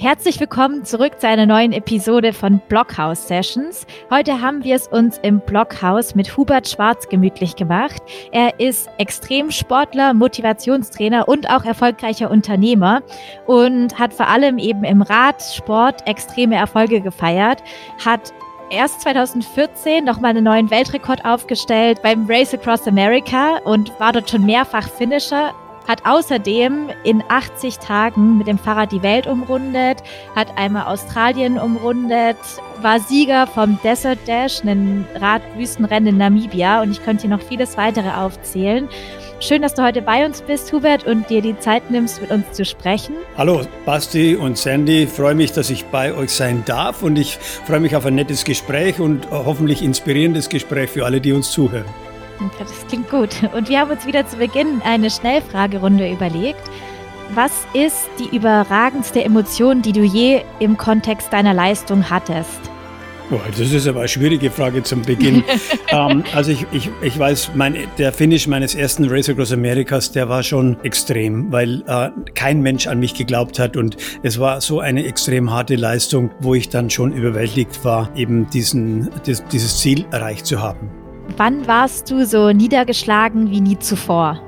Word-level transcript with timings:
Herzlich 0.00 0.38
willkommen 0.38 0.84
zurück 0.84 1.20
zu 1.20 1.26
einer 1.26 1.44
neuen 1.44 1.72
Episode 1.72 2.32
von 2.32 2.60
Blockhouse 2.68 3.26
Sessions. 3.26 3.84
Heute 4.10 4.40
haben 4.40 4.62
wir 4.62 4.76
es 4.76 4.86
uns 4.86 5.18
im 5.24 5.40
Blockhaus 5.40 6.14
mit 6.14 6.36
Hubert 6.36 6.68
Schwarz 6.68 7.08
gemütlich 7.08 7.56
gemacht. 7.56 8.00
Er 8.30 8.60
ist 8.60 8.88
Extremsportler, 8.98 10.14
Motivationstrainer 10.14 11.26
und 11.26 11.50
auch 11.50 11.64
erfolgreicher 11.64 12.30
Unternehmer 12.30 13.02
und 13.48 13.98
hat 13.98 14.14
vor 14.14 14.28
allem 14.28 14.58
eben 14.58 14.84
im 14.84 15.02
Radsport 15.02 16.06
extreme 16.06 16.54
Erfolge 16.54 17.00
gefeiert, 17.00 17.64
hat 18.04 18.32
erst 18.70 19.00
2014 19.00 20.04
nochmal 20.04 20.30
einen 20.30 20.44
neuen 20.44 20.70
Weltrekord 20.70 21.24
aufgestellt 21.24 22.02
beim 22.02 22.24
Race 22.28 22.54
Across 22.54 22.86
America 22.86 23.56
und 23.64 23.98
war 23.98 24.12
dort 24.12 24.30
schon 24.30 24.46
mehrfach 24.46 24.88
Finisher 24.88 25.52
hat 25.88 26.02
außerdem 26.04 26.90
in 27.02 27.24
80 27.28 27.78
Tagen 27.78 28.36
mit 28.38 28.46
dem 28.46 28.58
Fahrrad 28.58 28.92
die 28.92 29.02
Welt 29.02 29.26
umrundet, 29.26 30.02
hat 30.36 30.48
einmal 30.56 30.86
Australien 30.86 31.58
umrundet, 31.58 32.36
war 32.82 33.00
Sieger 33.00 33.46
vom 33.46 33.80
Desert 33.82 34.18
Dash, 34.28 34.60
einem 34.60 35.06
Radwüstenrennen 35.14 36.10
in 36.10 36.18
Namibia 36.18 36.82
und 36.82 36.92
ich 36.92 37.02
könnte 37.02 37.22
hier 37.22 37.30
noch 37.30 37.42
vieles 37.42 37.76
weitere 37.78 38.10
aufzählen. 38.10 38.88
Schön, 39.40 39.62
dass 39.62 39.74
du 39.74 39.84
heute 39.84 40.02
bei 40.02 40.26
uns 40.26 40.42
bist, 40.42 40.72
Hubert, 40.72 41.06
und 41.06 41.30
dir 41.30 41.40
die 41.40 41.56
Zeit 41.60 41.92
nimmst, 41.92 42.20
mit 42.20 42.32
uns 42.32 42.50
zu 42.52 42.64
sprechen. 42.64 43.14
Hallo, 43.36 43.62
Basti 43.86 44.34
und 44.34 44.58
Sandy. 44.58 45.04
Ich 45.04 45.10
freue 45.10 45.36
mich, 45.36 45.52
dass 45.52 45.70
ich 45.70 45.84
bei 45.86 46.12
euch 46.12 46.30
sein 46.30 46.64
darf 46.66 47.04
und 47.04 47.16
ich 47.16 47.36
freue 47.36 47.78
mich 47.78 47.94
auf 47.94 48.04
ein 48.04 48.16
nettes 48.16 48.44
Gespräch 48.44 48.98
und 48.98 49.30
hoffentlich 49.30 49.82
inspirierendes 49.82 50.48
Gespräch 50.48 50.90
für 50.90 51.04
alle, 51.04 51.20
die 51.20 51.32
uns 51.32 51.52
zuhören. 51.52 51.86
Das 52.58 52.86
klingt 52.88 53.10
gut. 53.10 53.30
Und 53.54 53.68
wir 53.68 53.80
haben 53.80 53.90
uns 53.90 54.06
wieder 54.06 54.26
zu 54.26 54.36
Beginn 54.36 54.80
eine 54.84 55.10
Schnellfragerunde 55.10 56.10
überlegt. 56.10 56.62
Was 57.34 57.66
ist 57.74 58.08
die 58.18 58.34
überragendste 58.34 59.22
Emotion, 59.22 59.82
die 59.82 59.92
du 59.92 60.02
je 60.02 60.42
im 60.60 60.76
Kontext 60.76 61.32
deiner 61.32 61.52
Leistung 61.52 62.08
hattest? 62.08 62.60
Oh, 63.30 63.38
das 63.50 63.72
ist 63.72 63.86
aber 63.86 64.00
eine 64.00 64.08
schwierige 64.08 64.50
Frage 64.50 64.82
zum 64.82 65.02
Beginn. 65.02 65.44
ähm, 65.88 66.24
also 66.34 66.50
ich, 66.50 66.64
ich, 66.72 66.88
ich 67.02 67.18
weiß, 67.18 67.50
mein, 67.54 67.76
der 67.98 68.10
Finish 68.14 68.46
meines 68.46 68.74
ersten 68.74 69.04
Race 69.10 69.28
Across 69.28 69.52
Americas, 69.52 70.12
der 70.12 70.30
war 70.30 70.42
schon 70.42 70.82
extrem, 70.82 71.52
weil 71.52 71.82
äh, 71.86 72.08
kein 72.34 72.62
Mensch 72.62 72.86
an 72.86 73.00
mich 73.00 73.12
geglaubt 73.12 73.58
hat 73.58 73.76
und 73.76 73.98
es 74.22 74.40
war 74.40 74.62
so 74.62 74.80
eine 74.80 75.04
extrem 75.04 75.50
harte 75.50 75.76
Leistung, 75.76 76.30
wo 76.40 76.54
ich 76.54 76.70
dann 76.70 76.88
schon 76.88 77.12
überwältigt 77.12 77.84
war, 77.84 78.10
eben 78.16 78.48
diesen, 78.48 79.10
dies, 79.26 79.44
dieses 79.52 79.78
Ziel 79.78 80.06
erreicht 80.10 80.46
zu 80.46 80.62
haben. 80.62 80.97
Wann 81.36 81.66
warst 81.66 82.10
du 82.10 82.24
so 82.24 82.52
niedergeschlagen 82.52 83.50
wie 83.50 83.60
nie 83.60 83.78
zuvor? 83.78 84.40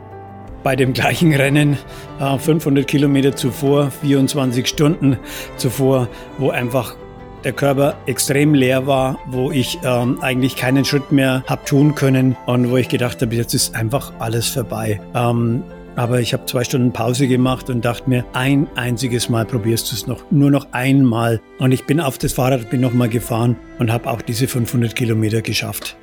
Bei 0.62 0.76
dem 0.76 0.92
gleichen 0.92 1.34
Rennen, 1.34 1.78
500 2.18 2.82
äh, 2.82 2.86
Kilometer 2.86 3.36
zuvor, 3.36 3.90
24 3.90 4.66
Stunden 4.66 5.18
zuvor, 5.56 6.08
wo 6.38 6.50
einfach 6.50 6.96
der 7.44 7.52
Körper 7.52 7.96
extrem 8.06 8.54
leer 8.54 8.86
war, 8.86 9.18
wo 9.26 9.50
ich 9.50 9.78
ähm, 9.84 10.18
eigentlich 10.20 10.56
keinen 10.56 10.84
Schritt 10.84 11.12
mehr 11.12 11.42
habe 11.46 11.64
tun 11.64 11.94
können 11.94 12.36
und 12.46 12.70
wo 12.70 12.76
ich 12.76 12.88
gedacht 12.88 13.22
habe, 13.22 13.34
jetzt 13.34 13.54
ist 13.54 13.74
einfach 13.74 14.12
alles 14.18 14.48
vorbei. 14.48 15.00
Ähm, 15.14 15.62
aber 15.96 16.20
ich 16.20 16.32
habe 16.32 16.46
zwei 16.46 16.64
Stunden 16.64 16.92
Pause 16.92 17.28
gemacht 17.28 17.70
und 17.70 17.84
dachte 17.84 18.08
mir, 18.08 18.24
ein 18.32 18.68
einziges 18.74 19.28
Mal 19.28 19.44
probierst 19.44 19.90
du 19.90 19.96
es 19.96 20.06
noch, 20.06 20.30
nur 20.30 20.50
noch 20.50 20.66
einmal. 20.72 21.40
Und 21.58 21.72
ich 21.72 21.84
bin 21.84 22.00
auf 22.00 22.18
das 22.18 22.34
Fahrrad, 22.34 22.68
bin 22.70 22.80
nochmal 22.80 23.08
gefahren 23.08 23.56
und 23.78 23.90
habe 23.90 24.10
auch 24.10 24.22
diese 24.22 24.46
500 24.46 24.94
Kilometer 24.94 25.42
geschafft 25.42 25.96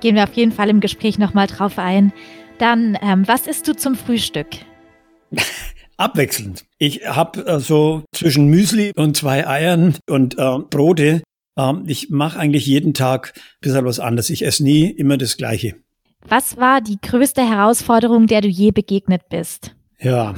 gehen 0.00 0.14
wir 0.14 0.24
auf 0.24 0.34
jeden 0.34 0.52
Fall 0.52 0.68
im 0.68 0.80
Gespräch 0.80 1.18
nochmal 1.18 1.46
drauf 1.46 1.78
ein. 1.78 2.12
Dann, 2.58 2.98
ähm, 3.02 3.26
was 3.26 3.46
isst 3.46 3.68
du 3.68 3.76
zum 3.76 3.94
Frühstück? 3.94 4.48
Abwechselnd. 5.96 6.64
Ich 6.78 7.06
habe 7.06 7.44
äh, 7.46 7.60
so 7.60 8.04
zwischen 8.12 8.46
Müsli 8.46 8.92
und 8.94 9.16
zwei 9.16 9.46
Eiern 9.46 9.96
und 10.08 10.38
äh, 10.38 10.58
Brote. 10.70 11.22
Äh, 11.56 11.72
ich 11.86 12.10
mache 12.10 12.38
eigentlich 12.38 12.66
jeden 12.66 12.94
Tag 12.94 13.32
ein 13.36 13.40
bisschen 13.60 13.84
was 13.84 14.00
anderes. 14.00 14.30
Ich 14.30 14.44
esse 14.44 14.62
nie 14.62 14.90
immer 14.90 15.18
das 15.18 15.36
Gleiche. 15.36 15.74
Was 16.26 16.56
war 16.56 16.80
die 16.80 16.98
größte 17.00 17.48
Herausforderung, 17.48 18.26
der 18.26 18.40
du 18.40 18.48
je 18.48 18.70
begegnet 18.70 19.28
bist? 19.28 19.74
Ja, 20.00 20.34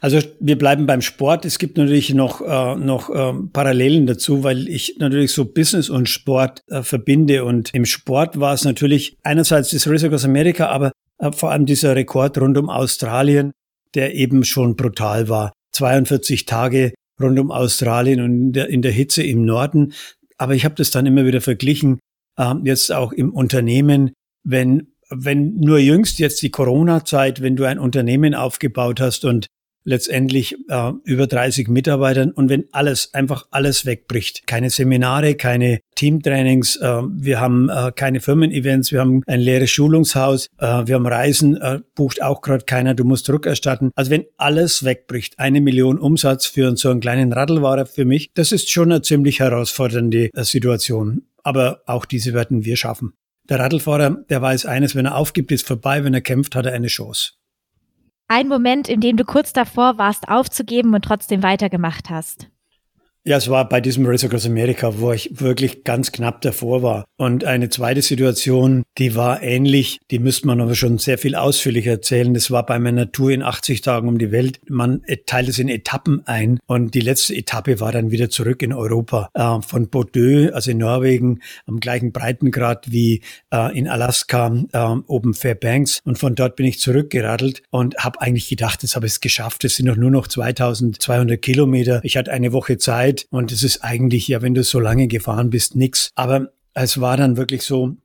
also 0.00 0.18
wir 0.40 0.58
bleiben 0.58 0.86
beim 0.86 1.00
Sport. 1.00 1.44
Es 1.44 1.58
gibt 1.58 1.76
natürlich 1.76 2.12
noch, 2.14 2.40
äh, 2.40 2.76
noch 2.76 3.10
äh, 3.10 3.32
Parallelen 3.52 4.06
dazu, 4.06 4.44
weil 4.44 4.68
ich 4.68 4.96
natürlich 4.98 5.32
so 5.32 5.44
Business 5.44 5.90
und 5.90 6.08
Sport 6.08 6.62
äh, 6.68 6.82
verbinde. 6.82 7.44
Und 7.44 7.70
im 7.72 7.84
Sport 7.84 8.40
war 8.40 8.54
es 8.54 8.64
natürlich 8.64 9.16
einerseits 9.22 9.70
das 9.70 9.88
Race 9.88 10.04
Across 10.04 10.24
America, 10.24 10.68
aber 10.68 10.92
äh, 11.18 11.32
vor 11.32 11.50
allem 11.50 11.66
dieser 11.66 11.96
Rekord 11.96 12.38
rund 12.38 12.58
um 12.58 12.68
Australien, 12.68 13.52
der 13.94 14.14
eben 14.14 14.44
schon 14.44 14.76
brutal 14.76 15.28
war. 15.28 15.52
42 15.72 16.46
Tage 16.46 16.92
rund 17.20 17.38
um 17.38 17.50
Australien 17.50 18.20
und 18.20 18.32
in 18.32 18.52
der, 18.52 18.68
in 18.68 18.82
der 18.82 18.92
Hitze 18.92 19.22
im 19.22 19.44
Norden. 19.44 19.92
Aber 20.38 20.54
ich 20.54 20.64
habe 20.64 20.74
das 20.74 20.90
dann 20.90 21.06
immer 21.06 21.24
wieder 21.24 21.40
verglichen, 21.40 22.00
äh, 22.36 22.54
jetzt 22.64 22.92
auch 22.92 23.12
im 23.12 23.32
Unternehmen, 23.32 24.12
wenn 24.44 24.91
wenn 25.14 25.56
nur 25.56 25.78
jüngst 25.78 26.18
jetzt 26.18 26.42
die 26.42 26.50
Corona-Zeit, 26.50 27.42
wenn 27.42 27.56
du 27.56 27.64
ein 27.64 27.78
Unternehmen 27.78 28.34
aufgebaut 28.34 29.00
hast 29.00 29.24
und 29.24 29.46
letztendlich 29.84 30.56
äh, 30.68 30.92
über 31.04 31.26
30 31.26 31.68
Mitarbeitern 31.68 32.30
und 32.30 32.48
wenn 32.48 32.66
alles, 32.72 33.14
einfach 33.14 33.46
alles 33.50 33.86
wegbricht. 33.86 34.46
Keine 34.46 34.70
Seminare, 34.70 35.34
keine 35.34 35.80
Teamtrainings, 35.96 36.76
äh, 36.76 37.02
wir 37.10 37.40
haben 37.40 37.68
äh, 37.68 37.92
keine 37.94 38.20
Firmen-Events, 38.20 38.92
wir 38.92 39.00
haben 39.00 39.22
ein 39.26 39.40
leeres 39.40 39.70
Schulungshaus, 39.70 40.46
äh, 40.58 40.86
wir 40.86 40.94
haben 40.94 41.06
Reisen, 41.06 41.56
äh, 41.56 41.80
bucht 41.94 42.22
auch 42.22 42.42
gerade 42.42 42.64
keiner, 42.64 42.94
du 42.94 43.04
musst 43.04 43.28
rückerstatten. 43.28 43.90
Also 43.94 44.10
wenn 44.10 44.24
alles 44.36 44.84
wegbricht, 44.84 45.38
eine 45.38 45.60
Million 45.60 45.98
Umsatz 45.98 46.46
für 46.46 46.76
so 46.76 46.90
einen 46.90 47.00
kleinen 47.00 47.32
Radlwahrer 47.32 47.86
für 47.86 48.04
mich, 48.04 48.30
das 48.34 48.52
ist 48.52 48.70
schon 48.70 48.92
eine 48.92 49.02
ziemlich 49.02 49.40
herausfordernde 49.40 50.30
äh, 50.32 50.44
Situation. 50.44 51.22
Aber 51.44 51.82
auch 51.86 52.04
diese 52.04 52.34
werden 52.34 52.64
wir 52.64 52.76
schaffen. 52.76 53.14
Der 53.52 53.60
Radlfahrer, 53.60 54.24
der 54.30 54.40
weiß 54.40 54.64
eines, 54.64 54.94
wenn 54.94 55.04
er 55.04 55.14
aufgibt, 55.14 55.52
ist 55.52 55.66
vorbei, 55.66 56.04
wenn 56.04 56.14
er 56.14 56.22
kämpft, 56.22 56.56
hat 56.56 56.64
er 56.64 56.72
eine 56.72 56.86
Chance. 56.86 57.32
Ein 58.26 58.48
Moment, 58.48 58.88
in 58.88 59.02
dem 59.02 59.18
du 59.18 59.26
kurz 59.26 59.52
davor 59.52 59.98
warst, 59.98 60.26
aufzugeben 60.30 60.94
und 60.94 61.04
trotzdem 61.04 61.42
weitergemacht 61.42 62.08
hast. 62.08 62.48
Ja, 63.24 63.36
es 63.36 63.48
war 63.48 63.68
bei 63.68 63.80
diesem 63.80 64.04
Race 64.04 64.24
Across 64.24 64.46
America, 64.46 64.98
wo 64.98 65.12
ich 65.12 65.30
wirklich 65.40 65.84
ganz 65.84 66.10
knapp 66.10 66.40
davor 66.40 66.82
war. 66.82 67.04
Und 67.16 67.44
eine 67.44 67.68
zweite 67.68 68.02
Situation, 68.02 68.82
die 68.98 69.14
war 69.14 69.44
ähnlich, 69.44 70.00
die 70.10 70.18
müsste 70.18 70.48
man 70.48 70.60
aber 70.60 70.74
schon 70.74 70.98
sehr 70.98 71.18
viel 71.18 71.36
ausführlicher 71.36 71.92
erzählen. 71.92 72.34
Das 72.34 72.50
war 72.50 72.66
bei 72.66 72.80
meiner 72.80 73.12
Tour 73.12 73.30
in 73.30 73.44
80 73.44 73.80
Tagen 73.80 74.08
um 74.08 74.18
die 74.18 74.32
Welt. 74.32 74.58
Man 74.68 75.02
teilt 75.26 75.48
es 75.48 75.60
in 75.60 75.68
Etappen 75.68 76.26
ein 76.26 76.58
und 76.66 76.94
die 76.96 77.00
letzte 77.00 77.36
Etappe 77.36 77.78
war 77.78 77.92
dann 77.92 78.10
wieder 78.10 78.28
zurück 78.28 78.60
in 78.60 78.72
Europa. 78.72 79.30
Äh, 79.34 79.62
von 79.62 79.88
Bordeaux, 79.88 80.52
also 80.52 80.72
in 80.72 80.78
Norwegen, 80.78 81.42
am 81.66 81.78
gleichen 81.78 82.10
Breitengrad 82.10 82.90
wie 82.90 83.22
äh, 83.52 83.78
in 83.78 83.86
Alaska, 83.86 84.52
äh, 84.72 84.78
oben 85.06 85.34
Fairbanks. 85.34 86.00
Und 86.04 86.18
von 86.18 86.34
dort 86.34 86.56
bin 86.56 86.66
ich 86.66 86.80
zurückgeradelt 86.80 87.62
und 87.70 87.98
habe 87.98 88.20
eigentlich 88.20 88.48
gedacht, 88.48 88.82
das 88.82 88.96
habe 88.96 89.06
ich 89.06 89.12
es 89.12 89.20
geschafft. 89.20 89.64
Es 89.64 89.76
sind 89.76 89.86
doch 89.86 89.96
nur 89.96 90.10
noch 90.10 90.26
2200 90.26 91.40
Kilometer. 91.40 92.00
Ich 92.02 92.16
hatte 92.16 92.32
eine 92.32 92.52
Woche 92.52 92.78
Zeit 92.78 93.11
Zeit 93.12 93.26
und 93.30 93.52
es 93.52 93.62
ist 93.62 93.82
eigentlich 93.84 94.28
ja, 94.28 94.42
wenn 94.42 94.54
du 94.54 94.62
so 94.64 94.80
lange 94.80 95.08
gefahren 95.08 95.50
bist, 95.50 95.76
nix. 95.76 96.10
Aber 96.14 96.52
es 96.74 97.00
war 97.00 97.16
dann 97.16 97.36
wirklich 97.36 97.62
so, 97.62 97.96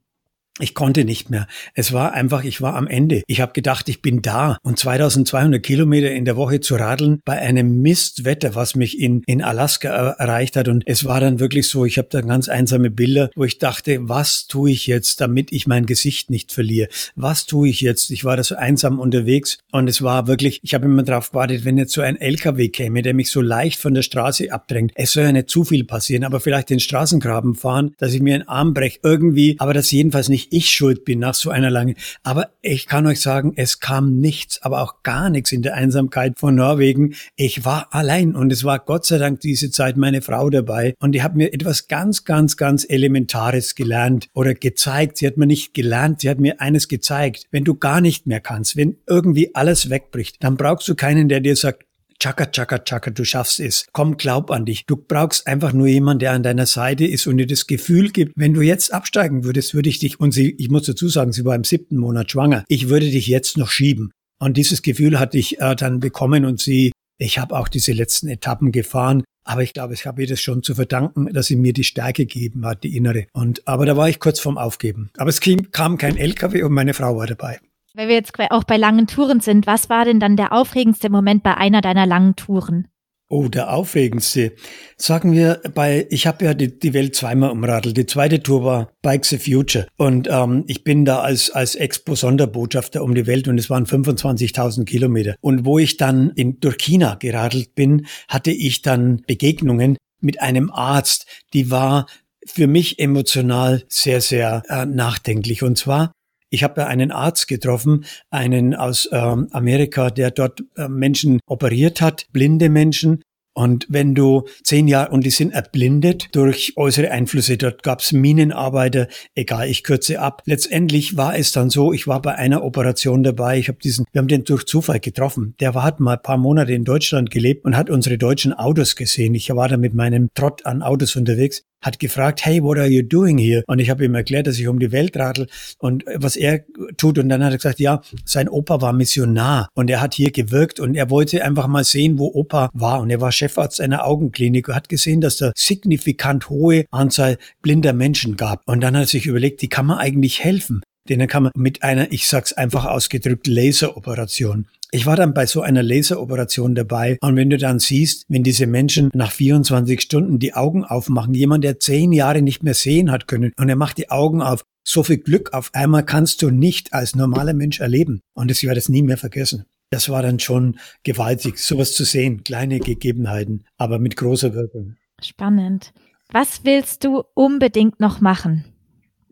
ich 0.59 0.73
konnte 0.73 1.05
nicht 1.05 1.29
mehr. 1.29 1.47
Es 1.73 1.93
war 1.93 2.13
einfach, 2.13 2.43
ich 2.43 2.61
war 2.61 2.75
am 2.75 2.87
Ende. 2.87 3.23
Ich 3.27 3.41
habe 3.41 3.53
gedacht, 3.53 3.89
ich 3.89 4.01
bin 4.01 4.21
da. 4.21 4.57
Und 4.63 4.79
2200 4.79 5.61
Kilometer 5.61 6.11
in 6.11 6.25
der 6.25 6.35
Woche 6.35 6.59
zu 6.59 6.75
radeln 6.75 7.21
bei 7.25 7.37
einem 7.37 7.81
Mistwetter, 7.81 8.55
was 8.55 8.75
mich 8.75 8.99
in, 8.99 9.21
in 9.27 9.43
Alaska 9.43 9.89
erreicht 9.89 10.55
hat. 10.55 10.67
Und 10.67 10.83
es 10.85 11.05
war 11.05 11.19
dann 11.19 11.39
wirklich 11.39 11.67
so, 11.67 11.85
ich 11.85 11.97
habe 11.97 12.07
da 12.09 12.21
ganz 12.21 12.49
einsame 12.49 12.89
Bilder, 12.89 13.29
wo 13.35 13.43
ich 13.43 13.59
dachte, 13.59 13.99
was 14.01 14.47
tue 14.47 14.71
ich 14.71 14.87
jetzt, 14.87 15.21
damit 15.21 15.51
ich 15.51 15.67
mein 15.67 15.85
Gesicht 15.85 16.29
nicht 16.29 16.51
verliere? 16.51 16.89
Was 17.15 17.45
tue 17.45 17.69
ich 17.69 17.81
jetzt? 17.81 18.09
Ich 18.09 18.25
war 18.25 18.37
da 18.37 18.43
so 18.43 18.55
einsam 18.55 18.99
unterwegs 18.99 19.59
und 19.71 19.87
es 19.87 20.01
war 20.01 20.27
wirklich, 20.27 20.59
ich 20.63 20.73
habe 20.73 20.85
immer 20.85 21.03
darauf 21.03 21.31
gewartet, 21.31 21.65
wenn 21.65 21.77
jetzt 21.77 21.93
so 21.93 22.01
ein 22.01 22.19
LKW 22.19 22.69
käme, 22.69 23.01
der 23.01 23.13
mich 23.13 23.29
so 23.29 23.41
leicht 23.41 23.79
von 23.79 23.93
der 23.93 24.01
Straße 24.01 24.51
abdrängt. 24.51 24.91
Es 24.95 25.11
soll 25.11 25.25
ja 25.25 25.31
nicht 25.31 25.49
zu 25.49 25.63
viel 25.63 25.83
passieren, 25.83 26.23
aber 26.23 26.39
vielleicht 26.39 26.69
den 26.69 26.79
Straßengraben 26.79 27.55
fahren, 27.55 27.93
dass 27.97 28.13
ich 28.13 28.21
mir 28.21 28.35
einen 28.35 28.47
Arm 28.47 28.73
breche 28.73 28.99
irgendwie, 29.03 29.55
aber 29.59 29.73
das 29.73 29.91
jedenfalls 29.91 30.29
nicht 30.29 30.46
ich 30.51 30.71
schuld 30.71 31.05
bin 31.05 31.19
nach 31.19 31.33
so 31.33 31.49
einer 31.49 31.69
langen. 31.69 31.95
Aber 32.23 32.51
ich 32.61 32.87
kann 32.87 33.07
euch 33.07 33.21
sagen, 33.21 33.53
es 33.55 33.79
kam 33.79 34.19
nichts, 34.19 34.61
aber 34.61 34.81
auch 34.81 35.03
gar 35.03 35.29
nichts 35.29 35.51
in 35.51 35.61
der 35.61 35.75
Einsamkeit 35.75 36.33
von 36.37 36.55
Norwegen. 36.55 37.15
Ich 37.35 37.65
war 37.65 37.93
allein 37.93 38.35
und 38.35 38.51
es 38.51 38.63
war 38.63 38.79
Gott 38.79 39.05
sei 39.05 39.17
Dank 39.17 39.39
diese 39.41 39.71
Zeit 39.71 39.97
meine 39.97 40.21
Frau 40.21 40.49
dabei 40.49 40.93
und 40.99 41.13
die 41.13 41.23
hat 41.23 41.35
mir 41.35 41.53
etwas 41.53 41.87
ganz, 41.87 42.25
ganz, 42.25 42.57
ganz 42.57 42.85
Elementares 42.87 43.75
gelernt 43.75 44.29
oder 44.33 44.53
gezeigt. 44.53 45.17
Sie 45.17 45.27
hat 45.27 45.37
mir 45.37 45.47
nicht 45.47 45.73
gelernt, 45.73 46.21
sie 46.21 46.29
hat 46.29 46.39
mir 46.39 46.61
eines 46.61 46.87
gezeigt. 46.87 47.45
Wenn 47.51 47.63
du 47.63 47.75
gar 47.75 48.01
nicht 48.01 48.27
mehr 48.27 48.39
kannst, 48.39 48.75
wenn 48.75 48.97
irgendwie 49.07 49.55
alles 49.55 49.89
wegbricht, 49.89 50.43
dann 50.43 50.57
brauchst 50.57 50.87
du 50.87 50.95
keinen, 50.95 51.29
der 51.29 51.39
dir 51.39 51.55
sagt, 51.55 51.86
Chaka, 52.19 52.47
chaka, 52.47 52.79
chaka, 52.79 53.11
du 53.11 53.23
schaffst 53.23 53.59
es. 53.59 53.85
Komm, 53.91 54.17
glaub 54.17 54.49
an 54.49 54.65
dich. 54.65 54.85
Du 54.87 54.95
brauchst 54.95 55.45
einfach 55.45 55.71
nur 55.71 55.85
jemanden, 55.85 56.19
der 56.19 56.31
an 56.31 56.41
deiner 56.41 56.65
Seite 56.65 57.05
ist 57.05 57.27
und 57.27 57.37
dir 57.37 57.45
das 57.45 57.67
Gefühl 57.67 58.09
gibt, 58.09 58.33
wenn 58.35 58.55
du 58.55 58.61
jetzt 58.61 58.91
absteigen 58.91 59.43
würdest, 59.43 59.75
würde 59.75 59.89
ich 59.89 59.99
dich, 59.99 60.19
und 60.19 60.31
sie, 60.31 60.55
ich 60.57 60.69
muss 60.69 60.87
dazu 60.87 61.09
sagen, 61.09 61.31
sie 61.31 61.45
war 61.45 61.55
im 61.55 61.63
siebten 61.63 61.97
Monat 61.97 62.31
schwanger, 62.31 62.63
ich 62.69 62.89
würde 62.89 63.11
dich 63.11 63.27
jetzt 63.27 63.57
noch 63.57 63.69
schieben. 63.69 64.11
Und 64.39 64.57
dieses 64.57 64.81
Gefühl 64.81 65.19
hatte 65.19 65.37
ich 65.37 65.59
äh, 65.59 65.75
dann 65.75 65.99
bekommen 65.99 66.45
und 66.45 66.59
sie 66.59 66.91
Ich 67.19 67.39
habe 67.39 67.55
auch 67.55 67.67
diese 67.67 67.93
letzten 67.93 68.27
Etappen 68.27 68.71
gefahren, 68.71 69.23
aber 69.43 69.63
ich 69.63 69.73
glaube, 69.73 69.93
ich 69.93 70.05
habe 70.05 70.21
ihr 70.21 70.27
das 70.27 70.41
schon 70.41 70.61
zu 70.61 70.75
verdanken, 70.75 71.31
dass 71.33 71.47
sie 71.47 71.55
mir 71.55 71.73
die 71.73 71.83
Stärke 71.83 72.25
gegeben 72.25 72.65
hat, 72.65 72.83
die 72.83 72.95
innere. 72.95 73.27
Und 73.33 73.67
aber 73.67 73.85
da 73.85 73.95
war 73.95 74.09
ich 74.09 74.19
kurz 74.19 74.39
vorm 74.39 74.57
Aufgeben. 74.57 75.09
Aber 75.17 75.29
es 75.29 75.39
kam 75.71 75.97
kein 75.97 76.17
LKW 76.17 76.63
und 76.63 76.73
meine 76.73 76.93
Frau 76.93 77.15
war 77.17 77.27
dabei. 77.27 77.59
Weil 77.97 78.09
wir 78.09 78.15
jetzt 78.15 78.33
auch 78.51 78.63
bei 78.63 78.77
langen 78.77 79.07
Touren 79.07 79.39
sind, 79.39 79.65
was 79.65 79.89
war 79.89 80.05
denn 80.05 80.19
dann 80.19 80.37
der 80.37 80.53
aufregendste 80.53 81.09
Moment 81.09 81.41
bei 81.41 81.57
einer 81.57 81.81
deiner 81.81 82.05
langen 82.05 82.35
Touren? 82.35 82.87
Oh, 83.27 83.47
der 83.47 83.73
aufregendste. 83.73 84.53
Sagen 84.97 85.31
wir 85.31 85.61
bei, 85.73 86.05
ich 86.11 86.27
habe 86.27 86.45
ja 86.45 86.53
die, 86.53 86.77
die 86.77 86.93
Welt 86.93 87.15
zweimal 87.15 87.49
umradelt. 87.49 87.97
Die 87.97 88.05
zweite 88.05 88.43
Tour 88.43 88.63
war 88.63 88.91
Bikes 89.01 89.29
the 89.29 89.39
Future. 89.39 89.87
Und 89.97 90.27
ähm, 90.29 90.63
ich 90.67 90.83
bin 90.83 91.05
da 91.05 91.21
als, 91.21 91.49
als 91.49 91.73
Expo-Sonderbotschafter 91.73 93.01
um 93.01 93.15
die 93.15 93.25
Welt 93.25 93.47
und 93.47 93.57
es 93.57 93.71
waren 93.71 93.87
25.000 93.87 94.85
Kilometer. 94.85 95.35
Und 95.41 95.65
wo 95.65 95.79
ich 95.79 95.97
dann 95.97 96.29
in, 96.35 96.59
durch 96.59 96.77
China 96.77 97.15
geradelt 97.15 97.73
bin, 97.73 98.05
hatte 98.27 98.51
ich 98.51 98.83
dann 98.83 99.23
Begegnungen 99.25 99.97
mit 100.21 100.39
einem 100.39 100.69
Arzt, 100.69 101.25
die 101.53 101.71
war 101.71 102.05
für 102.45 102.67
mich 102.67 102.99
emotional 102.99 103.83
sehr, 103.89 104.21
sehr 104.21 104.61
äh, 104.69 104.85
nachdenklich. 104.85 105.63
Und 105.63 105.79
zwar 105.79 106.11
ich 106.49 106.63
habe 106.63 106.87
einen 106.87 107.11
Arzt 107.11 107.47
getroffen, 107.47 108.05
einen 108.29 108.75
aus 108.75 109.09
ähm, 109.11 109.47
Amerika, 109.51 110.09
der 110.09 110.31
dort 110.31 110.63
äh, 110.75 110.87
Menschen 110.87 111.39
operiert 111.45 112.01
hat, 112.01 112.27
blinde 112.31 112.69
Menschen. 112.69 113.21
Und 113.53 113.87
wenn 113.89 114.13
du 114.13 114.47
zehn 114.63 114.87
Jahre, 114.87 115.09
und 115.09 115.25
die 115.25 115.31
sind 115.31 115.51
erblindet 115.51 116.27
durch 116.33 116.73
äußere 116.75 117.09
Einflüsse, 117.09 117.57
dort 117.57 117.81
gab's 117.81 118.11
Minenarbeiter, 118.11 119.07
egal, 119.33 119.67
ich 119.67 119.83
kürze 119.83 120.19
ab. 120.19 120.43
Letztendlich 120.45 121.17
war 121.17 121.35
es 121.35 121.53
dann 121.53 121.71
so, 121.71 121.91
ich 121.91 122.05
war 122.05 122.21
bei 122.21 122.35
einer 122.35 122.63
Operation 122.63 123.23
dabei, 123.23 123.57
ich 123.57 123.67
habe 123.67 123.79
diesen, 123.79 124.05
wir 124.11 124.19
haben 124.19 124.27
den 124.27 124.43
durch 124.43 124.65
Zufall 124.65 124.99
getroffen. 124.99 125.55
Der 125.59 125.73
war, 125.73 125.81
hat 125.81 125.99
mal 125.99 126.17
ein 126.17 126.21
paar 126.21 126.37
Monate 126.37 126.73
in 126.73 126.83
Deutschland 126.83 127.31
gelebt 127.31 127.65
und 127.65 127.75
hat 127.75 127.89
unsere 127.89 128.19
deutschen 128.19 128.53
Autos 128.53 128.95
gesehen. 128.95 129.33
Ich 129.33 129.49
war 129.49 129.67
da 129.67 129.77
mit 129.77 129.95
meinem 129.95 130.29
Trott 130.35 130.63
an 130.67 130.83
Autos 130.83 131.15
unterwegs 131.15 131.63
hat 131.81 131.99
gefragt, 131.99 132.45
hey, 132.45 132.61
what 132.61 132.77
are 132.77 132.87
you 132.87 133.01
doing 133.01 133.37
here? 133.37 133.63
Und 133.67 133.79
ich 133.79 133.89
habe 133.89 134.05
ihm 134.05 134.15
erklärt, 134.15 134.47
dass 134.47 134.59
ich 134.59 134.67
um 134.67 134.79
die 134.79 134.91
Welt 134.91 135.15
radel 135.17 135.47
und 135.79 136.03
was 136.15 136.35
er 136.35 136.65
tut. 136.97 137.17
Und 137.19 137.29
dann 137.29 137.43
hat 137.43 137.51
er 137.51 137.57
gesagt, 137.57 137.79
ja, 137.79 138.01
sein 138.25 138.49
Opa 138.49 138.81
war 138.81 138.93
Missionar 138.93 139.69
und 139.73 139.89
er 139.89 140.01
hat 140.01 140.13
hier 140.13 140.31
gewirkt 140.31 140.79
und 140.79 140.95
er 140.95 141.09
wollte 141.09 141.43
einfach 141.43 141.67
mal 141.67 141.83
sehen, 141.83 142.17
wo 142.17 142.27
Opa 142.33 142.69
war. 142.73 143.01
Und 143.01 143.09
er 143.09 143.21
war 143.21 143.31
Chefarzt 143.31 143.81
einer 143.81 144.05
Augenklinik 144.05 144.67
und 144.67 144.75
hat 144.75 144.89
gesehen, 144.89 145.21
dass 145.21 145.37
da 145.37 145.51
signifikant 145.55 146.49
hohe 146.49 146.85
Anzahl 146.91 147.37
blinder 147.61 147.93
Menschen 147.93 148.37
gab. 148.37 148.67
Und 148.67 148.81
dann 148.81 148.95
hat 148.95 149.03
er 149.03 149.07
sich 149.07 149.25
überlegt, 149.25 149.61
die 149.61 149.69
kann 149.69 149.85
man 149.85 149.97
eigentlich 149.97 150.43
helfen. 150.43 150.81
Denen 151.09 151.27
kann 151.27 151.43
man 151.43 151.51
mit 151.55 151.83
einer, 151.83 152.11
ich 152.11 152.27
sag's 152.27 152.51
einfach 152.53 152.85
ausgedrückt, 152.85 153.47
Laseroperation 153.47 154.67
ich 154.91 155.05
war 155.05 155.15
dann 155.15 155.33
bei 155.33 155.45
so 155.45 155.61
einer 155.61 155.83
Laseroperation 155.83 156.75
dabei 156.75 157.17
und 157.21 157.35
wenn 157.35 157.49
du 157.49 157.57
dann 157.57 157.79
siehst, 157.79 158.25
wenn 158.29 158.43
diese 158.43 158.67
Menschen 158.67 159.09
nach 159.13 159.31
24 159.31 160.01
Stunden 160.01 160.39
die 160.39 160.53
Augen 160.53 160.85
aufmachen, 160.85 161.33
jemand, 161.33 161.63
der 161.63 161.79
zehn 161.79 162.11
Jahre 162.13 162.41
nicht 162.41 162.63
mehr 162.63 162.73
sehen 162.73 163.11
hat 163.11 163.27
können 163.27 163.51
und 163.57 163.69
er 163.69 163.75
macht 163.75 163.97
die 163.97 164.09
Augen 164.09 164.41
auf, 164.41 164.63
so 164.87 165.03
viel 165.03 165.17
Glück 165.17 165.53
auf 165.53 165.69
einmal 165.73 166.05
kannst 166.05 166.41
du 166.41 166.49
nicht 166.49 166.93
als 166.93 167.15
normaler 167.15 167.53
Mensch 167.53 167.81
erleben. 167.81 168.21
Und 168.33 168.49
ich 168.49 168.63
werde 168.63 168.79
es 168.79 168.87
nie 168.87 169.01
mehr 169.01 169.17
vergessen. 169.17 169.65
Das 169.89 170.07
war 170.07 170.21
dann 170.21 170.39
schon 170.39 170.79
gewaltig, 171.03 171.59
sowas 171.59 171.93
zu 171.93 172.05
sehen, 172.05 172.43
kleine 172.43 172.79
Gegebenheiten, 172.79 173.65
aber 173.77 173.99
mit 173.99 174.15
großer 174.15 174.53
Wirkung. 174.53 174.95
Spannend. 175.21 175.93
Was 176.31 176.61
willst 176.63 177.03
du 177.03 177.23
unbedingt 177.33 177.99
noch 177.99 178.21
machen? 178.21 178.65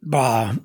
Bah, 0.01 0.57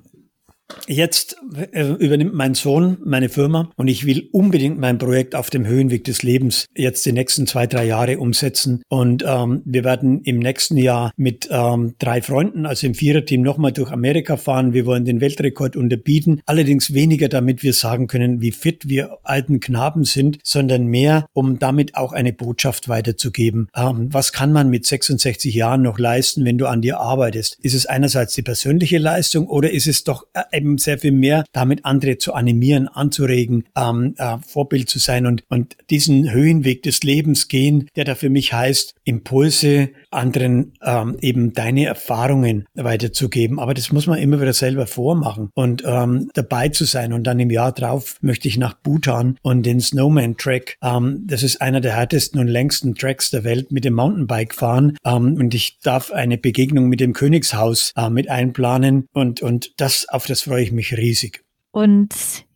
Jetzt 0.87 1.37
äh, 1.71 1.85
übernimmt 1.93 2.33
mein 2.33 2.53
Sohn 2.53 2.97
meine 3.03 3.29
Firma 3.29 3.71
und 3.75 3.87
ich 3.87 4.05
will 4.05 4.29
unbedingt 4.31 4.79
mein 4.79 4.97
Projekt 4.97 5.35
auf 5.35 5.49
dem 5.49 5.65
Höhenweg 5.65 6.03
des 6.03 6.23
Lebens 6.23 6.65
jetzt 6.75 7.05
die 7.05 7.11
nächsten 7.11 7.47
zwei, 7.47 7.67
drei 7.67 7.85
Jahre 7.85 8.19
umsetzen. 8.19 8.83
Und 8.89 9.23
ähm, 9.27 9.61
wir 9.65 9.83
werden 9.83 10.21
im 10.23 10.39
nächsten 10.39 10.77
Jahr 10.77 11.11
mit 11.17 11.47
ähm, 11.51 11.95
drei 11.99 12.21
Freunden, 12.21 12.65
also 12.65 12.87
im 12.87 12.93
Viererteam, 12.93 13.41
nochmal 13.41 13.71
durch 13.71 13.91
Amerika 13.91 14.37
fahren. 14.37 14.73
Wir 14.73 14.85
wollen 14.85 15.05
den 15.05 15.21
Weltrekord 15.21 15.75
unterbieten. 15.75 16.41
Allerdings 16.45 16.93
weniger, 16.93 17.29
damit 17.29 17.63
wir 17.63 17.73
sagen 17.73 18.07
können, 18.07 18.41
wie 18.41 18.51
fit 18.51 18.87
wir 18.87 19.17
alten 19.23 19.59
Knaben 19.59 20.03
sind, 20.03 20.39
sondern 20.43 20.87
mehr, 20.87 21.25
um 21.33 21.59
damit 21.59 21.95
auch 21.95 22.13
eine 22.13 22.33
Botschaft 22.33 22.89
weiterzugeben. 22.89 23.67
Ähm, 23.75 24.09
was 24.11 24.31
kann 24.31 24.51
man 24.51 24.69
mit 24.69 24.85
66 24.85 25.53
Jahren 25.53 25.81
noch 25.81 25.99
leisten, 25.99 26.45
wenn 26.45 26.57
du 26.57 26.67
an 26.67 26.81
dir 26.81 26.99
arbeitest? 26.99 27.57
Ist 27.61 27.73
es 27.73 27.85
einerseits 27.85 28.35
die 28.35 28.41
persönliche 28.41 28.97
Leistung 28.97 29.47
oder 29.47 29.71
ist 29.71 29.87
es 29.87 30.03
doch 30.03 30.25
äh, 30.33 30.60
eben 30.61 30.77
sehr 30.77 30.99
viel 30.99 31.11
mehr, 31.11 31.43
damit 31.51 31.85
andere 31.85 32.17
zu 32.17 32.33
animieren, 32.33 32.87
anzuregen, 32.87 33.65
ähm, 33.75 34.13
äh, 34.17 34.37
Vorbild 34.47 34.89
zu 34.89 34.99
sein 34.99 35.25
und, 35.25 35.43
und 35.49 35.75
diesen 35.89 36.31
Höhenweg 36.31 36.83
des 36.83 37.01
Lebens 37.03 37.47
gehen, 37.47 37.87
der 37.95 38.05
da 38.05 38.15
für 38.15 38.29
mich 38.29 38.53
heißt, 38.53 38.95
Impulse 39.03 39.89
anderen 40.11 40.73
ähm, 40.83 41.17
eben 41.21 41.53
deine 41.53 41.85
Erfahrungen 41.85 42.65
weiterzugeben. 42.75 43.59
Aber 43.59 43.73
das 43.73 43.91
muss 43.91 44.07
man 44.07 44.19
immer 44.19 44.39
wieder 44.39 44.53
selber 44.53 44.85
vormachen 44.85 45.49
und 45.53 45.83
ähm, 45.85 46.29
dabei 46.33 46.69
zu 46.69 46.85
sein. 46.85 47.13
Und 47.13 47.25
dann 47.25 47.39
im 47.39 47.49
Jahr 47.49 47.71
drauf 47.71 48.17
möchte 48.21 48.47
ich 48.47 48.57
nach 48.57 48.73
Bhutan 48.75 49.37
und 49.41 49.65
den 49.65 49.79
Snowman 49.79 50.37
Track. 50.37 50.77
Ähm, 50.83 51.23
das 51.25 51.43
ist 51.43 51.61
einer 51.61 51.81
der 51.81 51.95
härtesten 51.95 52.39
und 52.39 52.47
längsten 52.47 52.95
Tracks 52.95 53.31
der 53.31 53.43
Welt 53.43 53.71
mit 53.71 53.85
dem 53.85 53.93
Mountainbike 53.93 54.53
fahren. 54.53 54.97
Ähm, 55.03 55.35
und 55.39 55.53
ich 55.53 55.79
darf 55.79 56.11
eine 56.11 56.37
Begegnung 56.37 56.87
mit 56.87 56.99
dem 56.99 57.13
Königshaus 57.13 57.93
äh, 57.95 58.09
mit 58.09 58.29
einplanen 58.29 59.07
und, 59.13 59.41
und 59.41 59.71
das 59.77 60.07
auf 60.09 60.25
das 60.25 60.41
freue 60.51 60.63
ich 60.63 60.73
mich 60.73 60.97
riesig. 60.97 61.45
Und 61.71 62.09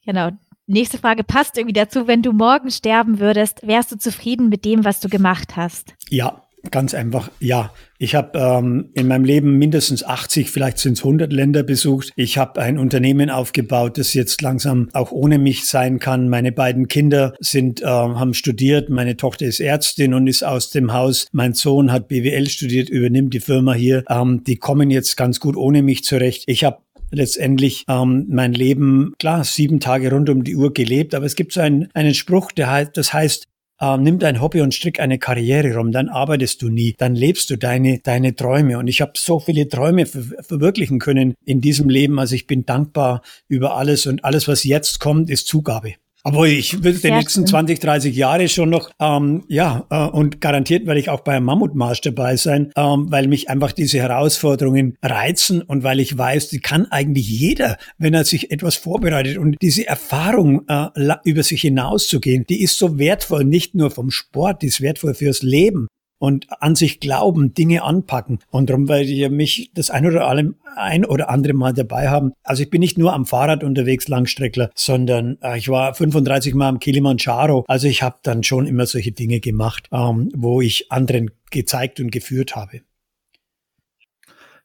genau, 0.05 0.31
nächste 0.67 0.97
Frage 0.97 1.23
passt 1.23 1.57
irgendwie 1.57 1.71
dazu. 1.71 2.07
Wenn 2.07 2.21
du 2.21 2.33
morgen 2.33 2.69
sterben 2.69 3.19
würdest, 3.19 3.65
wärst 3.65 3.93
du 3.93 3.97
zufrieden 3.97 4.49
mit 4.49 4.65
dem, 4.65 4.83
was 4.83 4.99
du 4.99 5.07
gemacht 5.07 5.55
hast? 5.55 5.93
Ja, 6.09 6.45
Ganz 6.71 6.93
einfach, 6.93 7.29
ja. 7.39 7.71
Ich 7.97 8.13
habe 8.13 8.37
ähm, 8.37 8.89
in 8.93 9.07
meinem 9.07 9.23
Leben 9.23 9.57
mindestens 9.57 10.03
80, 10.03 10.49
vielleicht 10.49 10.79
sind 10.79 10.93
es 10.93 11.03
100 11.03 11.31
Länder 11.31 11.63
besucht. 11.63 12.11
Ich 12.15 12.37
habe 12.37 12.61
ein 12.61 12.77
Unternehmen 12.77 13.29
aufgebaut, 13.29 13.97
das 13.97 14.13
jetzt 14.13 14.41
langsam 14.41 14.89
auch 14.91 15.11
ohne 15.11 15.37
mich 15.37 15.65
sein 15.65 15.99
kann. 15.99 16.27
Meine 16.27 16.51
beiden 16.51 16.87
Kinder 16.87 17.33
sind, 17.39 17.81
äh, 17.81 17.85
haben 17.85 18.33
studiert. 18.33 18.89
Meine 18.89 19.15
Tochter 19.15 19.45
ist 19.45 19.59
Ärztin 19.59 20.13
und 20.13 20.27
ist 20.27 20.43
aus 20.43 20.71
dem 20.71 20.91
Haus. 20.91 21.27
Mein 21.31 21.53
Sohn 21.53 21.91
hat 21.91 22.07
BWL 22.09 22.49
studiert, 22.49 22.89
übernimmt 22.89 23.33
die 23.33 23.39
Firma 23.39 23.73
hier. 23.73 24.03
Ähm, 24.09 24.43
die 24.43 24.57
kommen 24.57 24.89
jetzt 24.91 25.15
ganz 25.15 25.39
gut 25.39 25.55
ohne 25.55 25.83
mich 25.83 26.03
zurecht. 26.03 26.43
Ich 26.47 26.63
habe 26.63 26.79
letztendlich 27.15 27.83
ähm, 27.87 28.25
mein 28.29 28.53
Leben, 28.53 29.13
klar, 29.19 29.43
sieben 29.43 29.79
Tage 29.79 30.11
rund 30.11 30.29
um 30.29 30.43
die 30.43 30.55
Uhr 30.55 30.73
gelebt, 30.73 31.15
aber 31.15 31.25
es 31.25 31.35
gibt 31.35 31.53
so 31.53 31.61
einen, 31.61 31.89
einen 31.93 32.13
Spruch, 32.13 32.51
der 32.51 32.69
heißt, 32.71 32.97
das 32.97 33.13
heißt, 33.13 33.47
ähm, 33.81 34.03
nimm 34.03 34.19
dein 34.19 34.41
Hobby 34.41 34.61
und 34.61 34.73
strick 34.73 34.99
eine 34.99 35.19
Karriere 35.19 35.75
rum, 35.75 35.91
dann 35.91 36.07
arbeitest 36.07 36.61
du 36.61 36.69
nie, 36.69 36.95
dann 36.97 37.15
lebst 37.15 37.49
du 37.49 37.57
deine, 37.57 37.99
deine 37.99 38.35
Träume. 38.35 38.77
Und 38.77 38.87
ich 38.87 39.01
habe 39.01 39.13
so 39.15 39.39
viele 39.39 39.67
Träume 39.67 40.05
ver 40.05 40.23
verwirklichen 40.41 40.99
können 40.99 41.33
in 41.43 41.59
diesem 41.59 41.89
Leben. 41.89 42.19
Also 42.19 42.35
ich 42.35 42.47
bin 42.47 42.65
dankbar 42.65 43.21
über 43.49 43.75
alles 43.75 44.07
und 44.07 44.23
alles, 44.23 44.47
was 44.47 44.63
jetzt 44.63 44.99
kommt, 44.99 45.29
ist 45.29 45.47
Zugabe. 45.47 45.95
Aber 46.25 46.47
ich 46.47 46.83
will 46.83 46.97
die 46.97 47.11
nächsten 47.11 47.41
schön. 47.41 47.47
20, 47.47 47.79
30 47.79 48.15
Jahre 48.15 48.49
schon 48.49 48.71
noch, 48.71 48.89
ähm, 48.99 49.43
ja, 49.47 49.85
äh, 49.91 50.07
und 50.07 50.41
garantiert 50.41 50.87
werde 50.87 50.99
ich 50.99 51.09
auch 51.09 51.19
beim 51.19 51.43
Mammutmarsch 51.43 52.01
dabei 52.01 52.35
sein, 52.35 52.71
ähm, 52.75 53.11
weil 53.11 53.27
mich 53.27 53.47
einfach 53.47 53.71
diese 53.71 53.99
Herausforderungen 53.99 54.97
reizen 55.03 55.61
und 55.61 55.83
weil 55.83 55.99
ich 55.99 56.17
weiß, 56.17 56.49
die 56.49 56.61
kann 56.61 56.87
eigentlich 56.87 57.29
jeder, 57.29 57.77
wenn 57.99 58.15
er 58.15 58.25
sich 58.25 58.49
etwas 58.49 58.75
vorbereitet 58.75 59.37
und 59.37 59.57
diese 59.61 59.87
Erfahrung 59.87 60.67
äh, 60.67 60.87
über 61.25 61.43
sich 61.43 61.61
hinauszugehen, 61.61 62.45
die 62.49 62.63
ist 62.63 62.79
so 62.79 62.97
wertvoll, 62.97 63.45
nicht 63.45 63.75
nur 63.75 63.91
vom 63.91 64.09
Sport, 64.09 64.63
die 64.63 64.67
ist 64.67 64.81
wertvoll 64.81 65.13
fürs 65.13 65.43
Leben 65.43 65.85
und 66.19 66.47
an 66.61 66.75
sich 66.75 66.99
glauben, 66.99 67.53
Dinge 67.53 67.83
anpacken. 67.83 68.39
Und 68.49 68.69
darum 68.69 68.87
werde 68.87 69.03
ich 69.03 69.29
mich 69.29 69.71
das 69.73 69.89
ein 69.89 70.05
oder, 70.05 70.27
allem, 70.27 70.55
ein 70.75 71.05
oder 71.05 71.29
andere 71.29 71.53
Mal 71.53 71.73
dabei 71.73 72.09
haben. 72.09 72.33
Also 72.43 72.63
ich 72.63 72.69
bin 72.69 72.79
nicht 72.79 72.97
nur 72.97 73.13
am 73.13 73.25
Fahrrad 73.25 73.63
unterwegs, 73.63 74.07
Langstreckler, 74.07 74.69
sondern 74.75 75.37
äh, 75.41 75.57
ich 75.57 75.69
war 75.69 75.93
35 75.93 76.53
Mal 76.53 76.69
am 76.69 76.79
Kilimanjaro. 76.79 77.65
Also 77.67 77.87
ich 77.87 78.03
habe 78.03 78.17
dann 78.23 78.43
schon 78.43 78.65
immer 78.65 78.85
solche 78.85 79.11
Dinge 79.11 79.39
gemacht, 79.39 79.87
ähm, 79.91 80.29
wo 80.35 80.61
ich 80.61 80.91
anderen 80.91 81.31
gezeigt 81.51 81.99
und 81.99 82.11
geführt 82.11 82.55
habe. 82.55 82.81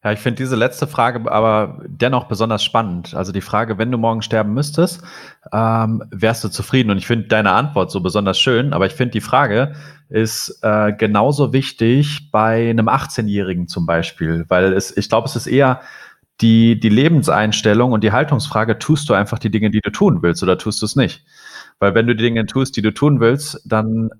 Ja, 0.03 0.13
ich 0.13 0.21
finde 0.21 0.39
diese 0.39 0.57
letzte 0.57 0.87
Frage 0.87 1.31
aber 1.31 1.83
dennoch 1.87 2.25
besonders 2.25 2.65
spannend. 2.65 3.15
Also 3.15 3.33
die 3.33 3.43
Frage, 3.43 3.77
wenn 3.77 3.93
du 3.93 3.99
morgen 3.99 4.23
sterben 4.23 4.55
müsstest, 4.55 5.03
ähm, 5.53 6.03
wärst 6.11 6.43
du 6.43 6.49
zufrieden? 6.49 6.91
Und 6.91 6.97
ich 6.97 7.07
finde 7.07 7.29
deine 7.29 7.53
Antwort 7.53 7.91
so 7.91 8.01
besonders 8.01 8.41
schön, 8.41 8.73
aber 8.73 8.87
ich 8.87 8.95
finde 8.95 9.13
die 9.13 9.21
Frage 9.21 9.75
ist 10.11 10.59
äh, 10.63 10.93
genauso 10.93 11.53
wichtig 11.53 12.31
bei 12.31 12.71
einem 12.71 12.89
18-Jährigen 12.89 13.69
zum 13.69 13.87
Beispiel, 13.87 14.45
weil 14.49 14.73
es, 14.73 14.97
ich 14.97 15.09
glaube, 15.09 15.27
es 15.27 15.37
ist 15.37 15.47
eher 15.47 15.81
die, 16.41 16.79
die 16.81 16.89
Lebenseinstellung 16.89 17.93
und 17.93 18.03
die 18.03 18.13
Haltungsfrage, 18.13 18.79
tust 18.79 19.09
du 19.09 19.15
einfach 19.15 19.39
die 19.39 19.51
Dinge, 19.51 19.71
die 19.71 19.81
du 19.81 19.91
tun 19.91 20.23
willst 20.23 20.43
oder 20.43 20.59
tust 20.59 20.83
du 20.83 20.87
es 20.87 20.97
nicht? 20.97 21.25
Weil 21.79 21.95
wenn 21.95 22.07
du 22.07 22.17
die 22.17 22.25
Dinge 22.25 22.47
tust, 22.47 22.77
die 22.77 22.83
du 22.83 22.93
tun 22.93 23.21
willst, 23.21 23.63
dann 23.65 24.11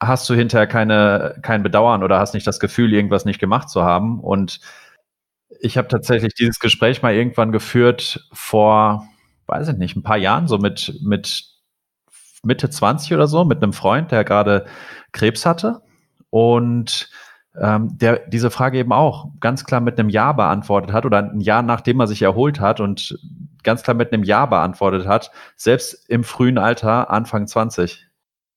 hast 0.00 0.28
du 0.28 0.34
hinterher 0.34 0.66
keine, 0.66 1.38
kein 1.42 1.62
Bedauern 1.62 2.02
oder 2.02 2.18
hast 2.18 2.34
nicht 2.34 2.46
das 2.46 2.60
Gefühl, 2.60 2.92
irgendwas 2.92 3.24
nicht 3.24 3.38
gemacht 3.38 3.70
zu 3.70 3.82
haben 3.82 4.20
und 4.20 4.60
ich 5.60 5.76
habe 5.76 5.88
tatsächlich 5.88 6.34
dieses 6.34 6.58
Gespräch 6.58 7.02
mal 7.02 7.14
irgendwann 7.14 7.52
geführt 7.52 8.26
vor, 8.32 9.06
weiß 9.46 9.68
ich 9.68 9.76
nicht, 9.76 9.96
ein 9.96 10.02
paar 10.02 10.16
Jahren, 10.16 10.48
so 10.48 10.58
mit, 10.58 10.98
mit 11.02 11.44
Mitte 12.42 12.70
20 12.70 13.12
oder 13.12 13.26
so 13.26 13.44
mit 13.44 13.62
einem 13.62 13.72
Freund, 13.72 14.10
der 14.10 14.24
gerade 14.24 14.66
Krebs 15.12 15.46
hatte 15.46 15.82
und 16.30 17.10
ähm, 17.60 17.98
der 17.98 18.20
diese 18.28 18.50
Frage 18.50 18.78
eben 18.78 18.92
auch 18.92 19.30
ganz 19.40 19.64
klar 19.64 19.80
mit 19.80 19.98
einem 19.98 20.08
Ja 20.08 20.32
beantwortet 20.32 20.92
hat 20.92 21.04
oder 21.04 21.18
ein 21.18 21.40
Jahr 21.40 21.62
nachdem 21.62 22.00
er 22.00 22.06
sich 22.06 22.22
erholt 22.22 22.60
hat 22.60 22.80
und 22.80 23.18
ganz 23.62 23.82
klar 23.82 23.94
mit 23.94 24.12
einem 24.12 24.22
Ja 24.22 24.46
beantwortet 24.46 25.06
hat, 25.06 25.30
selbst 25.56 26.08
im 26.08 26.24
frühen 26.24 26.58
Alter, 26.58 27.10
Anfang 27.10 27.46
20. 27.46 28.06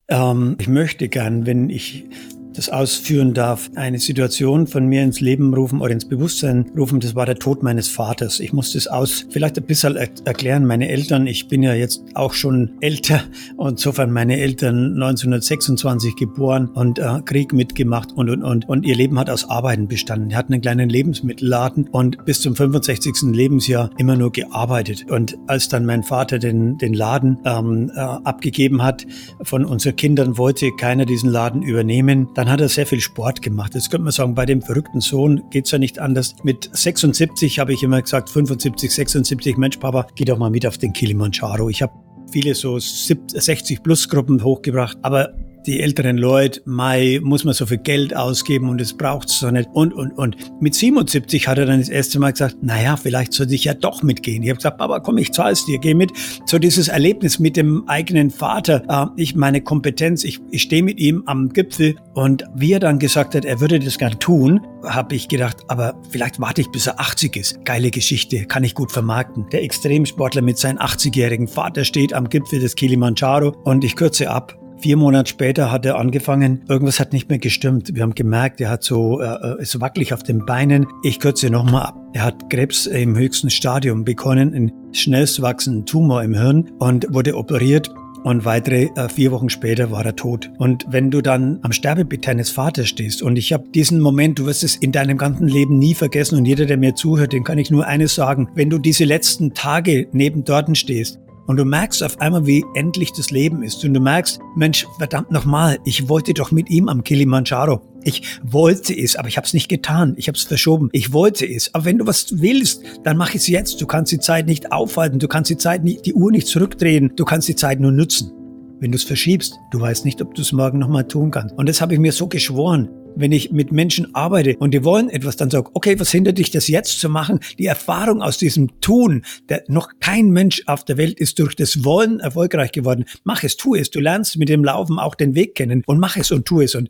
Ähm, 0.09 0.55
ich 0.59 0.67
möchte 0.67 1.09
gern, 1.09 1.45
wenn 1.45 1.69
ich 1.69 2.05
das 2.53 2.69
ausführen 2.69 3.33
darf, 3.33 3.69
eine 3.75 3.99
Situation 3.99 4.67
von 4.67 4.85
mir 4.87 5.03
ins 5.03 5.19
Leben 5.19 5.53
rufen 5.53 5.81
oder 5.81 5.91
ins 5.91 6.07
Bewusstsein 6.07 6.71
rufen. 6.77 6.99
Das 6.99 7.15
war 7.15 7.25
der 7.25 7.35
Tod 7.35 7.63
meines 7.63 7.87
Vaters. 7.87 8.39
Ich 8.39 8.53
muss 8.53 8.73
das 8.73 8.87
aus, 8.87 9.25
vielleicht 9.29 9.57
ein 9.57 9.65
bisschen 9.65 9.95
er 9.95 10.09
erklären. 10.25 10.65
Meine 10.65 10.89
Eltern, 10.89 11.27
ich 11.27 11.47
bin 11.47 11.63
ja 11.63 11.73
jetzt 11.73 12.03
auch 12.13 12.33
schon 12.33 12.71
älter 12.81 13.23
und 13.57 13.71
insofern 13.71 14.11
meine 14.11 14.39
Eltern 14.39 14.93
1926 14.93 16.15
geboren 16.15 16.69
und 16.69 16.99
äh, 16.99 17.21
Krieg 17.25 17.53
mitgemacht 17.53 18.11
und, 18.13 18.29
und, 18.29 18.43
und. 18.43 18.69
Und 18.69 18.85
ihr 18.85 18.95
Leben 18.95 19.19
hat 19.19 19.29
aus 19.29 19.49
Arbeiten 19.49 19.87
bestanden. 19.87 20.29
Die 20.29 20.35
hatten 20.35 20.53
einen 20.53 20.61
kleinen 20.61 20.89
Lebensmittelladen 20.89 21.89
und 21.89 22.23
bis 22.25 22.41
zum 22.41 22.55
65. 22.55 23.33
Lebensjahr 23.33 23.89
immer 23.97 24.15
nur 24.15 24.31
gearbeitet. 24.31 25.09
Und 25.09 25.37
als 25.47 25.67
dann 25.69 25.85
mein 25.85 26.03
Vater 26.03 26.39
den, 26.39 26.77
den 26.77 26.93
Laden 26.93 27.39
ähm, 27.45 27.91
äh, 27.95 27.99
abgegeben 27.99 28.83
hat 28.83 29.05
von 29.41 29.65
unseren 29.65 29.95
Kindern, 29.95 30.37
wollte 30.37 30.71
keiner 30.77 31.05
diesen 31.05 31.29
Laden 31.29 31.61
übernehmen. 31.61 32.29
Dann 32.35 32.42
hat 32.49 32.61
er 32.61 32.69
sehr 32.69 32.85
viel 32.85 32.99
Sport 32.99 33.41
gemacht. 33.41 33.75
Jetzt 33.75 33.89
könnte 33.91 34.03
man 34.03 34.11
sagen, 34.11 34.35
bei 34.35 34.45
dem 34.45 34.61
verrückten 34.61 35.01
Sohn 35.01 35.41
geht's 35.49 35.71
ja 35.71 35.77
nicht 35.77 35.99
anders. 35.99 36.35
Mit 36.43 36.69
76 36.71 37.59
habe 37.59 37.73
ich 37.73 37.83
immer 37.83 38.01
gesagt, 38.01 38.29
75, 38.29 38.91
76, 38.91 39.57
Mensch, 39.57 39.77
Papa, 39.77 40.07
geh 40.15 40.25
doch 40.25 40.37
mal 40.37 40.49
mit 40.49 40.65
auf 40.65 40.77
den 40.77 40.93
Kilimanjaro. 40.93 41.69
Ich 41.69 41.81
habe 41.81 41.93
viele 42.31 42.55
so 42.55 42.79
60 42.79 43.83
plus 43.83 44.09
Gruppen 44.09 44.43
hochgebracht, 44.43 44.97
aber 45.01 45.33
die 45.65 45.81
älteren 45.81 46.17
Leute, 46.17 46.61
Mai, 46.65 47.19
muss 47.23 47.43
man 47.43 47.53
so 47.53 47.65
viel 47.65 47.77
Geld 47.77 48.15
ausgeben 48.15 48.69
und 48.69 48.81
es 48.81 48.93
braucht's 48.93 49.39
so 49.39 49.49
nicht 49.51 49.69
und, 49.73 49.93
und, 49.93 50.11
und. 50.11 50.35
Mit 50.61 50.75
77 50.75 51.47
hat 51.47 51.57
er 51.57 51.65
dann 51.65 51.79
das 51.79 51.89
erste 51.89 52.19
Mal 52.19 52.31
gesagt, 52.31 52.57
naja, 52.61 52.97
vielleicht 52.97 53.33
sollte 53.33 53.55
ich 53.55 53.63
ja 53.63 53.73
doch 53.73 54.03
mitgehen. 54.03 54.43
Ich 54.43 54.49
habe 54.49 54.57
gesagt, 54.57 54.77
Papa, 54.77 54.99
komm, 54.99 55.17
ich 55.17 55.31
zahl's 55.31 55.65
dir, 55.65 55.79
geh 55.79 55.93
mit. 55.93 56.11
So 56.45 56.59
dieses 56.59 56.87
Erlebnis 56.87 57.39
mit 57.39 57.57
dem 57.57 57.87
eigenen 57.87 58.29
Vater, 58.29 58.83
äh, 58.87 59.21
ich 59.21 59.35
meine 59.35 59.61
Kompetenz, 59.61 60.23
ich, 60.23 60.39
ich 60.51 60.61
stehe 60.63 60.83
mit 60.83 60.99
ihm 60.99 61.23
am 61.25 61.49
Gipfel 61.49 61.95
und 62.13 62.43
wie 62.55 62.73
er 62.73 62.79
dann 62.79 62.99
gesagt 62.99 63.35
hat, 63.35 63.45
er 63.45 63.59
würde 63.59 63.79
das 63.79 63.97
gern 63.97 64.19
tun, 64.19 64.61
habe 64.83 65.15
ich 65.15 65.27
gedacht, 65.27 65.57
aber 65.67 65.95
vielleicht 66.09 66.39
warte 66.39 66.61
ich, 66.61 66.69
bis 66.69 66.87
er 66.87 66.99
80 66.99 67.35
ist. 67.37 67.65
Geile 67.65 67.91
Geschichte, 67.91 68.45
kann 68.45 68.63
ich 68.63 68.75
gut 68.75 68.91
vermarkten. 68.91 69.45
Der 69.51 69.63
Extremsportler 69.63 70.41
mit 70.41 70.57
seinem 70.57 70.77
80-jährigen 70.77 71.47
Vater 71.47 71.85
steht 71.85 72.13
am 72.13 72.29
Gipfel 72.29 72.59
des 72.59 72.75
Kilimanjaro 72.75 73.55
und 73.63 73.83
ich 73.83 73.95
kürze 73.95 74.29
ab. 74.29 74.57
Vier 74.83 74.97
Monate 74.97 75.29
später 75.29 75.71
hat 75.71 75.85
er 75.85 75.97
angefangen, 75.97 76.65
irgendwas 76.67 76.99
hat 76.99 77.13
nicht 77.13 77.29
mehr 77.29 77.39
gestimmt. 77.39 77.95
Wir 77.95 78.03
haben 78.03 78.15
gemerkt, 78.15 78.59
er 78.59 78.69
hat 78.69 78.83
so, 78.83 79.21
äh, 79.21 79.61
ist 79.61 79.79
wackelig 79.79 80.13
auf 80.13 80.23
den 80.23 80.45
Beinen. 80.45 80.87
Ich 81.03 81.21
kürze 81.21 81.49
nochmal 81.49 81.83
ab. 81.83 81.95
Er 82.11 82.25
hat 82.25 82.49
Krebs 82.49 82.85
im 82.85 83.15
höchsten 83.15 83.49
Stadium 83.49 84.03
bekommen, 84.03 84.53
einen 84.53 84.73
schnellst 84.91 85.41
wachsenden 85.41 85.85
Tumor 85.85 86.21
im 86.21 86.33
Hirn 86.33 86.69
und 86.79 87.05
wurde 87.13 87.37
operiert 87.37 87.93
und 88.25 88.43
weitere 88.43 88.89
äh, 88.97 89.07
vier 89.07 89.31
Wochen 89.31 89.49
später 89.49 89.89
war 89.89 90.05
er 90.05 90.17
tot. 90.17 90.51
Und 90.57 90.85
wenn 90.89 91.09
du 91.11 91.21
dann 91.21 91.59
am 91.61 91.71
Sterbebett 91.71 92.27
deines 92.27 92.49
Vaters 92.49 92.89
stehst 92.89 93.21
und 93.21 93.37
ich 93.37 93.53
habe 93.53 93.69
diesen 93.69 94.01
Moment, 94.01 94.37
du 94.37 94.47
wirst 94.47 94.65
es 94.65 94.75
in 94.75 94.91
deinem 94.91 95.17
ganzen 95.17 95.47
Leben 95.47 95.79
nie 95.79 95.93
vergessen 95.93 96.37
und 96.37 96.43
jeder, 96.43 96.65
der 96.65 96.75
mir 96.75 96.93
zuhört, 96.93 97.31
den 97.31 97.45
kann 97.45 97.57
ich 97.57 97.71
nur 97.71 97.87
eines 97.87 98.15
sagen, 98.15 98.49
wenn 98.53 98.69
du 98.69 98.79
diese 98.79 99.05
letzten 99.05 99.53
Tage 99.53 100.07
neben 100.11 100.43
dort 100.43 100.77
stehst 100.77 101.19
und 101.45 101.57
du 101.57 101.65
merkst 101.65 102.03
auf 102.03 102.19
einmal, 102.21 102.45
wie 102.45 102.63
endlich 102.73 103.11
das 103.11 103.31
Leben 103.31 103.63
ist. 103.63 103.83
Und 103.83 103.93
du 103.93 103.99
merkst, 103.99 104.39
Mensch, 104.55 104.87
verdammt 104.97 105.31
nochmal, 105.31 105.77
ich 105.85 106.07
wollte 106.09 106.33
doch 106.33 106.51
mit 106.51 106.69
ihm 106.69 106.87
am 106.87 107.03
Kilimanjaro. 107.03 107.81
Ich 108.03 108.39
wollte 108.43 108.93
es, 108.93 109.15
aber 109.15 109.27
ich 109.27 109.37
habe 109.37 109.45
es 109.45 109.53
nicht 109.53 109.69
getan. 109.69 110.13
Ich 110.17 110.27
habe 110.27 110.37
es 110.37 110.43
verschoben. 110.43 110.89
Ich 110.91 111.13
wollte 111.13 111.45
es. 111.45 111.73
Aber 111.73 111.85
wenn 111.85 111.97
du 111.97 112.07
was 112.07 112.41
willst, 112.41 112.83
dann 113.03 113.17
mach 113.17 113.33
es 113.33 113.47
jetzt. 113.47 113.81
Du 113.81 113.87
kannst 113.87 114.11
die 114.11 114.19
Zeit 114.19 114.45
nicht 114.45 114.71
aufhalten. 114.71 115.19
Du 115.19 115.27
kannst 115.27 115.49
die 115.49 115.57
Zeit 115.57 115.83
nicht, 115.83 116.05
die 116.05 116.13
Uhr 116.13 116.31
nicht 116.31 116.47
zurückdrehen. 116.47 117.13
Du 117.15 117.25
kannst 117.25 117.47
die 117.47 117.55
Zeit 117.55 117.79
nur 117.79 117.91
nutzen. 117.91 118.31
Wenn 118.79 118.91
du 118.91 118.97
es 118.97 119.03
verschiebst, 119.03 119.57
du 119.71 119.79
weißt 119.79 120.03
nicht, 120.03 120.21
ob 120.21 120.35
du 120.35 120.41
es 120.41 120.51
morgen 120.51 120.79
nochmal 120.79 121.07
tun 121.07 121.31
kannst. 121.31 121.55
Und 121.55 121.69
das 121.69 121.79
habe 121.79 121.93
ich 121.93 121.99
mir 121.99 122.11
so 122.11 122.27
geschworen 122.27 122.89
wenn 123.15 123.31
ich 123.31 123.51
mit 123.51 123.71
Menschen 123.71 124.13
arbeite 124.15 124.57
und 124.57 124.73
die 124.73 124.83
wollen 124.83 125.09
etwas, 125.09 125.35
dann 125.35 125.49
sag, 125.49 125.75
okay, 125.75 125.99
was 125.99 126.11
hindert 126.11 126.37
dich, 126.37 126.51
das 126.51 126.67
jetzt 126.67 126.99
zu 126.99 127.09
machen? 127.09 127.39
Die 127.59 127.65
Erfahrung 127.65 128.21
aus 128.21 128.37
diesem 128.37 128.79
Tun, 128.81 129.25
der, 129.49 129.63
noch 129.67 129.89
kein 129.99 130.29
Mensch 130.29 130.63
auf 130.65 130.83
der 130.83 130.97
Welt 130.97 131.19
ist 131.19 131.39
durch 131.39 131.55
das 131.55 131.83
Wollen 131.83 132.19
erfolgreich 132.19 132.71
geworden. 132.71 133.05
Mach 133.23 133.43
es, 133.43 133.57
tu 133.57 133.75
es. 133.75 133.89
Du 133.89 133.99
lernst 133.99 134.37
mit 134.37 134.49
dem 134.49 134.63
Laufen 134.63 134.99
auch 134.99 135.15
den 135.15 135.35
Weg 135.35 135.55
kennen 135.55 135.83
und 135.85 135.99
mach 135.99 136.17
es 136.17 136.31
und 136.31 136.45
tu 136.45 136.61
es. 136.61 136.75
Und 136.75 136.89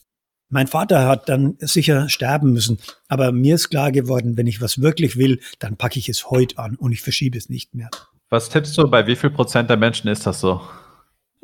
mein 0.50 0.68
Vater 0.68 1.08
hat 1.08 1.30
dann 1.30 1.56
sicher 1.60 2.10
sterben 2.10 2.53
müssen, 2.53 2.77
aber 3.08 3.32
mir 3.32 3.56
ist 3.56 3.70
klar 3.70 3.92
geworden, 3.92 4.38
wenn 4.38 4.46
ich 4.46 4.62
was 4.62 4.82
wirklich 4.82 5.18
will, 5.18 5.39
dann 5.58 5.77
packe 5.77 5.98
ich 5.98 6.10
es 6.10 6.30
heute 6.30 6.60
an 6.60 6.75
und 6.75 6.92
ich 6.92 7.01
verschiebe 7.01 7.38
es 7.38 7.50
nicht 7.50 7.74
mehr. 7.74 7.89
Was 8.30 8.50
tippst 8.50 8.77
du, 8.77 8.88
bei 8.88 9.08
wie 9.08 9.15
viel 9.15 9.32
Prozent 9.32 9.70
der 9.70 9.77
Menschen 9.77 10.10
ist 10.10 10.27
das 10.27 10.39
so? 10.39 10.62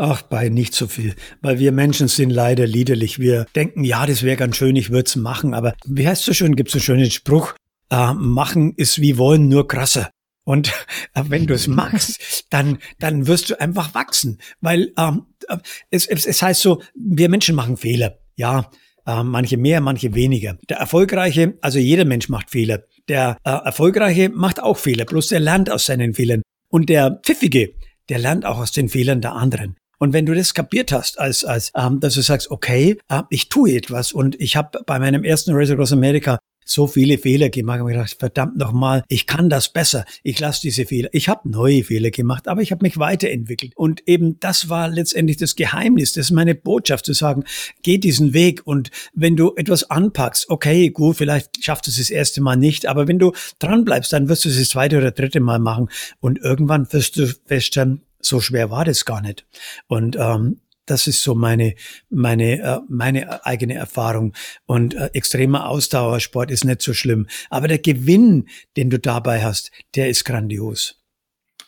Ach, 0.01 0.22
bei 0.22 0.48
nicht 0.48 0.74
so 0.75 0.88
viel, 0.88 1.13
weil 1.41 1.60
wir 1.60 1.74
Menschen 1.74 2.08
sind 2.08 2.29
leider 2.29 2.65
liederlich. 2.65 3.20
Wir 3.20 3.46
denken, 3.53 3.84
ja, 3.84 4.06
das 4.06 4.24
wäre 4.24 4.38
ganz 4.38 4.56
schön, 4.56 4.77
ich 4.77 4.91
würde 4.91 5.08
es 5.08 5.18
machen, 5.18 5.53
aber 5.53 5.74
wie 5.86 6.08
heißt 6.08 6.24
so 6.24 6.32
schön, 6.32 6.56
gibt 6.56 6.70
es 6.70 6.74
so 6.74 6.79
schönen 6.79 7.12
Spruch, 7.12 7.53
äh, 7.91 8.13
machen 8.13 8.74
ist 8.77 9.01
wie 9.01 9.18
wollen, 9.18 9.50
nur 9.50 9.68
krasser. 9.68 10.10
Und 10.46 10.70
äh, 11.15 11.24
wenn 11.27 11.48
du 11.48 11.53
es 11.53 11.68
machst, 11.68 12.46
dann, 12.50 12.77
dann 13.00 13.27
wirst 13.27 13.50
du 13.50 13.60
einfach 13.60 13.94
wachsen, 13.94 14.39
weil 14.62 14.94
ähm, 14.98 15.25
äh, 15.50 15.58
es, 15.89 16.08
es, 16.08 16.25
es 16.25 16.41
heißt 16.41 16.62
so, 16.62 16.82
wir 16.96 17.27
Menschen 17.27 17.56
machen 17.56 17.75
Fehler. 17.75 18.20
Ja, 18.38 18.72
äh, 19.06 19.22
manche 19.22 19.58
mehr, 19.58 19.82
manche 19.82 20.15
weniger. 20.15 20.58
Der 20.70 20.77
Erfolgreiche, 20.77 21.58
also 21.60 21.77
jeder 21.77 22.06
Mensch 22.06 22.29
macht 22.29 22.51
Fehler. 22.51 22.84
Der 23.10 23.36
äh, 23.44 23.50
Erfolgreiche 23.50 24.29
macht 24.29 24.63
auch 24.63 24.77
Fehler, 24.77 25.03
bloß 25.03 25.27
der 25.27 25.41
lernt 25.41 25.70
aus 25.70 25.88
seinen 25.88 26.13
Fehlern. 26.13 26.41
Und 26.70 26.88
der 26.88 27.20
Pfiffige, 27.22 27.74
der 28.08 28.20
lernt 28.20 28.46
auch 28.46 28.60
aus 28.60 28.72
den 28.72 28.88
Fehlern 28.88 29.20
der 29.20 29.34
anderen. 29.34 29.75
Und 30.00 30.13
wenn 30.13 30.25
du 30.25 30.34
das 30.34 30.53
kapiert 30.53 30.91
hast, 30.91 31.20
als, 31.20 31.44
als 31.44 31.72
ähm, 31.75 32.00
dass 32.00 32.15
du 32.15 32.22
sagst, 32.22 32.50
okay, 32.50 32.98
äh, 33.10 33.24
ich 33.29 33.50
tue 33.50 33.74
etwas 33.74 34.12
und 34.13 34.39
ich 34.39 34.56
habe 34.56 34.79
bei 34.86 34.98
meinem 34.98 35.24
ersten 35.24 35.53
Race 35.53 35.70
Across 35.70 35.94
America 35.94 36.39
so 36.70 36.86
viele 36.88 37.18
Fehler 37.18 37.50
gemacht 37.50 37.82
und 37.82 37.88
gedacht, 37.88 38.15
verdammt 38.20 38.58
nochmal, 38.58 39.03
ich 39.08 39.25
kann 39.25 39.50
das 39.50 39.70
besser. 39.74 40.06
Ich 40.24 40.39
lasse 40.39 40.62
diese 40.62 40.86
Fehler. 40.86 41.10
Ich 41.13 41.27
habe 41.27 41.50
neue 41.50 41.84
Fehler 41.84 42.12
gemacht, 42.12 42.48
aber 42.48 42.62
ich 42.62 42.72
habe 42.72 42.84
mich 42.84 43.00
weiterentwickelt. 43.00 43.74
Und 43.75 44.08
eben 44.08 44.39
das 44.39 44.70
war 44.70 44.88
letztendlich 44.88 45.38
das 45.38 45.56
Geheimnis. 45.56 46.13
Das 46.13 46.27
ist 46.27 46.32
meine 46.32 46.53
Botschaft 46.53 47.06
zu 47.06 47.13
sagen, 47.13 47.44
geh 47.82 47.98
diesen 47.98 48.34
Weg 48.34 48.62
und 48.65 48.91
wenn 49.13 49.36
du 49.36 49.53
etwas 49.56 49.89
anpackst, 49.89 50.50
okay, 50.50 50.91
gut, 50.91 51.18
vielleicht 51.18 51.63
schaffst 51.63 51.88
du 51.88 51.91
es 51.91 51.98
das 51.98 52.12
erste 52.12 52.41
Mal 52.41 52.56
nicht, 52.56 52.86
aber 52.86 53.08
wenn 53.08 53.20
du 53.20 53.34
dran 53.58 53.84
bleibst, 53.84 54.13
dann 54.13 54.29
wirst 54.29 54.46
du 54.46 54.50
es 54.50 54.60
das 54.60 54.70
zweite 54.70 54.98
oder 54.98 55.12
dritte 55.12 55.39
Mal 55.39 55.60
machen 55.60 55.89
und 56.20 56.39
irgendwann 56.39 56.91
wirst 56.94 57.18
du 57.18 57.27
feststellen, 57.48 58.03
so 58.22 58.40
schwer 58.40 58.70
war 58.72 58.86
das 58.86 59.06
gar 59.06 59.22
nicht. 59.22 59.46
Und 59.88 60.16
ähm, 60.18 60.62
das 60.86 61.08
ist 61.08 61.22
so 61.22 61.36
meine 61.36 61.76
meine 62.10 62.60
äh, 62.60 62.80
meine 62.90 63.46
eigene 63.46 63.76
Erfahrung 63.76 64.34
und 64.66 64.96
äh, 64.96 65.10
extremer 65.14 65.70
Ausdauersport 65.70 66.50
ist 66.50 66.66
nicht 66.66 66.82
so 66.82 66.94
schlimm, 66.94 67.28
aber 67.50 67.68
der 67.68 67.80
Gewinn, 67.80 68.48
den 68.76 68.90
du 68.90 69.00
dabei 69.00 69.44
hast, 69.44 69.72
der 69.96 70.10
ist 70.10 70.26
grandios. 70.26 70.96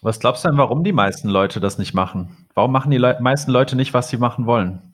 Was 0.02 0.20
glaubst 0.20 0.44
du 0.44 0.50
denn, 0.50 0.58
warum 0.58 0.84
die 0.84 0.94
meisten 0.94 1.30
Leute 1.30 1.60
das 1.60 1.78
nicht 1.78 1.94
machen? 1.94 2.48
Warum 2.56 2.72
machen 2.72 2.90
die 2.90 2.98
Le 2.98 3.20
meisten 3.22 3.52
Leute 3.52 3.76
nicht, 3.76 3.94
was 3.94 4.10
sie 4.10 4.18
machen 4.18 4.48
wollen? 4.48 4.91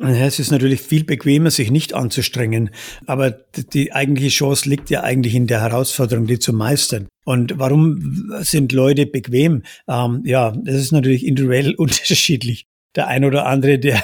Es 0.00 0.38
ist 0.38 0.52
natürlich 0.52 0.80
viel 0.80 1.02
bequemer, 1.02 1.50
sich 1.50 1.72
nicht 1.72 1.92
anzustrengen, 1.92 2.70
aber 3.06 3.32
die 3.72 3.92
eigentliche 3.92 4.30
Chance 4.30 4.68
liegt 4.68 4.90
ja 4.90 5.02
eigentlich 5.02 5.34
in 5.34 5.48
der 5.48 5.60
Herausforderung, 5.60 6.26
die 6.28 6.38
zu 6.38 6.52
meistern. 6.52 7.08
Und 7.24 7.58
warum 7.58 8.30
sind 8.40 8.72
Leute 8.72 9.06
bequem? 9.06 9.64
Ähm, 9.88 10.22
ja, 10.24 10.52
das 10.52 10.76
ist 10.76 10.92
natürlich 10.92 11.26
individuell 11.26 11.74
unterschiedlich. 11.76 12.66
Der 12.94 13.08
ein 13.08 13.24
oder 13.24 13.46
andere, 13.46 13.78
der, 13.78 14.02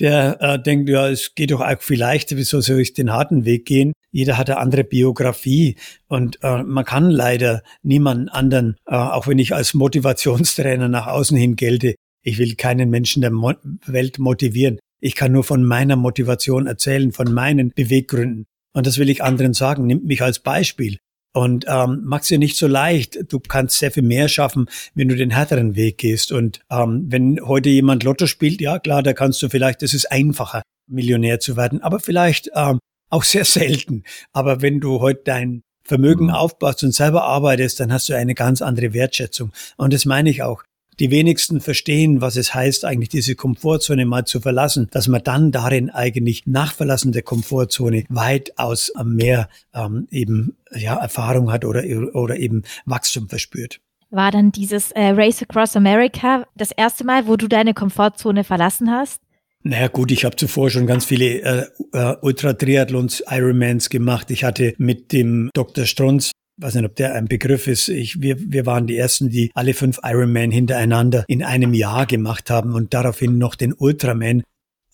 der 0.00 0.40
äh, 0.40 0.60
denkt, 0.60 0.88
ja, 0.88 1.08
es 1.08 1.34
geht 1.34 1.50
doch 1.50 1.60
auch 1.60 1.80
viel 1.80 2.00
leichter, 2.00 2.36
wieso 2.36 2.60
soll 2.62 2.80
ich 2.80 2.94
den 2.94 3.12
harten 3.12 3.44
Weg 3.44 3.66
gehen? 3.66 3.92
Jeder 4.10 4.38
hat 4.38 4.48
eine 4.48 4.58
andere 4.58 4.82
Biografie 4.82 5.76
und 6.08 6.38
äh, 6.42 6.62
man 6.62 6.84
kann 6.84 7.10
leider 7.10 7.62
niemanden 7.82 8.28
anderen, 8.30 8.76
äh, 8.86 8.96
auch 8.96 9.28
wenn 9.28 9.38
ich 9.38 9.54
als 9.54 9.74
Motivationstrainer 9.74 10.88
nach 10.88 11.06
außen 11.06 11.36
hin 11.36 11.56
gelte, 11.56 11.94
ich 12.22 12.38
will 12.38 12.54
keinen 12.56 12.90
Menschen 12.90 13.20
der 13.20 13.30
Mo 13.30 13.52
Welt 13.86 14.18
motivieren. 14.18 14.78
Ich 15.04 15.16
kann 15.16 15.32
nur 15.32 15.44
von 15.44 15.62
meiner 15.62 15.96
Motivation 15.96 16.66
erzählen, 16.66 17.12
von 17.12 17.30
meinen 17.30 17.72
Beweggründen. 17.74 18.46
Und 18.72 18.86
das 18.86 18.96
will 18.96 19.10
ich 19.10 19.22
anderen 19.22 19.52
sagen. 19.52 19.86
Nimmt 19.86 20.06
mich 20.06 20.22
als 20.22 20.38
Beispiel. 20.38 20.96
Und 21.34 21.66
ähm, 21.68 22.00
mach's 22.04 22.28
dir 22.28 22.38
nicht 22.38 22.56
so 22.56 22.66
leicht. 22.66 23.30
Du 23.30 23.38
kannst 23.38 23.78
sehr 23.78 23.90
viel 23.90 24.02
mehr 24.02 24.28
schaffen, 24.30 24.64
wenn 24.94 25.08
du 25.08 25.14
den 25.14 25.28
härteren 25.28 25.76
Weg 25.76 25.98
gehst. 25.98 26.32
Und 26.32 26.60
ähm, 26.70 27.04
wenn 27.10 27.38
heute 27.44 27.68
jemand 27.68 28.02
Lotto 28.02 28.26
spielt, 28.26 28.62
ja 28.62 28.78
klar, 28.78 29.02
da 29.02 29.12
kannst 29.12 29.42
du 29.42 29.50
vielleicht, 29.50 29.82
das 29.82 29.92
ist 29.92 30.10
einfacher, 30.10 30.62
Millionär 30.90 31.38
zu 31.38 31.58
werden, 31.58 31.82
aber 31.82 32.00
vielleicht 32.00 32.50
ähm, 32.54 32.78
auch 33.10 33.24
sehr 33.24 33.44
selten. 33.44 34.04
Aber 34.32 34.62
wenn 34.62 34.80
du 34.80 35.00
heute 35.00 35.20
dein 35.24 35.60
Vermögen 35.86 36.28
mhm. 36.28 36.34
aufbaust 36.34 36.82
und 36.82 36.94
selber 36.94 37.24
arbeitest, 37.24 37.78
dann 37.78 37.92
hast 37.92 38.08
du 38.08 38.14
eine 38.14 38.34
ganz 38.34 38.62
andere 38.62 38.94
Wertschätzung. 38.94 39.52
Und 39.76 39.92
das 39.92 40.06
meine 40.06 40.30
ich 40.30 40.42
auch. 40.42 40.62
Die 40.98 41.10
wenigsten 41.10 41.60
verstehen, 41.60 42.20
was 42.20 42.36
es 42.36 42.54
heißt, 42.54 42.84
eigentlich 42.84 43.08
diese 43.08 43.34
Komfortzone 43.34 44.06
mal 44.06 44.24
zu 44.24 44.40
verlassen, 44.40 44.88
dass 44.90 45.08
man 45.08 45.22
dann 45.22 45.52
darin 45.52 45.90
eigentlich 45.90 46.46
nach 46.46 46.72
Verlassen 46.72 47.12
der 47.12 47.22
Komfortzone 47.22 48.04
weitaus 48.08 48.92
mehr 49.04 49.48
ähm, 49.74 50.06
eben 50.10 50.56
ja, 50.72 50.96
Erfahrung 50.96 51.52
hat 51.52 51.64
oder, 51.64 51.82
oder 52.14 52.36
eben 52.36 52.62
Wachstum 52.84 53.28
verspürt. 53.28 53.80
War 54.10 54.30
dann 54.30 54.52
dieses 54.52 54.92
äh, 54.92 55.08
Race 55.08 55.42
Across 55.42 55.76
America 55.76 56.46
das 56.54 56.70
erste 56.70 57.04
Mal, 57.04 57.26
wo 57.26 57.36
du 57.36 57.48
deine 57.48 57.74
Komfortzone 57.74 58.44
verlassen 58.44 58.90
hast? 58.90 59.20
Naja 59.66 59.88
gut, 59.88 60.12
ich 60.12 60.26
habe 60.26 60.36
zuvor 60.36 60.68
schon 60.70 60.86
ganz 60.86 61.06
viele 61.06 61.40
äh, 61.40 61.66
äh, 61.92 62.16
Ultra-Triathlons, 62.20 63.24
Ironmans 63.28 63.88
gemacht. 63.88 64.30
Ich 64.30 64.44
hatte 64.44 64.74
mit 64.76 65.10
dem 65.12 65.50
Dr. 65.54 65.86
Strunz 65.86 66.32
weiß 66.56 66.74
nicht, 66.74 66.84
ob 66.84 66.96
der 66.96 67.14
ein 67.14 67.26
Begriff 67.26 67.66
ist. 67.66 67.88
Ich, 67.88 68.20
wir, 68.20 68.36
wir 68.38 68.66
waren 68.66 68.86
die 68.86 68.96
ersten, 68.96 69.28
die 69.28 69.50
alle 69.54 69.74
fünf 69.74 70.00
Ironman 70.02 70.50
hintereinander 70.50 71.24
in 71.28 71.42
einem 71.42 71.74
Jahr 71.74 72.06
gemacht 72.06 72.50
haben 72.50 72.74
und 72.74 72.94
daraufhin 72.94 73.38
noch 73.38 73.54
den 73.54 73.72
Ultraman 73.72 74.42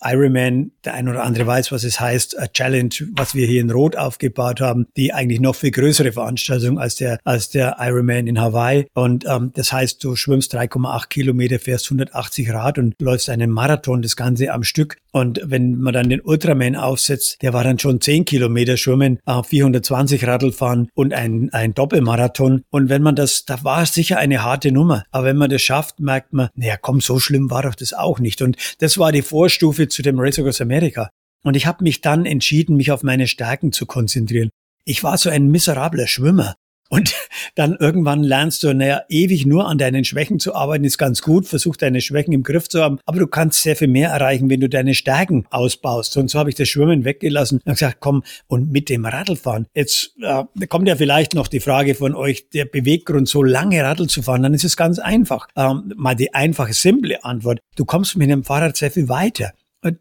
Ironman, 0.03 0.73
der 0.85 0.95
ein 0.95 1.09
oder 1.09 1.23
andere 1.23 1.47
weiß, 1.47 1.73
was 1.73 1.85
es 1.85 2.01
heißt, 2.01 2.39
a 2.39 2.47
Challenge, 2.49 2.95
was 3.13 3.35
wir 3.35 3.47
hier 3.47 3.61
in 3.61 3.71
Rot 3.71 3.97
aufgebaut 3.97 4.61
haben, 4.61 4.87
die 4.97 5.13
eigentlich 5.13 5.41
noch 5.41 5.55
viel 5.55 5.71
größere 5.71 6.13
Veranstaltung 6.13 6.79
als 6.79 6.97
der, 6.97 7.19
als 7.25 7.51
der 7.51 7.77
Ironman 7.79 8.27
in 8.27 8.41
Hawaii. 8.41 8.87
Und 8.95 9.25
ähm, 9.27 9.53
das 9.55 9.73
heißt, 9.73 10.03
du 10.03 10.17
schwimmst 10.17 10.55
3,8 10.55 11.09
Kilometer, 11.09 11.59
fährst 11.59 11.87
180 11.87 12.51
Rad 12.53 12.79
und 12.79 12.95
läufst 13.01 13.29
einen 13.31 13.51
Marathon, 13.51 14.03
das 14.03 14.17
Ganze 14.17 14.53
am 14.53 14.63
Stück. 14.63 14.97
Und 15.13 15.41
wenn 15.45 15.77
man 15.77 15.93
dann 15.93 16.09
den 16.09 16.21
Ultraman 16.21 16.77
aufsetzt, 16.77 17.43
der 17.43 17.53
war 17.53 17.65
dann 17.65 17.79
schon 17.79 18.01
10 18.01 18.25
Kilometer 18.25 18.77
schwimmen, 18.77 19.19
äh, 19.27 19.43
420 19.43 20.27
Radl 20.27 20.53
fahren 20.53 20.89
und 20.95 21.13
ein, 21.13 21.51
ein 21.53 21.75
Doppelmarathon. 21.75 22.63
Und 22.71 22.89
wenn 22.89 23.03
man 23.03 23.17
das, 23.17 23.45
da 23.45 23.63
war 23.65 23.83
es 23.83 23.93
sicher 23.93 24.19
eine 24.19 24.43
harte 24.43 24.73
Nummer. 24.73 25.05
Aber 25.11 25.27
wenn 25.27 25.37
man 25.37 25.51
das 25.51 25.63
schafft, 25.63 26.01
merkt 26.01 26.33
man, 26.33 26.49
naja, 26.55 26.77
komm, 26.81 27.01
so 27.01 27.19
schlimm 27.19 27.51
war 27.51 27.63
doch 27.63 27.75
das 27.75 27.93
auch 27.93 28.19
nicht. 28.19 28.41
Und 28.41 28.57
das 28.79 28.99
war 28.99 29.13
die 29.13 29.23
Vorstufe 29.23 29.89
zu 29.91 30.03
dem 30.03 30.19
Race 30.19 30.39
Across 30.39 30.61
America. 30.61 31.11
Und 31.43 31.57
ich 31.57 31.67
habe 31.67 31.85
mich 31.85 32.01
dann 32.01 32.27
entschieden, 32.27 32.77
mich 32.77 32.93
auf 32.93 33.03
meine 33.03 33.27
Stärken 33.27 33.73
zu 33.73 33.87
konzentrieren. 33.87 34.51
Ich 34.85 35.03
war 35.03 35.17
so 35.17 35.31
ein 35.31 35.49
miserabler 35.49 36.07
Schwimmer. 36.07 36.55
Und 36.91 37.15
dann 37.55 37.77
irgendwann 37.79 38.23
lernst 38.23 38.63
du, 38.63 38.75
naja, 38.75 39.03
ewig 39.09 39.47
nur 39.47 39.69
an 39.69 39.79
deinen 39.79 40.05
Schwächen 40.05 40.41
zu 40.41 40.55
arbeiten, 40.55 40.85
ist 40.85 40.99
ganz 40.99 41.23
gut. 41.23 41.47
Versuch 41.47 41.77
deine 41.77 42.01
Schwächen 42.01 42.33
im 42.33 42.43
Griff 42.43 42.69
zu 42.69 42.83
haben. 42.83 42.99
Aber 43.07 43.21
du 43.21 43.27
kannst 43.27 43.63
sehr 43.63 43.77
viel 43.77 43.89
mehr 43.89 44.11
erreichen, 44.11 44.51
wenn 44.51 44.61
du 44.61 44.69
deine 44.69 44.95
Stärken 44.95 45.47
ausbaust. 45.51 46.17
Und 46.17 46.29
so 46.29 46.39
habe 46.39 46.51
ich 46.51 46.57
das 46.57 46.69
Schwimmen 46.69 47.05
weggelassen 47.05 47.61
und 47.65 47.73
gesagt, 47.73 47.99
komm, 48.01 48.25
und 48.49 48.71
mit 48.71 48.89
dem 48.89 49.07
Radlfahren. 49.07 49.67
Jetzt 49.75 50.15
äh, 50.21 50.67
kommt 50.67 50.89
ja 50.89 50.97
vielleicht 50.97 51.35
noch 51.35 51.47
die 51.47 51.61
Frage 51.61 51.95
von 51.95 52.15
euch, 52.15 52.51
der 52.51 52.65
Beweggrund, 52.65 53.29
so 53.29 53.43
lange 53.43 53.83
Radl 53.83 54.09
zu 54.09 54.23
fahren, 54.23 54.43
dann 54.43 54.55
ist 54.55 54.65
es 54.65 54.77
ganz 54.77 54.99
einfach. 54.99 55.47
Ähm, 55.57 55.95
mal 55.97 56.17
die 56.17 56.35
einfache, 56.35 56.75
simple 56.75 57.25
Antwort. 57.25 57.61
Du 57.77 57.85
kommst 57.85 58.17
mit 58.17 58.31
einem 58.31 58.43
Fahrrad 58.43 58.77
sehr 58.77 58.91
viel 58.91 59.09
weiter. 59.09 59.53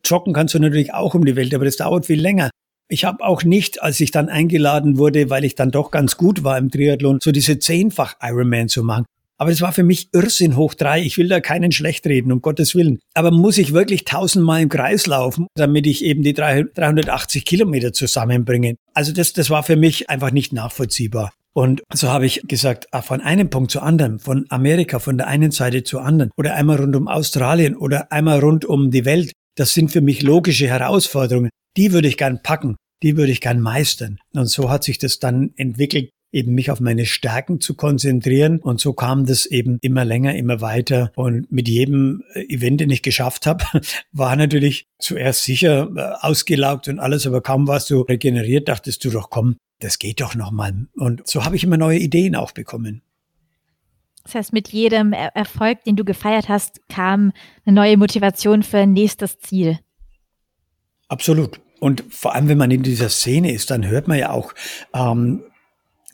Joggen 0.03 0.33
kannst 0.33 0.53
du 0.53 0.59
natürlich 0.59 0.93
auch 0.93 1.15
um 1.15 1.25
die 1.25 1.35
Welt, 1.35 1.53
aber 1.53 1.65
das 1.65 1.77
dauert 1.77 2.05
viel 2.05 2.19
länger. 2.19 2.49
Ich 2.91 3.05
habe 3.05 3.23
auch 3.23 3.43
nicht, 3.43 3.83
als 3.83 3.99
ich 3.99 4.11
dann 4.11 4.29
eingeladen 4.29 4.97
wurde, 4.97 5.29
weil 5.29 5.45
ich 5.45 5.55
dann 5.55 5.71
doch 5.71 5.91
ganz 5.91 6.17
gut 6.17 6.43
war 6.43 6.57
im 6.57 6.71
Triathlon, 6.71 7.19
so 7.21 7.31
diese 7.31 7.59
zehnfach 7.59 8.15
Ironman 8.21 8.67
zu 8.67 8.83
machen. 8.83 9.05
Aber 9.37 9.51
es 9.51 9.61
war 9.61 9.71
für 9.71 9.83
mich 9.83 10.09
Irrsinn 10.11 10.57
hoch 10.57 10.73
drei. 10.73 11.01
Ich 11.01 11.17
will 11.17 11.29
da 11.29 11.39
keinen 11.39 11.71
schlecht 11.71 12.05
reden, 12.05 12.33
um 12.33 12.41
Gottes 12.41 12.75
Willen. 12.75 12.99
Aber 13.13 13.31
muss 13.31 13.57
ich 13.57 13.71
wirklich 13.73 14.03
tausendmal 14.03 14.61
im 14.61 14.69
Kreis 14.69 15.07
laufen, 15.07 15.47
damit 15.55 15.87
ich 15.87 16.03
eben 16.03 16.23
die 16.23 16.33
380 16.33 17.45
Kilometer 17.45 17.93
zusammenbringe? 17.93 18.75
Also 18.93 19.13
das, 19.13 19.31
das 19.31 19.49
war 19.49 19.63
für 19.63 19.77
mich 19.77 20.09
einfach 20.09 20.31
nicht 20.31 20.51
nachvollziehbar. 20.51 21.31
Und 21.53 21.83
so 21.93 22.09
habe 22.09 22.25
ich 22.25 22.43
gesagt, 22.47 22.87
ah, 22.91 23.01
von 23.01 23.21
einem 23.21 23.49
Punkt 23.49 23.71
zu 23.71 23.81
anderen, 23.81 24.19
von 24.19 24.45
Amerika, 24.49 24.99
von 24.99 25.17
der 25.17 25.27
einen 25.27 25.51
Seite 25.51 25.83
zur 25.83 26.03
anderen 26.03 26.31
oder 26.37 26.55
einmal 26.55 26.77
rund 26.77 26.95
um 26.95 27.07
Australien 27.07 27.75
oder 27.75 28.11
einmal 28.11 28.39
rund 28.39 28.65
um 28.65 28.91
die 28.91 29.05
Welt. 29.05 29.31
Das 29.59 29.73
sind 29.73 29.91
für 29.91 29.99
mich 29.99 30.21
logische 30.21 30.69
Herausforderungen. 30.69 31.49
Die 31.75 31.91
würde 31.91 32.07
ich 32.07 32.15
gern 32.15 32.41
packen, 32.41 32.77
die 33.03 33.17
würde 33.17 33.33
ich 33.33 33.41
gern 33.41 33.59
meistern. 33.59 34.17
Und 34.33 34.45
so 34.45 34.69
hat 34.69 34.85
sich 34.85 34.99
das 34.99 35.19
dann 35.19 35.51
entwickelt, 35.57 36.11
eben 36.31 36.53
mich 36.53 36.71
auf 36.71 36.79
meine 36.79 37.05
Stärken 37.05 37.59
zu 37.59 37.73
konzentrieren. 37.73 38.59
Und 38.61 38.79
so 38.79 38.93
kam 38.93 39.25
das 39.25 39.45
eben 39.45 39.77
immer 39.81 40.05
länger, 40.05 40.33
immer 40.35 40.61
weiter. 40.61 41.11
Und 41.17 41.51
mit 41.51 41.67
jedem 41.67 42.23
äh, 42.35 42.43
Event, 42.43 42.79
den 42.79 42.89
ich 42.89 43.01
geschafft 43.01 43.45
habe, 43.47 43.65
war 44.13 44.37
natürlich 44.37 44.85
zuerst 44.97 45.43
sicher 45.43 45.89
äh, 45.93 46.25
ausgelaugt 46.25 46.87
und 46.87 46.99
alles, 46.99 47.27
aber 47.27 47.41
kaum 47.41 47.67
warst 47.67 47.89
du 47.89 47.99
regeneriert, 47.99 48.69
dachtest 48.69 49.03
du 49.03 49.09
doch, 49.09 49.29
komm, 49.29 49.57
das 49.81 49.99
geht 49.99 50.21
doch 50.21 50.35
nochmal. 50.35 50.87
Und 50.95 51.27
so 51.27 51.43
habe 51.43 51.57
ich 51.57 51.65
immer 51.65 51.75
neue 51.75 51.99
Ideen 51.99 52.37
auch 52.37 52.53
bekommen. 52.53 53.01
Das 54.23 54.35
heißt, 54.35 54.53
mit 54.53 54.69
jedem 54.69 55.13
Erfolg, 55.13 55.83
den 55.83 55.95
du 55.95 56.03
gefeiert 56.03 56.49
hast, 56.49 56.87
kam 56.89 57.31
eine 57.65 57.75
neue 57.75 57.97
Motivation 57.97 58.63
für 58.63 58.79
ein 58.79 58.93
nächstes 58.93 59.39
Ziel. 59.39 59.79
Absolut. 61.07 61.59
Und 61.79 62.03
vor 62.09 62.35
allem, 62.35 62.47
wenn 62.49 62.57
man 62.57 62.71
in 62.71 62.83
dieser 62.83 63.09
Szene 63.09 63.53
ist, 63.53 63.71
dann 63.71 63.87
hört 63.87 64.07
man 64.07 64.19
ja 64.19 64.31
auch, 64.31 64.53
ähm, 64.93 65.43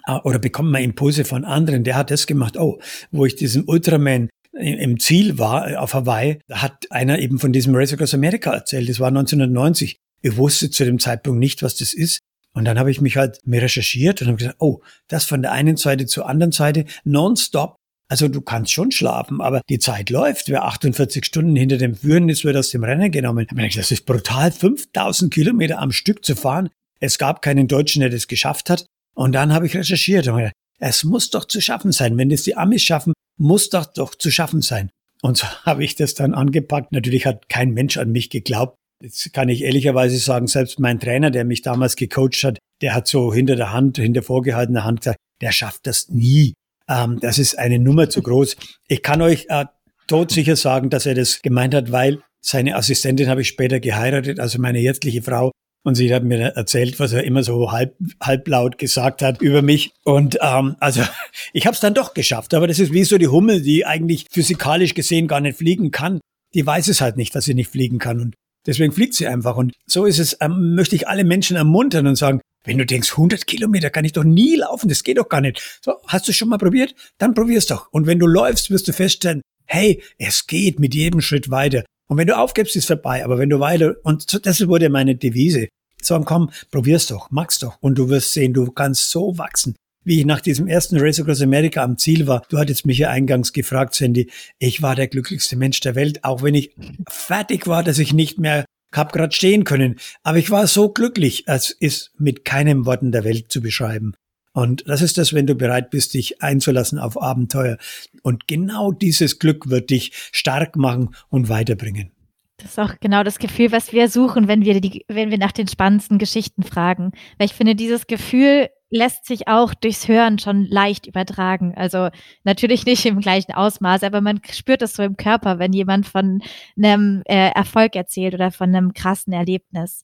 äh, 0.07 0.13
oder 0.23 0.39
bekommt 0.39 0.71
man 0.71 0.83
Impulse 0.83 1.25
von 1.25 1.43
anderen. 1.43 1.83
Der 1.83 1.95
hat 1.95 2.11
das 2.11 2.27
gemacht. 2.27 2.57
Oh, 2.57 2.79
wo 3.11 3.25
ich 3.25 3.35
diesen 3.35 3.65
Ultraman 3.65 4.29
im 4.53 4.99
Ziel 4.99 5.37
war 5.37 5.71
äh, 5.71 5.75
auf 5.75 5.93
Hawaii, 5.93 6.39
da 6.47 6.61
hat 6.61 6.89
einer 6.91 7.19
eben 7.19 7.39
von 7.39 7.51
diesem 7.51 7.75
Race 7.75 7.93
Across 7.93 8.13
America 8.13 8.53
erzählt. 8.53 8.87
Das 8.87 8.99
war 8.99 9.09
1990. 9.09 9.97
Ich 10.21 10.37
wusste 10.37 10.69
zu 10.69 10.85
dem 10.85 10.99
Zeitpunkt 10.99 11.39
nicht, 11.39 11.61
was 11.61 11.75
das 11.75 11.93
ist. 11.93 12.19
Und 12.53 12.65
dann 12.65 12.79
habe 12.79 12.89
ich 12.89 13.01
mich 13.01 13.17
halt 13.17 13.39
mir 13.45 13.61
recherchiert 13.61 14.21
und 14.21 14.27
habe 14.27 14.37
gesagt, 14.37 14.55
oh, 14.59 14.81
das 15.09 15.25
von 15.25 15.41
der 15.41 15.51
einen 15.51 15.75
Seite 15.75 16.05
zur 16.05 16.27
anderen 16.29 16.53
Seite 16.53 16.85
nonstop 17.03 17.75
also 18.07 18.27
du 18.27 18.41
kannst 18.41 18.71
schon 18.71 18.91
schlafen, 18.91 19.41
aber 19.41 19.61
die 19.69 19.79
Zeit 19.79 20.09
läuft. 20.09 20.49
Wer 20.49 20.65
48 20.65 21.25
Stunden 21.25 21.55
hinter 21.55 21.77
dem 21.77 21.95
Führen 21.95 22.29
ist, 22.29 22.45
wird 22.45 22.55
aus 22.55 22.69
dem 22.69 22.83
Rennen 22.83 23.11
genommen. 23.11 23.47
Das 23.75 23.91
ist 23.91 24.05
brutal, 24.05 24.51
5000 24.51 25.33
Kilometer 25.33 25.79
am 25.79 25.91
Stück 25.91 26.23
zu 26.23 26.35
fahren. 26.35 26.69
Es 26.99 27.17
gab 27.17 27.41
keinen 27.41 27.67
Deutschen, 27.67 28.01
der 28.01 28.09
das 28.09 28.27
geschafft 28.27 28.69
hat. 28.69 28.85
Und 29.15 29.33
dann 29.33 29.53
habe 29.53 29.65
ich 29.65 29.75
recherchiert 29.75 30.27
und 30.27 30.37
gedacht, 30.37 30.53
es 30.79 31.03
muss 31.03 31.29
doch 31.29 31.45
zu 31.45 31.61
schaffen 31.61 31.91
sein. 31.91 32.17
Wenn 32.17 32.29
das 32.29 32.43
die 32.43 32.55
Amis 32.55 32.83
schaffen, 32.83 33.13
muss 33.37 33.69
doch 33.69 33.85
doch 33.85 34.15
zu 34.15 34.29
schaffen 34.29 34.61
sein. 34.61 34.89
Und 35.21 35.37
so 35.37 35.47
habe 35.63 35.83
ich 35.83 35.95
das 35.95 36.13
dann 36.13 36.33
angepackt. 36.33 36.91
Natürlich 36.91 37.25
hat 37.25 37.49
kein 37.49 37.71
Mensch 37.71 37.97
an 37.97 38.11
mich 38.11 38.29
geglaubt. 38.29 38.77
Jetzt 39.01 39.33
kann 39.33 39.49
ich 39.49 39.63
ehrlicherweise 39.63 40.17
sagen, 40.17 40.47
selbst 40.47 40.79
mein 40.79 40.99
Trainer, 40.99 41.31
der 41.31 41.43
mich 41.43 41.61
damals 41.61 41.95
gecoacht 41.95 42.43
hat, 42.43 42.59
der 42.81 42.93
hat 42.93 43.07
so 43.07 43.33
hinter 43.33 43.55
der 43.55 43.73
Hand, 43.73 43.97
hinter 43.97 44.23
vorgehaltener 44.23 44.83
Hand 44.83 45.01
gesagt, 45.01 45.17
der 45.41 45.51
schafft 45.51 45.85
das 45.87 46.09
nie. 46.09 46.53
Ähm, 46.89 47.19
das 47.21 47.39
ist 47.39 47.57
eine 47.57 47.79
Nummer 47.79 48.09
zu 48.09 48.21
groß. 48.21 48.55
Ich 48.87 49.01
kann 49.01 49.21
euch 49.21 49.45
äh, 49.49 49.65
todsicher 50.07 50.55
sagen, 50.55 50.89
dass 50.89 51.05
er 51.05 51.15
das 51.15 51.41
gemeint 51.41 51.73
hat, 51.73 51.91
weil 51.91 52.21
seine 52.41 52.75
Assistentin 52.75 53.27
habe 53.27 53.41
ich 53.41 53.47
später 53.47 53.79
geheiratet, 53.79 54.39
also 54.39 54.59
meine 54.59 54.79
jetztliche 54.79 55.21
Frau. 55.21 55.51
Und 55.83 55.95
sie 55.95 56.11
hat 56.13 56.23
mir 56.23 56.39
erzählt, 56.39 56.99
was 56.99 57.13
er 57.13 57.23
immer 57.23 57.43
so 57.43 57.71
halb, 57.71 57.95
halblaut 58.19 58.79
gesagt 58.79 59.21
hat 59.21 59.39
über 59.41 59.61
mich. 59.61 59.91
Und 60.03 60.37
ähm, 60.41 60.75
also 60.79 61.01
ich 61.53 61.67
habe 61.67 61.75
es 61.75 61.79
dann 61.79 61.93
doch 61.93 62.13
geschafft. 62.13 62.53
Aber 62.55 62.67
das 62.67 62.79
ist 62.79 62.91
wie 62.91 63.03
so 63.03 63.19
die 63.19 63.27
Hummel, 63.27 63.61
die 63.61 63.85
eigentlich 63.85 64.25
physikalisch 64.31 64.95
gesehen 64.95 65.27
gar 65.27 65.41
nicht 65.41 65.57
fliegen 65.57 65.91
kann. 65.91 66.19
Die 66.55 66.65
weiß 66.65 66.87
es 66.87 67.01
halt 67.01 67.17
nicht, 67.17 67.35
dass 67.35 67.45
sie 67.45 67.53
nicht 67.53 67.69
fliegen 67.69 67.99
kann. 67.99 68.19
Und 68.19 68.35
deswegen 68.65 68.93
fliegt 68.93 69.13
sie 69.13 69.27
einfach. 69.27 69.57
Und 69.57 69.73
so 69.85 70.05
ist 70.05 70.17
es, 70.17 70.37
ähm, 70.41 70.73
möchte 70.73 70.95
ich 70.95 71.07
alle 71.07 71.23
Menschen 71.23 71.55
ermuntern 71.55 72.07
und 72.07 72.15
sagen, 72.15 72.41
wenn 72.65 72.77
du 72.77 72.85
denkst, 72.85 73.11
100 73.11 73.47
Kilometer 73.47 73.89
kann 73.89 74.05
ich 74.05 74.13
doch 74.13 74.23
nie 74.23 74.55
laufen, 74.55 74.89
das 74.89 75.03
geht 75.03 75.17
doch 75.17 75.29
gar 75.29 75.41
nicht. 75.41 75.79
So, 75.83 75.93
hast 76.07 76.27
du 76.27 76.33
schon 76.33 76.49
mal 76.49 76.57
probiert? 76.57 76.95
Dann 77.17 77.33
probier's 77.33 77.65
doch. 77.65 77.87
Und 77.91 78.07
wenn 78.07 78.19
du 78.19 78.27
läufst, 78.27 78.69
wirst 78.69 78.87
du 78.87 78.93
feststellen, 78.93 79.41
hey, 79.65 80.01
es 80.17 80.47
geht 80.47 80.79
mit 80.79 80.93
jedem 80.93 81.21
Schritt 81.21 81.49
weiter. 81.49 81.83
Und 82.07 82.17
wenn 82.17 82.27
du 82.27 82.37
aufgibst, 82.37 82.75
ist 82.75 82.87
vorbei. 82.87 83.23
Aber 83.23 83.37
wenn 83.37 83.49
du 83.49 83.59
weiter, 83.59 83.95
und 84.03 84.45
das 84.45 84.67
wurde 84.67 84.89
meine 84.89 85.15
Devise. 85.15 85.67
So, 86.01 86.19
komm, 86.21 86.51
probier's 86.71 87.07
doch, 87.07 87.29
mach's 87.31 87.59
doch. 87.59 87.77
Und 87.81 87.97
du 87.97 88.09
wirst 88.09 88.33
sehen, 88.33 88.53
du 88.53 88.69
kannst 88.71 89.09
so 89.09 89.37
wachsen. 89.37 89.75
Wie 90.03 90.19
ich 90.19 90.25
nach 90.25 90.41
diesem 90.41 90.67
ersten 90.67 90.99
Race 90.99 91.19
Across 91.19 91.41
America 91.41 91.83
am 91.83 91.97
Ziel 91.97 92.27
war, 92.27 92.43
du 92.49 92.59
hattest 92.59 92.85
mich 92.85 92.99
ja 92.99 93.09
eingangs 93.09 93.53
gefragt, 93.53 93.95
Sandy, 93.95 94.29
ich 94.59 94.83
war 94.83 94.95
der 94.95 95.07
glücklichste 95.07 95.55
Mensch 95.55 95.79
der 95.79 95.95
Welt, 95.95 96.23
auch 96.23 96.43
wenn 96.43 96.53
ich 96.53 96.75
fertig 97.09 97.65
war, 97.65 97.81
dass 97.81 97.97
ich 97.97 98.13
nicht 98.13 98.37
mehr 98.37 98.65
hab 98.97 99.13
grad 99.13 99.33
stehen 99.33 99.63
können. 99.63 99.95
Aber 100.23 100.37
ich 100.37 100.51
war 100.51 100.67
so 100.67 100.89
glücklich, 100.89 101.43
es 101.47 101.71
ist 101.71 102.11
mit 102.17 102.45
keinem 102.45 102.85
Worten 102.85 103.11
der 103.11 103.23
Welt 103.23 103.51
zu 103.51 103.61
beschreiben. 103.61 104.13
Und 104.53 104.87
das 104.87 105.01
ist 105.01 105.17
das, 105.17 105.33
wenn 105.33 105.47
du 105.47 105.55
bereit 105.55 105.89
bist, 105.89 106.13
dich 106.13 106.41
einzulassen 106.41 106.97
auf 106.97 107.21
Abenteuer. 107.21 107.77
Und 108.23 108.47
genau 108.47 108.93
dieses 108.93 109.37
Glück 109.37 109.69
wird 109.69 109.89
dich 109.89 110.13
stark 110.31 110.77
machen 110.77 111.13
und 111.29 111.49
weiterbringen. 111.49 112.11
Das 112.57 112.71
ist 112.71 112.79
auch 112.79 112.93
genau 113.01 113.23
das 113.23 113.37
Gefühl, 113.37 113.73
was 113.73 113.91
wir 113.91 114.07
suchen, 114.07 114.47
wenn 114.47 114.63
wir 114.63 114.79
die, 114.79 115.03
wenn 115.09 115.29
wir 115.29 115.37
nach 115.37 115.51
den 115.51 115.67
spannendsten 115.67 116.19
Geschichten 116.19 116.63
fragen. 116.63 117.11
Weil 117.37 117.47
ich 117.47 117.53
finde, 117.53 117.75
dieses 117.75 118.07
Gefühl 118.07 118.69
lässt 118.95 119.25
sich 119.25 119.47
auch 119.47 119.73
durchs 119.73 120.07
Hören 120.07 120.39
schon 120.39 120.65
leicht 120.65 121.05
übertragen. 121.05 121.73
Also 121.75 122.09
natürlich 122.43 122.85
nicht 122.85 123.05
im 123.05 123.19
gleichen 123.19 123.53
Ausmaß, 123.53 124.03
aber 124.03 124.21
man 124.21 124.39
spürt 124.49 124.81
es 124.81 124.95
so 124.95 125.03
im 125.03 125.17
Körper, 125.17 125.59
wenn 125.59 125.73
jemand 125.73 126.07
von 126.07 126.41
einem 126.77 127.21
äh, 127.25 127.51
Erfolg 127.51 127.95
erzählt 127.95 128.33
oder 128.33 128.51
von 128.51 128.73
einem 128.73 128.93
krassen 128.93 129.33
Erlebnis. 129.33 130.03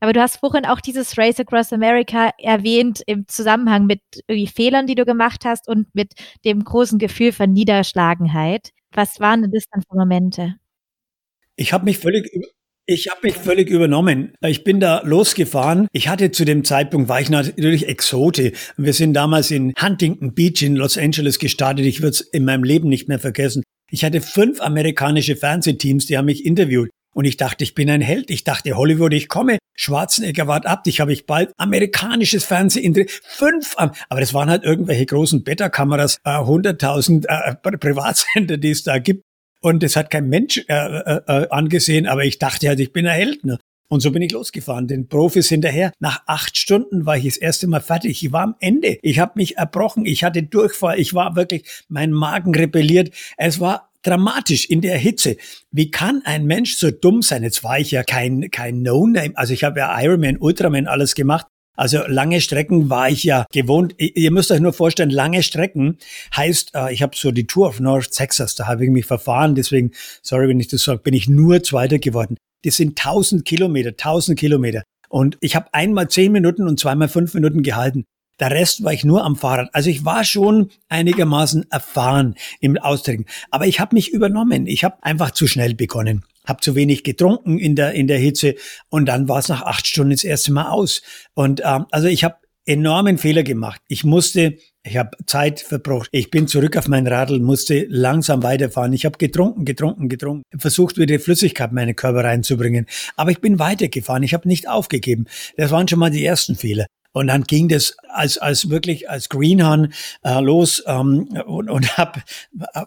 Aber 0.00 0.12
du 0.12 0.20
hast 0.20 0.38
vorhin 0.38 0.66
auch 0.66 0.80
dieses 0.80 1.16
Race 1.16 1.38
Across 1.38 1.72
America 1.72 2.32
erwähnt 2.38 3.02
im 3.06 3.28
Zusammenhang 3.28 3.86
mit 3.86 4.00
irgendwie 4.26 4.48
Fehlern, 4.48 4.88
die 4.88 4.96
du 4.96 5.04
gemacht 5.04 5.44
hast 5.44 5.68
und 5.68 5.94
mit 5.94 6.14
dem 6.44 6.64
großen 6.64 6.98
Gefühl 6.98 7.30
von 7.30 7.52
Niederschlagenheit. 7.52 8.70
Was 8.90 9.20
waren 9.20 9.42
denn 9.42 9.52
das 9.52 9.64
dann 9.70 9.82
für 9.82 9.96
Momente? 9.96 10.56
Ich 11.54 11.72
habe 11.72 11.84
mich 11.84 11.98
völlig 11.98 12.28
ich 12.86 13.08
habe 13.08 13.20
mich 13.22 13.34
völlig 13.34 13.68
übernommen. 13.70 14.34
Ich 14.44 14.64
bin 14.64 14.80
da 14.80 15.02
losgefahren. 15.04 15.88
Ich 15.92 16.08
hatte 16.08 16.30
zu 16.32 16.44
dem 16.44 16.64
Zeitpunkt, 16.64 17.08
war 17.08 17.20
ich 17.20 17.30
natürlich 17.30 17.88
Exote. 17.88 18.52
Wir 18.76 18.92
sind 18.92 19.14
damals 19.14 19.50
in 19.50 19.72
Huntington 19.80 20.34
Beach 20.34 20.62
in 20.62 20.76
Los 20.76 20.98
Angeles 20.98 21.38
gestartet. 21.38 21.86
Ich 21.86 22.00
würde 22.00 22.10
es 22.10 22.20
in 22.20 22.44
meinem 22.44 22.64
Leben 22.64 22.88
nicht 22.88 23.08
mehr 23.08 23.18
vergessen. 23.18 23.62
Ich 23.90 24.04
hatte 24.04 24.20
fünf 24.20 24.60
amerikanische 24.60 25.36
Fernsehteams, 25.36 26.06
die 26.06 26.16
haben 26.16 26.24
mich 26.24 26.44
interviewt. 26.44 26.90
Und 27.14 27.26
ich 27.26 27.36
dachte, 27.36 27.62
ich 27.62 27.74
bin 27.74 27.90
ein 27.90 28.00
Held. 28.00 28.30
Ich 28.30 28.42
dachte, 28.42 28.74
Hollywood, 28.74 29.12
ich 29.12 29.28
komme. 29.28 29.58
Schwarzenegger 29.74 30.46
wart 30.46 30.64
ab. 30.64 30.86
Ich 30.86 31.00
habe 31.00 31.12
ich 31.12 31.26
bald 31.26 31.52
amerikanisches 31.58 32.44
Fernsehen. 32.44 33.06
Fünf. 33.22 33.74
Aber 33.76 34.20
das 34.20 34.32
waren 34.32 34.48
halt 34.48 34.64
irgendwelche 34.64 35.04
großen 35.04 35.44
Beta-Kameras, 35.44 36.18
äh, 36.24 36.30
100.000 36.30 37.26
äh, 37.28 37.76
Privatsender, 37.76 38.56
die 38.56 38.70
es 38.70 38.82
da 38.82 38.98
gibt. 38.98 39.22
Und 39.62 39.82
das 39.82 39.96
hat 39.96 40.10
kein 40.10 40.28
Mensch 40.28 40.58
äh, 40.58 40.74
äh, 40.74 41.20
äh, 41.26 41.48
angesehen, 41.50 42.06
aber 42.06 42.24
ich 42.24 42.38
dachte 42.38 42.68
halt, 42.68 42.80
ich 42.80 42.92
bin 42.92 43.06
ein 43.06 43.14
Held. 43.14 43.44
Ne? 43.44 43.58
Und 43.88 44.00
so 44.00 44.10
bin 44.10 44.22
ich 44.22 44.32
losgefahren, 44.32 44.88
den 44.88 45.08
Profis 45.08 45.48
hinterher. 45.48 45.92
Nach 46.00 46.22
acht 46.26 46.56
Stunden 46.56 47.06
war 47.06 47.16
ich 47.16 47.24
das 47.24 47.36
erste 47.36 47.66
Mal 47.68 47.80
fertig. 47.80 48.24
Ich 48.24 48.32
war 48.32 48.42
am 48.42 48.56
Ende. 48.58 48.98
Ich 49.02 49.18
habe 49.18 49.32
mich 49.36 49.58
erbrochen. 49.58 50.04
Ich 50.04 50.24
hatte 50.24 50.42
Durchfall. 50.42 50.98
Ich 50.98 51.14
war 51.14 51.36
wirklich, 51.36 51.64
mein 51.88 52.10
Magen 52.10 52.54
rebelliert. 52.54 53.14
Es 53.36 53.60
war 53.60 53.90
dramatisch 54.02 54.64
in 54.64 54.80
der 54.80 54.98
Hitze. 54.98 55.36
Wie 55.70 55.90
kann 55.90 56.22
ein 56.24 56.46
Mensch 56.46 56.74
so 56.74 56.90
dumm 56.90 57.22
sein? 57.22 57.42
Jetzt 57.42 57.62
war 57.62 57.78
ich 57.78 57.90
ja 57.92 58.02
kein, 58.02 58.50
kein 58.50 58.82
No-Name. 58.82 59.32
Also 59.34 59.52
ich 59.52 59.62
habe 59.62 59.78
ja 59.78 60.02
Ironman, 60.02 60.38
Ultraman 60.38 60.86
alles 60.86 61.14
gemacht. 61.14 61.46
Also 61.76 62.02
lange 62.06 62.40
Strecken 62.40 62.90
war 62.90 63.08
ich 63.08 63.24
ja 63.24 63.46
gewohnt. 63.52 63.94
Ihr 63.98 64.30
müsst 64.30 64.50
euch 64.50 64.60
nur 64.60 64.72
vorstellen, 64.72 65.10
lange 65.10 65.42
Strecken 65.42 65.98
heißt, 66.36 66.74
äh, 66.74 66.92
ich 66.92 67.02
habe 67.02 67.16
so 67.16 67.30
die 67.30 67.46
Tour 67.46 67.68
of 67.68 67.80
North 67.80 68.10
Texas, 68.12 68.54
da 68.54 68.66
habe 68.66 68.84
ich 68.84 68.90
mich 68.90 69.06
verfahren. 69.06 69.54
Deswegen, 69.54 69.92
sorry, 70.22 70.48
wenn 70.48 70.60
ich 70.60 70.68
das 70.68 70.84
sage, 70.84 70.98
bin 70.98 71.14
ich 71.14 71.28
nur 71.28 71.62
Zweiter 71.62 71.98
geworden. 71.98 72.36
Das 72.64 72.76
sind 72.76 72.98
1000 72.98 73.44
Kilometer, 73.44 73.90
1000 73.90 74.38
Kilometer. 74.38 74.82
Und 75.08 75.36
ich 75.40 75.56
habe 75.56 75.72
einmal 75.72 76.08
zehn 76.08 76.32
Minuten 76.32 76.66
und 76.66 76.78
zweimal 76.78 77.08
fünf 77.08 77.34
Minuten 77.34 77.62
gehalten. 77.62 78.04
Der 78.40 78.50
Rest 78.50 78.82
war 78.84 78.92
ich 78.92 79.04
nur 79.04 79.24
am 79.24 79.36
Fahrrad. 79.36 79.68
Also 79.72 79.90
ich 79.90 80.04
war 80.04 80.24
schon 80.24 80.70
einigermaßen 80.88 81.70
erfahren 81.70 82.34
im 82.60 82.76
Austrinken. 82.78 83.26
Aber 83.50 83.66
ich 83.66 83.80
habe 83.80 83.94
mich 83.94 84.10
übernommen. 84.10 84.66
Ich 84.66 84.84
habe 84.84 84.96
einfach 85.02 85.30
zu 85.32 85.46
schnell 85.46 85.74
begonnen 85.74 86.24
habe 86.44 86.60
zu 86.60 86.74
wenig 86.74 87.04
getrunken 87.04 87.60
in 87.60 87.76
der 87.76 87.92
in 87.92 88.08
der 88.08 88.18
Hitze 88.18 88.56
und 88.88 89.06
dann 89.06 89.28
war 89.28 89.38
es 89.38 89.48
nach 89.48 89.62
acht 89.62 89.86
Stunden 89.86 90.10
das 90.10 90.24
erste 90.24 90.52
Mal 90.52 90.70
aus. 90.70 91.02
Und 91.34 91.62
ähm, 91.64 91.86
also 91.92 92.08
ich 92.08 92.24
habe 92.24 92.34
enormen 92.64 93.18
Fehler 93.18 93.42
gemacht. 93.42 93.80
Ich 93.88 94.04
musste, 94.04 94.56
ich 94.84 94.96
habe 94.96 95.16
Zeit 95.26 95.60
verbraucht. 95.60 96.08
Ich 96.12 96.30
bin 96.30 96.46
zurück 96.46 96.76
auf 96.76 96.88
mein 96.88 97.06
Radl, 97.06 97.40
musste 97.40 97.86
langsam 97.88 98.42
weiterfahren. 98.42 98.92
Ich 98.92 99.04
habe 99.04 99.18
getrunken, 99.18 99.64
getrunken, 99.64 100.08
getrunken, 100.08 100.44
versucht 100.58 100.96
wieder 100.96 101.18
Flüssigkeit 101.18 101.70
in 101.70 101.74
meinen 101.74 101.96
Körper 101.96 102.24
reinzubringen. 102.24 102.86
Aber 103.16 103.30
ich 103.30 103.40
bin 103.40 103.58
weitergefahren. 103.58 104.22
Ich 104.22 104.34
habe 104.34 104.48
nicht 104.48 104.68
aufgegeben. 104.68 105.26
Das 105.56 105.70
waren 105.70 105.88
schon 105.88 105.98
mal 105.98 106.10
die 106.10 106.24
ersten 106.24 106.54
Fehler. 106.54 106.86
Und 107.12 107.26
dann 107.26 107.44
ging 107.44 107.68
das 107.68 107.96
als, 108.08 108.38
als 108.38 108.70
wirklich 108.70 109.08
als 109.10 109.28
Greenhorn 109.28 109.92
äh, 110.24 110.40
los 110.40 110.82
ähm, 110.86 111.28
und, 111.46 111.70
und 111.70 111.98
hab, 111.98 112.22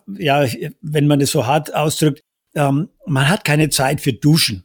ja, 0.07 0.45
wenn 0.81 1.07
man 1.07 1.19
das 1.19 1.31
so 1.31 1.45
hart 1.45 1.73
ausdrückt, 1.73 2.21
ähm, 2.55 2.89
man 3.05 3.29
hat 3.29 3.43
keine 3.43 3.69
Zeit 3.69 4.01
für 4.01 4.13
Duschen. 4.13 4.63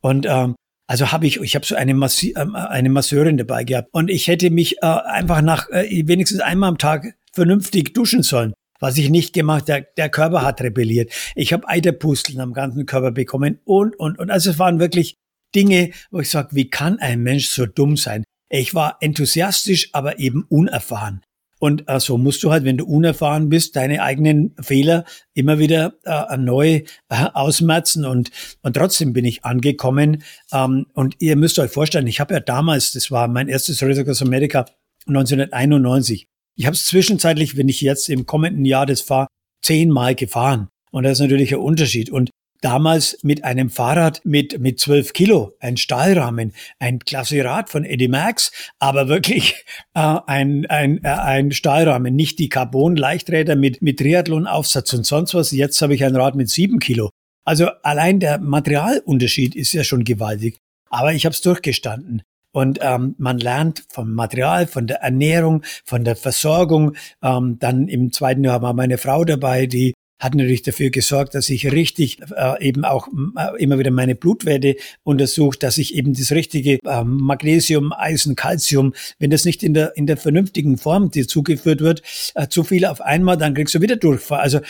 Und 0.00 0.26
ähm, 0.28 0.54
also 0.86 1.12
habe 1.12 1.26
ich, 1.26 1.40
ich 1.40 1.54
habe 1.54 1.64
so 1.64 1.74
eine, 1.74 1.94
Massi 1.94 2.34
äh, 2.36 2.46
eine 2.54 2.88
Masseurin 2.88 3.36
dabei 3.36 3.64
gehabt 3.64 3.88
und 3.92 4.10
ich 4.10 4.28
hätte 4.28 4.50
mich 4.50 4.78
äh, 4.82 4.86
einfach 4.86 5.42
nach 5.42 5.68
äh, 5.70 6.06
wenigstens 6.06 6.40
einmal 6.40 6.68
am 6.68 6.78
Tag 6.78 7.14
vernünftig 7.32 7.94
duschen 7.94 8.22
sollen. 8.22 8.52
Was 8.80 8.98
ich 8.98 9.10
nicht 9.10 9.32
gemacht, 9.32 9.68
der, 9.68 9.82
der 9.96 10.08
Körper 10.08 10.42
hat 10.42 10.60
rebelliert. 10.60 11.12
Ich 11.36 11.52
habe 11.52 11.68
Eiterpusteln 11.68 12.40
am 12.40 12.52
ganzen 12.52 12.84
Körper 12.84 13.12
bekommen 13.12 13.60
und, 13.64 13.96
und, 13.98 14.18
und. 14.18 14.30
Also 14.30 14.50
es 14.50 14.58
waren 14.58 14.80
wirklich 14.80 15.16
Dinge, 15.54 15.92
wo 16.10 16.18
ich 16.18 16.28
sage, 16.28 16.48
wie 16.52 16.68
kann 16.68 16.98
ein 16.98 17.22
Mensch 17.22 17.46
so 17.48 17.66
dumm 17.66 17.96
sein? 17.96 18.24
Ich 18.54 18.74
war 18.74 18.98
enthusiastisch, 19.00 19.88
aber 19.92 20.18
eben 20.18 20.44
unerfahren. 20.50 21.22
Und 21.58 21.88
äh, 21.88 22.00
so 22.00 22.18
musst 22.18 22.42
du 22.42 22.50
halt, 22.50 22.64
wenn 22.64 22.76
du 22.76 22.84
unerfahren 22.84 23.48
bist, 23.48 23.76
deine 23.76 24.02
eigenen 24.02 24.54
Fehler 24.60 25.04
immer 25.32 25.58
wieder 25.58 25.94
äh, 26.04 26.36
neu 26.36 26.82
äh, 27.08 27.26
ausmerzen. 27.32 28.04
Und, 28.04 28.30
und 28.62 28.74
trotzdem 28.74 29.14
bin 29.14 29.24
ich 29.24 29.44
angekommen. 29.44 30.22
Ähm, 30.52 30.86
und 30.92 31.16
ihr 31.18 31.36
müsst 31.36 31.58
euch 31.58 31.70
vorstellen, 31.70 32.08
ich 32.08 32.20
habe 32.20 32.34
ja 32.34 32.40
damals, 32.40 32.92
das 32.92 33.10
war 33.10 33.26
mein 33.26 33.48
erstes 33.48 33.82
Across 33.82 34.20
America 34.20 34.66
1991. 35.06 36.26
Ich 36.56 36.66
habe 36.66 36.74
es 36.74 36.84
zwischenzeitlich, 36.84 37.56
wenn 37.56 37.70
ich 37.70 37.80
jetzt 37.80 38.10
im 38.10 38.26
kommenden 38.26 38.66
Jahr 38.66 38.84
das 38.84 39.00
fahre, 39.00 39.28
zehnmal 39.62 40.14
gefahren. 40.14 40.68
Und 40.90 41.04
das 41.04 41.12
ist 41.12 41.20
natürlich 41.20 41.54
ein 41.54 41.60
Unterschied. 41.60 42.10
Und 42.10 42.30
damals 42.62 43.18
mit 43.22 43.44
einem 43.44 43.68
Fahrrad 43.68 44.22
mit, 44.24 44.58
mit 44.58 44.80
12 44.80 45.12
Kilo, 45.12 45.54
ein 45.60 45.76
Stahlrahmen, 45.76 46.54
ein 46.78 47.00
klasse 47.00 47.44
Rad 47.44 47.68
von 47.68 47.84
Eddie 47.84 48.08
Max, 48.08 48.52
aber 48.78 49.08
wirklich 49.08 49.64
äh, 49.94 50.18
ein, 50.26 50.64
ein, 50.66 51.04
äh, 51.04 51.08
ein 51.08 51.52
Stahlrahmen, 51.52 52.14
nicht 52.16 52.38
die 52.38 52.48
Carbon-Leichträder 52.48 53.56
mit, 53.56 53.82
mit 53.82 53.98
Triathlon-Aufsatz 53.98 54.92
und 54.94 55.04
sonst 55.04 55.34
was. 55.34 55.50
Jetzt 55.50 55.82
habe 55.82 55.94
ich 55.94 56.04
ein 56.04 56.16
Rad 56.16 56.34
mit 56.34 56.48
7 56.48 56.78
Kilo. 56.78 57.10
Also 57.44 57.68
allein 57.82 58.20
der 58.20 58.38
Materialunterschied 58.38 59.54
ist 59.56 59.72
ja 59.72 59.84
schon 59.84 60.04
gewaltig. 60.04 60.58
Aber 60.88 61.12
ich 61.12 61.24
habe 61.24 61.34
es 61.34 61.40
durchgestanden. 61.40 62.22
Und 62.52 62.78
ähm, 62.82 63.14
man 63.18 63.38
lernt 63.38 63.84
vom 63.88 64.12
Material, 64.12 64.66
von 64.66 64.86
der 64.86 64.98
Ernährung, 64.98 65.62
von 65.84 66.04
der 66.04 66.16
Versorgung. 66.16 66.94
Ähm, 67.22 67.58
dann 67.58 67.88
im 67.88 68.12
zweiten 68.12 68.44
Jahr 68.44 68.60
war 68.60 68.74
meine 68.74 68.98
Frau 68.98 69.24
dabei, 69.24 69.66
die 69.66 69.94
hat 70.22 70.34
natürlich 70.34 70.62
dafür 70.62 70.90
gesorgt, 70.90 71.34
dass 71.34 71.50
ich 71.50 71.72
richtig 71.72 72.18
äh, 72.36 72.64
eben 72.64 72.84
auch 72.84 73.08
äh, 73.36 73.62
immer 73.62 73.78
wieder 73.78 73.90
meine 73.90 74.14
Blutwerte 74.14 74.76
untersucht, 75.02 75.62
dass 75.62 75.78
ich 75.78 75.94
eben 75.94 76.14
das 76.14 76.30
richtige 76.30 76.78
äh, 76.84 77.04
Magnesium, 77.04 77.92
Eisen, 77.92 78.36
Calcium, 78.36 78.94
wenn 79.18 79.30
das 79.30 79.44
nicht 79.44 79.62
in 79.62 79.74
der 79.74 79.96
in 79.96 80.06
der 80.06 80.16
vernünftigen 80.16 80.78
Form 80.78 81.10
dir 81.10 81.26
zugeführt 81.26 81.80
wird, 81.80 82.02
äh, 82.34 82.46
zu 82.46 82.62
viel 82.62 82.84
auf 82.84 83.00
einmal, 83.00 83.36
dann 83.36 83.54
kriegst 83.54 83.74
du 83.74 83.80
wieder 83.80 83.96
Durchfall. 83.96 84.40
Also 84.40 84.60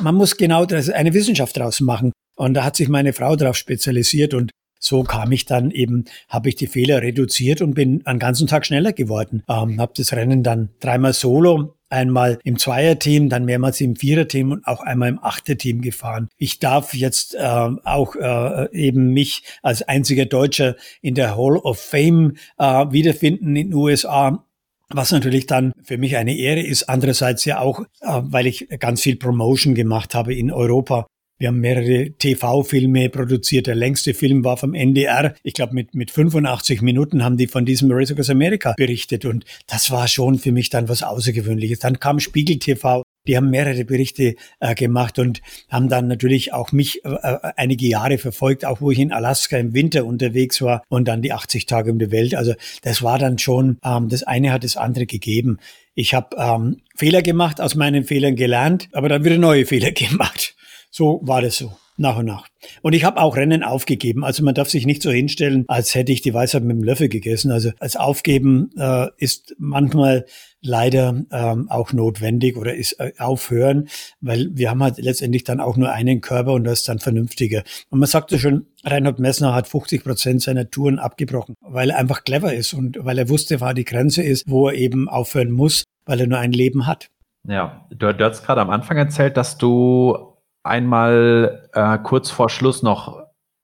man 0.00 0.14
muss 0.14 0.38
genau 0.38 0.64
das, 0.64 0.88
eine 0.88 1.12
Wissenschaft 1.12 1.56
draus 1.58 1.80
machen. 1.80 2.12
Und 2.36 2.54
da 2.54 2.64
hat 2.64 2.76
sich 2.76 2.88
meine 2.88 3.12
Frau 3.12 3.36
darauf 3.36 3.56
spezialisiert 3.56 4.32
und 4.32 4.50
so 4.80 5.02
kam 5.02 5.32
ich 5.32 5.46
dann 5.46 5.70
eben, 5.70 6.04
habe 6.28 6.50
ich 6.50 6.56
die 6.56 6.66
Fehler 6.66 7.00
reduziert 7.00 7.62
und 7.62 7.74
bin 7.74 8.04
einen 8.06 8.18
ganzen 8.18 8.46
Tag 8.46 8.66
schneller 8.66 8.92
geworden. 8.92 9.42
Ähm, 9.48 9.80
habe 9.80 9.92
das 9.96 10.12
Rennen 10.12 10.42
dann 10.42 10.70
dreimal 10.80 11.14
solo 11.14 11.74
einmal 11.88 12.38
im 12.44 12.58
Zweierteam, 12.58 13.28
dann 13.28 13.44
mehrmals 13.44 13.80
im 13.80 13.96
Viererteam 13.96 14.52
und 14.52 14.66
auch 14.66 14.80
einmal 14.80 15.08
im 15.08 15.22
Achterteam 15.22 15.80
gefahren. 15.80 16.28
Ich 16.36 16.58
darf 16.58 16.94
jetzt 16.94 17.34
äh, 17.34 17.38
auch 17.38 18.16
äh, 18.16 18.72
eben 18.72 19.12
mich 19.12 19.42
als 19.62 19.82
einziger 19.82 20.26
Deutscher 20.26 20.76
in 21.02 21.14
der 21.14 21.36
Hall 21.36 21.56
of 21.56 21.78
Fame 21.78 22.36
äh, 22.58 22.64
wiederfinden 22.90 23.56
in 23.56 23.70
den 23.70 23.74
USA 23.74 24.44
was 24.90 25.12
natürlich 25.12 25.46
dann 25.46 25.72
für 25.82 25.98
mich 25.98 26.16
eine 26.16 26.36
Ehre 26.36 26.60
ist. 26.60 26.84
Andererseits 26.84 27.44
ja 27.44 27.60
auch, 27.60 27.80
äh, 28.00 28.20
weil 28.22 28.46
ich 28.46 28.68
ganz 28.78 29.00
viel 29.00 29.16
Promotion 29.16 29.74
gemacht 29.74 30.14
habe 30.14 30.34
in 30.34 30.52
Europa. 30.52 31.06
Wir 31.36 31.48
haben 31.48 31.58
mehrere 31.58 32.12
TV-Filme 32.12 33.08
produziert. 33.08 33.66
Der 33.66 33.74
längste 33.74 34.14
Film 34.14 34.44
war 34.44 34.56
vom 34.56 34.72
NDR. 34.72 35.34
Ich 35.42 35.54
glaube, 35.54 35.74
mit, 35.74 35.92
mit 35.94 36.12
85 36.12 36.80
Minuten 36.80 37.24
haben 37.24 37.36
die 37.36 37.48
von 37.48 37.64
diesem 37.64 37.90
Race 37.90 38.12
Across 38.12 38.30
America 38.30 38.74
berichtet. 38.76 39.24
Und 39.24 39.44
das 39.66 39.90
war 39.90 40.06
schon 40.06 40.38
für 40.38 40.52
mich 40.52 40.70
dann 40.70 40.88
was 40.88 41.02
Außergewöhnliches. 41.02 41.80
Dann 41.80 41.98
kam 41.98 42.20
Spiegel 42.20 42.60
TV. 42.60 43.02
Die 43.26 43.36
haben 43.36 43.50
mehrere 43.50 43.84
Berichte 43.84 44.36
äh, 44.60 44.74
gemacht 44.74 45.18
und 45.18 45.40
haben 45.70 45.88
dann 45.88 46.06
natürlich 46.06 46.52
auch 46.52 46.72
mich 46.72 47.04
äh, 47.04 47.08
äh, 47.08 47.38
einige 47.56 47.86
Jahre 47.86 48.18
verfolgt, 48.18 48.64
auch 48.64 48.80
wo 48.80 48.90
ich 48.90 48.98
in 48.98 49.12
Alaska 49.12 49.56
im 49.56 49.72
Winter 49.72 50.04
unterwegs 50.04 50.60
war 50.60 50.84
und 50.88 51.08
dann 51.08 51.22
die 51.22 51.32
80 51.32 51.66
Tage 51.66 51.90
um 51.90 51.98
die 51.98 52.12
Welt. 52.12 52.34
Also 52.34 52.54
das 52.82 53.02
war 53.02 53.18
dann 53.18 53.38
schon, 53.38 53.78
ähm, 53.82 54.08
das 54.08 54.22
eine 54.24 54.52
hat 54.52 54.62
das 54.62 54.76
andere 54.76 55.06
gegeben. 55.06 55.58
Ich 55.94 56.12
habe 56.12 56.36
ähm, 56.38 56.82
Fehler 56.94 57.22
gemacht, 57.22 57.60
aus 57.60 57.74
meinen 57.74 58.04
Fehlern 58.04 58.36
gelernt, 58.36 58.88
aber 58.92 59.08
dann 59.08 59.24
wieder 59.24 59.38
neue 59.38 59.64
Fehler 59.64 59.90
gemacht. 59.92 60.54
So 60.96 61.20
war 61.24 61.42
das 61.42 61.56
so 61.56 61.72
nach 61.96 62.18
und 62.18 62.26
nach. 62.26 62.46
Und 62.82 62.92
ich 62.92 63.02
habe 63.02 63.20
auch 63.20 63.34
Rennen 63.34 63.64
aufgegeben. 63.64 64.24
Also 64.24 64.44
man 64.44 64.54
darf 64.54 64.70
sich 64.70 64.86
nicht 64.86 65.02
so 65.02 65.10
hinstellen, 65.10 65.64
als 65.66 65.96
hätte 65.96 66.12
ich 66.12 66.22
die 66.22 66.32
Weisheit 66.32 66.62
mit 66.62 66.76
dem 66.76 66.84
Löffel 66.84 67.08
gegessen. 67.08 67.50
Also 67.50 67.72
als 67.80 67.96
Aufgeben 67.96 68.70
äh, 68.78 69.08
ist 69.16 69.56
manchmal 69.58 70.24
leider 70.60 71.24
ähm, 71.32 71.68
auch 71.68 71.92
notwendig 71.92 72.56
oder 72.56 72.76
ist 72.76 73.00
äh, 73.00 73.10
aufhören, 73.18 73.88
weil 74.20 74.50
wir 74.52 74.70
haben 74.70 74.84
halt 74.84 74.98
letztendlich 74.98 75.42
dann 75.42 75.58
auch 75.58 75.76
nur 75.76 75.90
einen 75.90 76.20
Körper 76.20 76.52
und 76.52 76.62
das 76.62 76.80
ist 76.80 76.88
dann 76.88 77.00
vernünftiger. 77.00 77.64
Und 77.90 77.98
man 77.98 78.08
sagte 78.08 78.38
schon, 78.38 78.66
Reinhard 78.84 79.18
Messner 79.18 79.52
hat 79.52 79.66
50 79.66 80.04
Prozent 80.04 80.42
seiner 80.42 80.70
Touren 80.70 81.00
abgebrochen, 81.00 81.56
weil 81.60 81.90
er 81.90 81.98
einfach 81.98 82.22
clever 82.22 82.54
ist 82.54 82.72
und 82.72 82.98
weil 83.00 83.18
er 83.18 83.28
wusste, 83.28 83.60
wo 83.60 83.72
die 83.72 83.84
Grenze 83.84 84.22
ist, 84.22 84.48
wo 84.48 84.68
er 84.68 84.74
eben 84.74 85.08
aufhören 85.08 85.50
muss, 85.50 85.82
weil 86.06 86.20
er 86.20 86.28
nur 86.28 86.38
ein 86.38 86.52
Leben 86.52 86.86
hat. 86.86 87.08
Ja, 87.48 87.84
du, 87.90 88.14
du 88.14 88.24
hast 88.24 88.44
gerade 88.44 88.60
am 88.60 88.70
Anfang 88.70 88.96
erzählt, 88.96 89.36
dass 89.36 89.58
du 89.58 90.33
einmal 90.64 91.68
äh, 91.72 91.98
kurz 91.98 92.30
vor 92.30 92.48
Schluss 92.48 92.82
noch 92.82 93.22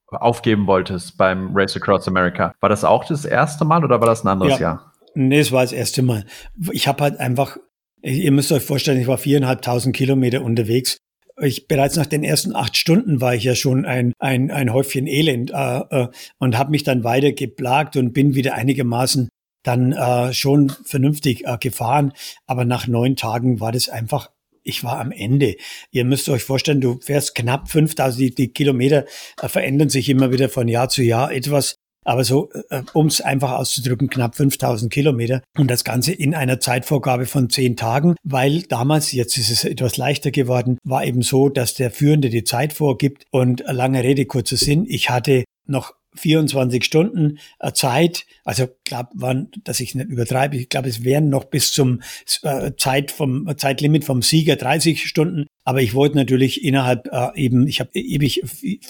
aufgeben 0.09 0.67
wolltest 0.67 1.17
beim 1.17 1.51
Race 1.55 1.77
Across 1.77 2.09
America. 2.09 2.55
War 2.61 2.69
das 2.69 2.85
auch 2.85 3.05
das 3.05 3.25
erste 3.25 3.65
Mal 3.65 3.85
oder 3.85 4.01
war 4.01 4.07
das 4.07 4.25
ein 4.25 4.29
anderes 4.29 4.55
ja. 4.55 4.61
Jahr? 4.61 4.93
Nee, 5.15 5.41
es 5.41 5.53
war 5.53 5.63
das 5.63 5.73
erste 5.73 6.03
Mal. 6.03 6.25
Ich 6.73 6.89
habe 6.89 7.03
halt 7.03 7.21
einfach, 7.21 7.57
ihr 8.03 8.33
müsst 8.33 8.53
euch 8.53 8.65
vorstellen, 8.65 9.01
ich 9.01 9.07
war 9.07 9.19
viereinhalbtausend 9.19 9.95
Kilometer 9.95 10.43
unterwegs 10.43 10.99
ich 11.43 11.69
bereits 11.69 11.97
nach 11.97 12.07
den 12.07 12.25
ersten 12.25 12.55
acht 12.55 12.77
Stunden 12.77 13.21
war 13.21 13.35
ich 13.35 13.45
ja 13.45 13.55
schon 13.55 13.85
ein, 13.85 14.13
ein, 14.19 14.51
ein 14.51 14.73
Häufchen 14.73 15.07
Elend 15.07 15.51
äh, 15.51 15.79
äh, 15.79 16.09
und 16.39 16.59
habe 16.59 16.71
mich 16.71 16.83
dann 16.83 17.05
weiter 17.05 17.33
geplagt 17.33 17.97
und 17.97 18.13
bin 18.13 18.35
wieder 18.35 18.55
einigermaßen 18.55 19.29
dann 19.63 19.93
äh, 19.93 20.33
schon 20.33 20.71
vernünftig 20.85 21.47
äh, 21.47 21.57
gefahren. 21.59 22.13
Aber 22.47 22.65
nach 22.65 22.87
neun 22.87 23.17
Tagen 23.17 23.61
war 23.61 23.73
das 23.73 23.89
einfach 23.89 24.31
ich 24.71 24.83
war 24.85 24.99
am 24.99 25.13
Ende. 25.13 25.57
Ihr 25.91 26.05
müsst 26.05 26.29
euch 26.29 26.45
vorstellen, 26.45 26.81
du 26.81 26.99
fährst 27.01 27.35
knapp 27.35 27.69
5000, 27.69 28.21
die, 28.21 28.35
die 28.35 28.53
Kilometer 28.53 29.05
äh, 29.43 29.49
verändern 29.49 29.91
sich 29.91 30.09
immer 30.09 30.33
wieder 30.33 30.49
von 30.49 30.69
Jahr 30.69 30.89
zu 30.89 31.03
Jahr 31.03 31.33
etwas. 31.33 31.77
Aber 32.05 32.25
so, 32.25 32.51
äh, 32.71 32.83
um 32.95 33.09
es 33.09 33.21
einfach 33.21 33.53
auszudrücken, 33.53 34.09
knapp 34.09 34.35
5000 34.35 34.91
Kilometer 34.91 35.43
und 35.59 35.71
das 35.71 35.85
Ganze 35.85 36.13
in 36.13 36.35
einer 36.35 36.59
Zeitvorgabe 36.59 37.27
von 37.27 37.51
zehn 37.51 37.77
Tagen, 37.77 38.17
weil 38.23 38.63
damals, 38.63 39.13
jetzt 39.13 39.37
ist 39.37 39.51
es 39.51 39.65
etwas 39.65 39.99
leichter 39.99 40.31
geworden, 40.31 40.79
war 40.83 41.05
eben 41.05 41.21
so, 41.21 41.51
dass 41.51 41.75
der 41.75 41.91
Führende 41.91 42.31
die 42.31 42.45
Zeit 42.45 42.73
vorgibt 42.73 43.25
und 43.31 43.63
lange 43.67 44.03
Rede, 44.03 44.25
kurzer 44.25 44.57
Sinn, 44.57 44.87
ich 44.89 45.11
hatte 45.11 45.45
noch 45.67 45.93
24 46.17 46.85
Stunden 46.85 47.39
äh, 47.59 47.73
Zeit. 47.73 48.27
Also 48.45 48.69
glaube, 48.85 49.11
waren, 49.15 49.51
dass 49.65 49.81
ich 49.81 49.95
nicht 49.95 50.09
übertreibe, 50.09 50.57
ich 50.57 50.69
glaube, 50.69 50.89
es 50.89 51.05
wären 51.05 51.29
noch 51.29 51.45
bis 51.45 51.73
zum 51.73 52.03
äh, 52.43 52.73
Zeit 52.77 53.11
vom 53.11 53.49
äh, 53.49 53.57
Zeitlimit 53.57 54.05
vom 54.05 54.23
Sieger 54.23 54.57
30 54.57 55.07
Stunden. 55.07 55.47
Aber 55.65 55.81
ich 55.83 55.95
wollte 55.95 56.17
natürlich 56.17 56.65
innerhalb 56.65 57.09
äh, 57.13 57.29
eben, 57.37 57.67
ich 57.67 57.81
habe 57.81 57.91
ewig 57.95 58.43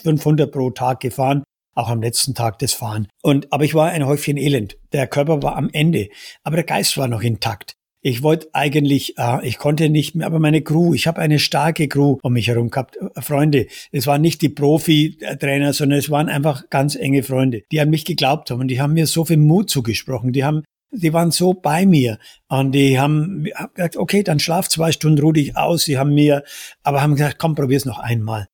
500 0.03 0.51
pro 0.51 0.71
Tag 0.71 1.01
gefahren, 1.01 1.45
auch 1.75 1.89
am 1.89 2.03
letzten 2.03 2.35
Tag 2.35 2.59
des 2.59 2.73
Fahren. 2.73 3.09
Und 3.23 3.53
aber 3.53 3.65
ich 3.65 3.75
war 3.75 3.91
ein 3.91 4.07
Häufchen 4.07 4.37
Elend. 4.37 4.77
Der 4.93 5.07
Körper 5.07 5.43
war 5.43 5.57
am 5.57 5.71
Ende, 5.73 6.09
aber 6.43 6.57
der 6.57 6.65
Geist 6.65 6.97
war 6.97 7.09
noch 7.09 7.23
intakt. 7.23 7.77
Ich 8.03 8.23
wollte 8.23 8.49
eigentlich, 8.55 9.19
äh, 9.19 9.47
ich 9.47 9.59
konnte 9.59 9.91
nicht 9.91 10.15
mehr, 10.15 10.27
aber 10.27 10.39
meine 10.39 10.63
Crew, 10.63 10.95
ich 10.95 11.07
habe 11.07 11.21
eine 11.21 11.39
starke 11.39 11.87
Crew 11.87 12.17
um 12.23 12.33
mich 12.33 12.49
herum 12.49 12.71
gehabt. 12.71 12.97
Äh, 12.97 13.21
Freunde, 13.21 13.67
es 13.93 14.07
waren 14.07 14.23
nicht 14.23 14.41
die 14.41 14.49
Profi-Trainer, 14.49 15.75
sondern 15.75 15.99
es 15.99 16.09
waren 16.11 16.29
einfach 16.29 16.71
ganz 16.71 16.95
enge 16.95 17.23
Freunde, 17.23 17.63
die 17.71 17.81
an 17.81 17.91
mich 17.91 18.07
geglaubt 18.07 18.51
haben 18.51 18.61
und 18.61 18.69
die 18.69 18.81
haben 18.81 18.95
mir 18.95 19.07
so 19.07 19.25
viel 19.25 19.37
Mut 19.37 19.69
zugesprochen. 19.69 20.33
Die 20.33 20.45
haben 20.45 20.63
die 20.93 21.13
waren 21.13 21.31
so 21.31 21.53
bei 21.53 21.87
mir 21.87 22.19
und 22.49 22.73
die 22.73 22.99
haben 22.99 23.47
gesagt, 23.75 23.97
okay, 23.97 24.25
dann 24.25 24.41
schlaf 24.41 24.69
zwei 24.69 24.91
Stunden, 24.91 25.21
ruh 25.21 25.33
dich 25.33 25.57
aus. 25.57 25.85
Sie 25.85 25.99
haben 25.99 26.15
mir, 26.15 26.43
aber 26.83 27.01
haben 27.01 27.15
gesagt, 27.15 27.39
komm, 27.39 27.55
probier's 27.55 27.85
noch 27.85 28.01
einmal. 28.01 28.49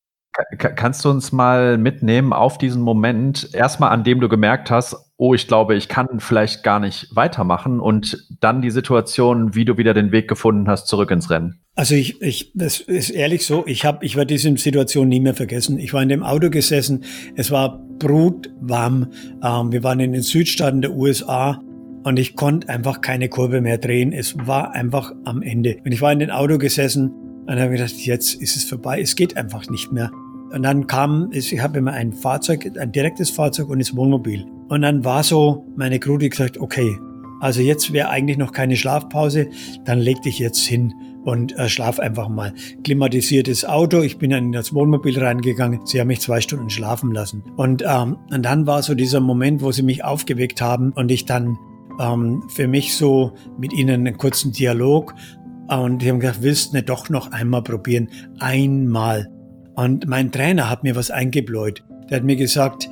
Kannst 0.59 1.03
du 1.05 1.09
uns 1.09 1.33
mal 1.33 1.79
mitnehmen 1.79 2.35
auf 2.35 2.59
diesen 2.59 2.83
Moment, 2.83 3.55
erstmal 3.55 3.91
an 3.91 4.05
dem 4.05 4.21
du 4.21 4.29
gemerkt 4.29 4.71
hast, 4.71 5.06
oh, 5.19 5.35
ich 5.35 5.49
glaube, 5.49 5.77
ich 5.77 5.89
kann 5.89 6.21
vielleicht 6.21 6.63
gar 6.63 6.79
nicht 6.79 7.09
weitermachen 7.15 7.81
und 7.81 8.27
dann 8.41 8.61
die 8.61 8.71
Situation, 8.71 9.55
wie 9.55 9.65
du 9.65 9.79
wieder 9.79 9.95
den 9.95 10.13
Weg 10.13 10.29
gefunden 10.29 10.69
hast, 10.69 10.89
zurück 10.89 11.11
ins 11.11 11.31
Rennen? 11.31 11.61
Also 11.75 11.95
ich, 11.95 12.21
ich, 12.21 12.53
das 12.55 12.81
ist 12.81 13.11
ehrlich 13.11 13.47
so, 13.47 13.65
ich 13.67 13.85
habe, 13.85 14.05
ich 14.05 14.17
werde 14.17 14.35
diese 14.35 14.55
Situation 14.57 15.09
nie 15.09 15.21
mehr 15.21 15.35
vergessen. 15.35 15.79
Ich 15.79 15.93
war 15.93 16.03
in 16.03 16.09
dem 16.09 16.23
Auto 16.23 16.51
gesessen, 16.51 17.05
es 17.35 17.51
war 17.51 17.79
brutwarm, 17.99 19.09
ähm, 19.43 19.73
wir 19.73 19.83
waren 19.83 20.01
in 20.01 20.13
den 20.13 20.23
Südstaaten 20.23 20.83
der 20.83 20.93
USA 20.93 21.61
und 22.05 22.19
ich 22.19 22.37
konnte 22.37 22.69
einfach 22.69 23.01
keine 23.01 23.29
Kurve 23.29 23.61
mehr 23.61 23.79
drehen. 23.79 24.13
Es 24.13 24.37
war 24.47 24.73
einfach 24.73 25.13
am 25.25 25.43
Ende. 25.43 25.79
Und 25.85 25.93
ich 25.93 26.03
war 26.03 26.13
in 26.13 26.19
dem 26.19 26.31
Auto 26.31 26.59
gesessen 26.59 27.11
und 27.47 27.59
habe 27.59 27.71
gedacht, 27.71 27.95
jetzt 27.95 28.35
ist 28.35 28.57
es 28.57 28.65
vorbei, 28.65 29.01
es 29.01 29.17
geht 29.17 29.37
einfach 29.37 29.69
nicht 29.71 29.93
mehr. 29.93 30.11
Und 30.53 30.63
dann 30.63 30.87
kam, 30.87 31.29
ich 31.33 31.61
habe 31.61 31.79
immer 31.79 31.93
ein 31.93 32.13
Fahrzeug, 32.13 32.71
ein 32.79 32.93
direktes 32.93 33.31
Fahrzeug 33.31 33.69
und 33.69 33.81
das 33.81 33.97
Wohnmobil. 33.97 34.47
Und 34.69 34.83
dann 34.83 35.05
war 35.05 35.23
so 35.23 35.67
meine 35.77 35.99
die 35.99 36.29
gesagt, 36.29 36.59
okay, 36.59 36.97
also 37.41 37.61
jetzt 37.61 37.93
wäre 37.93 38.09
eigentlich 38.09 38.39
noch 38.39 38.53
keine 38.53 38.77
Schlafpause, 38.77 39.49
dann 39.85 39.99
leg 39.99 40.23
dich 40.23 40.39
jetzt 40.39 40.65
hin 40.65 40.95
und 41.25 41.57
äh, 41.59 41.69
schlaf 41.69 41.99
einfach 41.99 42.29
mal. 42.29 42.55
Klimatisiertes 42.85 43.65
Auto, 43.65 44.01
ich 44.01 44.19
bin 44.19 44.31
dann 44.31 44.45
in 44.47 44.53
das 44.53 44.73
Wohnmobil 44.73 45.19
reingegangen, 45.19 45.81
sie 45.85 46.01
haben 46.01 46.07
mich 46.07 46.21
zwei 46.21 46.41
Stunden 46.41 46.71
schlafen 46.71 47.13
lassen. 47.13 47.43
Und, 47.57 47.83
ähm, 47.87 48.17
und 48.31 48.43
dann 48.43 48.67
war 48.67 48.83
so 48.83 48.95
dieser 48.95 49.21
Moment, 49.21 49.61
wo 49.61 49.73
sie 49.73 49.83
mich 49.83 50.05
aufgeweckt 50.05 50.63
haben 50.63 50.93
und 50.93 51.11
ich 51.11 51.27
dann 51.27 51.59
ähm, 52.01 52.45
für 52.49 52.69
mich 52.69 52.95
so 52.95 53.33
mit 53.59 53.73
ihnen 53.73 54.07
einen 54.07 54.17
kurzen 54.17 54.53
Dialog 54.53 55.15
und 55.69 56.01
die 56.01 56.09
haben 56.09 56.21
gesagt, 56.21 56.43
willst 56.43 56.73
du 56.73 56.77
nicht 56.77 56.89
doch 56.89 57.11
noch 57.11 57.33
einmal 57.33 57.63
probieren? 57.63 58.09
Einmal. 58.39 59.31
Und 59.77 60.07
mein 60.07 60.33
Trainer 60.33 60.71
hat 60.71 60.83
mir 60.83 60.97
was 60.97 61.11
eingebläut. 61.11 61.85
Der 62.11 62.19
hat 62.19 62.25
mir 62.25 62.37
gesagt, 62.37 62.89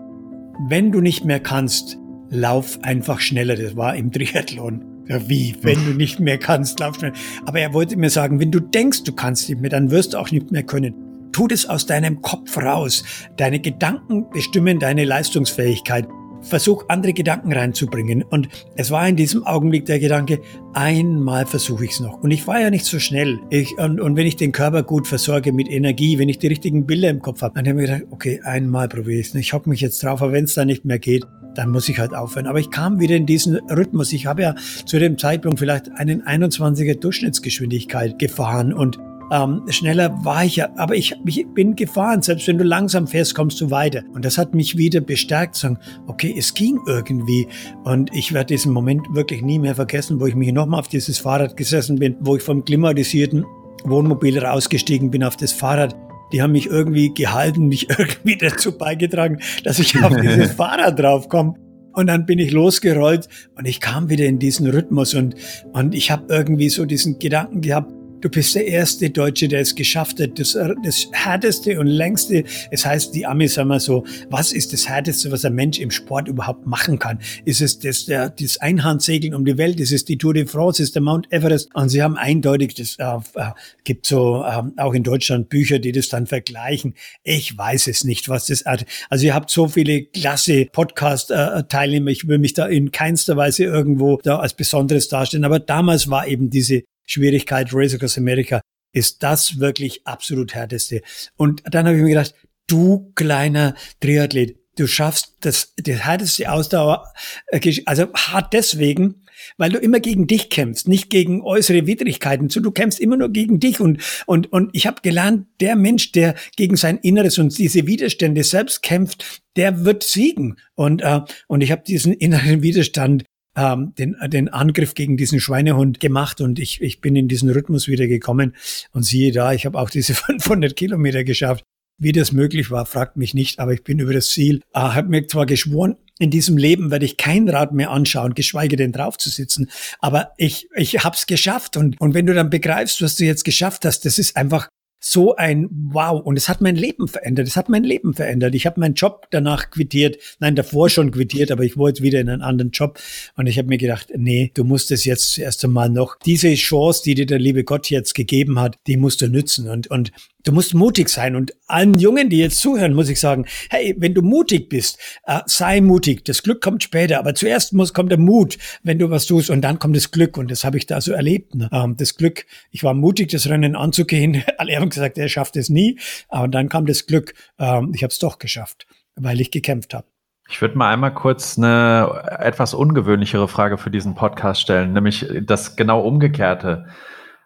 wenn 0.69 0.93
du 0.93 1.01
nicht 1.01 1.25
mehr 1.25 1.41
kannst, 1.41 1.99
lauf 2.31 2.79
einfach 2.83 3.21
schneller. 3.21 3.57
Das 3.57 3.77
war 3.77 3.97
im 3.97 4.13
Triathlon. 4.13 4.85
Ja, 5.07 5.29
wie? 5.29 5.57
Wenn 5.63 5.85
du 5.85 5.93
nicht 5.93 6.21
mehr 6.21 6.39
kannst, 6.39 6.81
lauf 6.81 6.97
schneller. 6.97 7.15
Aber 7.47 7.59
er 7.59 7.73
wollte 7.73 7.97
mir 7.97 8.11
sagen, 8.11 8.39
wenn 8.39 8.51
du 8.51 8.61
denkst, 8.61 9.05
du 9.05 9.13
kannst 9.13 9.49
nicht 9.49 9.61
mehr, 9.61 9.71
dann 9.71 9.91
wirst 9.91 10.15
du 10.15 10.19
auch 10.19 10.31
nicht 10.31 10.53
mehr 10.53 10.63
können. 10.63 10.95
Tu 11.33 11.49
das 11.49 11.67
aus 11.67 11.87
deinem 11.87 12.23
Kopf 12.23 12.57
raus. 12.57 13.03
Deine 13.37 13.61
Gedanken 13.61 14.31
bestimmen 14.31 14.79
deine 14.79 15.05
Leistungsfähigkeit 15.05 16.07
versuch 16.45 16.85
andere 16.89 17.13
Gedanken 17.13 17.53
reinzubringen. 17.53 18.23
Und 18.23 18.49
es 18.77 18.91
war 18.91 19.09
in 19.09 19.17
diesem 19.17 19.45
Augenblick 19.45 19.87
der 19.87 19.99
Gedanke, 19.99 20.41
einmal 20.73 21.47
versuche 21.47 21.85
ich 21.85 21.93
es 21.93 22.01
noch. 22.01 22.23
Und 22.23 22.31
ich 22.31 22.47
war 22.47 22.61
ja 22.61 22.71
nicht 22.71 22.85
so 22.85 22.99
schnell. 22.99 23.41
Ich, 23.51 23.77
und, 23.79 24.01
und 24.01 24.17
wenn 24.17 24.27
ich 24.27 24.37
den 24.37 24.53
Körper 24.53 24.83
gut 24.83 25.07
versorge 25.07 25.53
mit 25.53 25.71
Energie, 25.71 26.19
wenn 26.19 26.29
ich 26.29 26.39
die 26.39 26.49
richtigen 26.49 26.87
Bilder 26.87 27.11
im 27.11 27.21
Kopf 27.21 27.43
habe, 27.43 27.55
dann 27.55 27.69
habe 27.69 27.83
ich 27.83 27.91
gedacht, 27.91 28.07
okay, 28.11 28.41
einmal 28.45 28.89
probiere 28.89 29.21
ich 29.21 29.29
es. 29.29 29.35
Ich 29.35 29.53
hocke 29.53 29.69
mich 29.69 29.81
jetzt 29.81 30.03
drauf, 30.03 30.23
aber 30.23 30.33
wenn 30.33 30.45
es 30.45 30.55
dann 30.55 30.67
nicht 30.67 30.85
mehr 30.85 30.99
geht, 30.99 31.25
dann 31.55 31.71
muss 31.71 31.89
ich 31.89 31.99
halt 31.99 32.15
aufhören. 32.15 32.47
Aber 32.47 32.59
ich 32.59 32.71
kam 32.71 33.01
wieder 33.01 33.17
in 33.17 33.27
diesen 33.27 33.57
Rhythmus. 33.71 34.13
Ich 34.13 34.27
habe 34.27 34.43
ja 34.43 34.55
zu 34.85 34.99
dem 34.99 35.19
Zeitpunkt 35.19 35.59
vielleicht 35.59 35.91
einen 35.93 36.23
21er 36.23 36.99
Durchschnittsgeschwindigkeit 36.99 38.19
gefahren 38.19 38.73
und 38.73 38.99
ähm, 39.31 39.63
schneller 39.69 40.25
war 40.25 40.45
ich 40.45 40.57
ja, 40.57 40.69
aber 40.77 40.95
ich, 40.95 41.15
ich 41.25 41.47
bin 41.55 41.77
gefahren. 41.77 42.23
Selbst 42.23 42.47
wenn 42.47 42.59
du 42.59 42.65
langsam 42.65 43.07
fährst, 43.07 43.35
kommst 43.35 43.61
du 43.61 43.71
weiter. 43.71 44.03
Und 44.13 44.25
das 44.25 44.39
hat 44.39 44.55
mich 44.55 44.77
wieder 44.77 45.01
bestärkt, 45.01 45.57
sagen, 45.57 45.79
okay, 46.07 46.35
es 46.37 46.55
ging 46.55 46.79
irgendwie. 46.87 47.47
Und 47.85 48.11
ich 48.15 48.33
werde 48.33 48.55
diesen 48.55 48.73
Moment 48.73 49.07
wirklich 49.13 49.43
nie 49.43 49.59
mehr 49.59 49.75
vergessen, 49.75 50.21
wo 50.21 50.27
ich 50.27 50.35
mich 50.35 50.53
nochmal 50.53 50.81
auf 50.81 50.89
dieses 50.89 51.19
Fahrrad 51.19 51.57
gesessen 51.57 51.97
bin, 51.97 52.17
wo 52.21 52.37
ich 52.37 52.43
vom 52.43 52.65
klimatisierten 52.65 53.45
Wohnmobil 53.85 54.39
rausgestiegen 54.39 55.11
bin 55.11 55.25
auf 55.25 55.37
das 55.37 55.53
Fahrrad. 55.53 55.97
Die 56.33 56.43
haben 56.43 56.53
mich 56.53 56.67
irgendwie 56.67 57.13
gehalten, 57.15 57.67
mich 57.67 57.89
irgendwie 57.99 58.37
dazu 58.37 58.77
beigetragen, 58.77 59.41
dass 59.63 59.79
ich 59.79 60.03
auf 60.03 60.15
dieses 60.17 60.53
Fahrrad 60.57 60.99
draufkomme. 60.99 61.55
Und 61.95 62.09
dann 62.09 62.27
bin 62.27 62.41
ich 62.41 62.51
losgerollt 62.51 63.29
und 63.57 63.69
ich 63.69 63.81
kam 63.81 64.11
wieder 64.11 64.25
in 64.25 64.41
diesen 64.41 64.69
Rhythmus 64.69 65.15
und, 65.15 65.37
und 65.73 65.95
ich 65.95 66.11
habe 66.11 66.25
irgendwie 66.29 66.69
so 66.69 66.87
diesen 66.87 67.21
Gedanken 67.21 67.61
gehabt, 67.61 67.93
Du 68.25 68.31
bist 68.31 68.55
der 68.55 68.67
erste 68.67 69.11
Deutsche, 69.11 69.49
der 69.49 69.61
es 69.61 69.75
geschafft 69.75 70.19
hat. 70.19 70.39
Das, 70.39 70.57
das 70.83 71.09
härteste 71.13 71.79
und 71.79 71.89
längste, 71.89 72.45
es 72.71 72.87
heißt, 72.87 73.15
die 73.15 73.27
Amis 73.27 73.53
sagen 73.53 73.69
mal 73.69 73.81
so, 73.81 74.07
was 74.31 74.55
ist 74.55 74.73
das 74.73 74.89
härteste, 74.89 75.31
was 75.31 75.45
ein 75.45 75.55
Mensch 75.55 75.79
im 75.79 75.91
Sport 75.91 76.27
überhaupt 76.27 76.67
machen 76.67 76.99
kann? 76.99 77.19
Ist 77.45 77.61
es 77.61 77.81
das, 77.81 78.07
der, 78.07 78.31
das 78.31 78.57
Einhandsegeln 78.57 79.35
um 79.35 79.45
die 79.45 79.59
Welt? 79.59 79.79
Ist 79.79 79.93
es 79.93 80.07
die 80.07 80.17
Tour 80.17 80.33
de 80.33 80.47
France? 80.47 80.83
Ist 80.83 80.95
der 80.95 81.03
Mount 81.03 81.31
Everest? 81.33 81.69
Und 81.75 81.91
sie 81.91 82.03
haben 82.03 82.17
eindeutig, 82.17 82.73
das 82.73 82.97
äh, 82.99 83.05
äh, 83.35 83.51
gibt 83.85 84.07
so 84.07 84.43
äh, 84.43 84.63
auch 84.79 84.95
in 84.95 85.03
Deutschland 85.03 85.51
Bücher, 85.51 85.79
die 85.79 85.93
das 85.93 86.09
dann 86.09 86.27
vergleichen. 86.27 86.95
Ich 87.25 87.59
weiß 87.59 87.89
es 87.89 88.05
nicht, 88.05 88.31
was 88.31 88.47
das 88.47 88.65
hat. 88.65 88.87
Also 89.11 89.27
ihr 89.27 89.35
habt 89.35 89.51
so 89.51 89.69
viele 89.69 90.03
klasse 90.03 90.65
Podcast-Teilnehmer. 90.65 92.11
ich 92.11 92.27
will 92.27 92.39
mich 92.39 92.55
da 92.55 92.69
in 92.69 92.91
keinster 92.91 93.37
Weise 93.37 93.65
irgendwo 93.65 94.19
da 94.23 94.39
als 94.39 94.55
Besonderes 94.55 95.09
darstellen. 95.09 95.45
Aber 95.45 95.61
damals 95.61 96.09
war 96.09 96.27
eben 96.27 96.49
diese 96.49 96.85
Schwierigkeit 97.07 97.69
Race 97.73 97.95
Across 97.95 98.19
America 98.19 98.61
ist 98.93 99.23
das 99.23 99.59
wirklich 99.59 100.07
absolut 100.07 100.55
härteste. 100.55 101.03
Und 101.37 101.63
dann 101.65 101.87
habe 101.87 101.97
ich 101.97 102.03
mir 102.03 102.11
gedacht, 102.11 102.35
du 102.67 103.13
kleiner 103.15 103.75
Triathlet, 104.01 104.57
du 104.77 104.87
schaffst 104.87 105.35
das, 105.41 105.75
das 105.77 105.99
härteste 106.05 106.51
Ausdauer, 106.51 107.13
äh, 107.49 107.81
also 107.87 108.13
hart 108.15 108.53
deswegen, 108.53 109.25
weil 109.57 109.71
du 109.71 109.79
immer 109.79 110.01
gegen 110.01 110.27
dich 110.27 110.49
kämpfst, 110.49 110.89
nicht 110.89 111.11
gegen 111.11 111.43
äußere 111.43 111.87
Widrigkeiten. 111.87 112.49
Du 112.49 112.71
kämpfst 112.71 113.01
immer 113.01 113.17
nur 113.17 113.31
gegen 113.31 113.61
dich 113.61 113.81
und 113.81 114.01
und 114.27 114.53
und 114.53 114.71
ich 114.73 114.87
habe 114.87 115.03
gelernt, 115.03 115.47
der 115.61 115.77
Mensch, 115.77 116.13
der 116.13 116.35
gegen 116.57 116.77
sein 116.77 116.99
Inneres 116.99 117.39
und 117.39 117.57
diese 117.59 117.87
Widerstände 117.87 118.45
selbst 118.45 118.83
kämpft, 118.83 119.43
der 119.57 119.85
wird 119.85 120.05
siegen. 120.05 120.57
Und 120.75 121.03
äh, 121.03 121.21
und 121.49 121.63
ich 121.63 121.73
habe 121.73 121.83
diesen 121.83 122.13
inneren 122.13 122.63
Widerstand 122.63 123.25
ähm, 123.57 123.95
den, 123.99 124.17
den 124.29 124.49
Angriff 124.49 124.95
gegen 124.95 125.17
diesen 125.17 125.41
Schweinehund 125.41 126.01
gemacht 126.01 126.41
und 126.41 126.59
ich, 126.59 126.81
ich 126.81 127.01
bin 127.01 127.17
in 127.17 127.29
diesen 127.29 127.51
Rhythmus 127.51 127.89
wieder 127.89 128.07
gekommen 128.07 128.55
und 128.93 129.05
siehe 129.05 129.33
da, 129.33 129.53
ich 129.53 129.67
habe 129.67 129.79
auch 129.79 129.91
diese 129.91 130.15
500 130.15 130.77
Kilometer 130.77 131.25
geschafft. 131.25 131.65
Wie 131.97 132.11
das 132.11 132.33
möglich 132.33 132.73
war, 132.73 132.87
fragt 132.87 133.17
mich 133.17 133.35
nicht, 133.35 133.61
aber 133.61 133.73
ich 133.73 133.85
bin 133.85 134.01
über 134.01 134.13
das 134.13 134.29
Ziel. 134.29 134.63
Äh, 134.75 134.81
habe 134.81 135.09
mir 135.09 135.29
zwar 135.29 135.47
geschworen, 135.47 135.97
in 136.19 136.31
diesem 136.31 136.57
Leben 136.57 136.91
werde 136.91 137.05
ich 137.05 137.17
kein 137.17 137.49
Rad 137.49 137.73
mehr 137.73 137.91
anschauen, 137.91 138.35
geschweige 138.35 138.77
denn 138.77 138.93
drauf 138.93 139.19
zu 139.19 139.31
sitzen. 139.31 139.71
Aber 140.01 140.33
ich, 140.37 140.69
ich 140.75 141.05
hab's 141.05 141.27
geschafft. 141.27 141.77
Und, 141.77 142.01
und 142.01 142.15
wenn 142.15 142.27
du 142.27 142.35
dann 142.35 142.51
begreifst, 142.51 143.03
was 143.03 143.17
du 143.17 143.25
jetzt 143.25 143.45
geschafft 143.45 143.85
hast, 143.85 144.05
das 144.05 144.19
ist 144.19 144.37
einfach 144.37 144.69
so 145.07 145.37
ein 145.37 145.69
Wow. 145.71 146.25
Und 146.25 146.39
es 146.39 146.49
hat 146.49 146.63
mein 146.63 146.77
Leben 146.77 147.09
verändert. 147.09 147.47
Es 147.47 147.57
hat 147.57 147.69
mein 147.69 147.85
Leben 147.85 148.15
verändert. 148.15 148.55
Ich 148.55 148.65
habe 148.65 148.81
meinen 148.81 148.95
Job 148.95 149.27
danach 149.31 149.69
quittiert. 149.69 150.17
Nein, 150.41 150.57
davor 150.57 150.89
schon 150.89 151.11
quittiert, 151.11 151.53
aber 151.53 151.63
ich 151.63 151.77
wollte 151.77 152.03
wieder 152.03 152.21
in 152.21 152.31
einen 152.31 152.41
anderen 152.41 152.71
Job. 152.71 152.99
Und 153.37 153.47
ich 153.47 153.59
habe 153.59 153.69
mir 153.69 153.77
gedacht, 153.77 154.09
nee, 154.17 154.51
du 154.55 154.65
musst 154.65 154.91
es 154.91 155.05
jetzt 155.05 155.39
erst 155.39 155.63
einmal 155.63 155.91
noch, 155.91 156.17
diese 156.25 156.55
Chance, 156.55 157.03
die 157.05 157.15
dir 157.15 157.27
der 157.27 157.39
liebe 157.39 157.65
Gott 157.65 157.91
jetzt 157.91 158.15
gegeben 158.15 158.59
hat, 158.59 158.79
die 158.87 158.97
musst 158.97 159.21
du 159.21 159.29
nützen. 159.29 159.69
Und, 159.69 159.89
und 159.89 160.11
Du 160.45 160.53
musst 160.53 160.75
mutig 160.75 161.09
sein. 161.09 161.37
Und 161.37 161.55
allen 161.67 161.99
Jungen, 161.99 162.29
die 162.29 162.39
jetzt 162.39 162.61
zuhören, 162.61 162.95
muss 162.95 163.09
ich 163.09 163.19
sagen, 163.19 163.47
hey, 163.71 163.95
wenn 163.99 164.15
du 164.15 164.23
mutig 164.23 164.69
bist, 164.69 164.99
äh, 165.25 165.41
sei 165.47 165.81
mutig. 165.81 166.25
Das 166.25 166.43
Glück 166.43 166.63
kommt 166.63 166.83
später, 166.83 167.19
aber 167.19 167.35
zuerst 167.35 167.73
muss, 167.73 167.95
kommt 167.95 168.11
der 168.11 168.19
Mut, 168.19 168.59
wenn 168.83 168.99
du 168.99 169.11
was 169.11 169.27
tust 169.27 169.51
und 169.51 169.63
dann 169.63 169.79
kommt 169.79 169.97
das 169.97 170.11
Glück. 170.11 170.37
Und 170.37 170.51
das 170.51 170.65
habe 170.65 170.77
ich 170.77 170.87
da 170.87 171.01
so 171.01 171.13
erlebt. 171.13 171.55
Ne? 171.55 171.69
Ähm, 171.73 171.97
das 171.97 172.17
Glück, 172.17 172.45
ich 172.71 172.85
war 172.85 172.95
mutig, 172.95 173.31
das 173.31 173.49
Rennen 173.49 173.75
anzugehen. 173.75 174.45
Alle 174.59 174.77
haben 174.77 174.91
gesagt, 174.91 175.19
er 175.19 175.29
schafft 175.29 175.57
es 175.57 175.71
nie. 175.71 175.99
Aber 176.29 176.49
dann 176.49 176.69
kam 176.69 176.85
das 176.85 177.07
Glück, 177.07 177.35
ähm, 177.59 177.93
ich 177.95 178.03
habe 178.03 178.13
es 178.13 178.19
doch 178.19 178.39
geschafft, 178.39 178.87
weil 179.17 179.41
ich 179.41 179.51
gekämpft 179.51 179.95
habe. 179.95 180.07
Ich 180.51 180.61
würde 180.61 180.77
mal 180.77 180.93
einmal 180.93 181.15
kurz 181.15 181.57
eine 181.57 182.23
etwas 182.39 182.75
ungewöhnlichere 182.75 183.49
Frage 183.49 183.79
für 183.79 183.91
diesen 183.91 184.15
Podcast 184.15 184.61
stellen, 184.61 184.93
nämlich 184.93 185.27
das 185.43 185.75
genau 185.75 186.03
umgekehrte. 186.03 186.87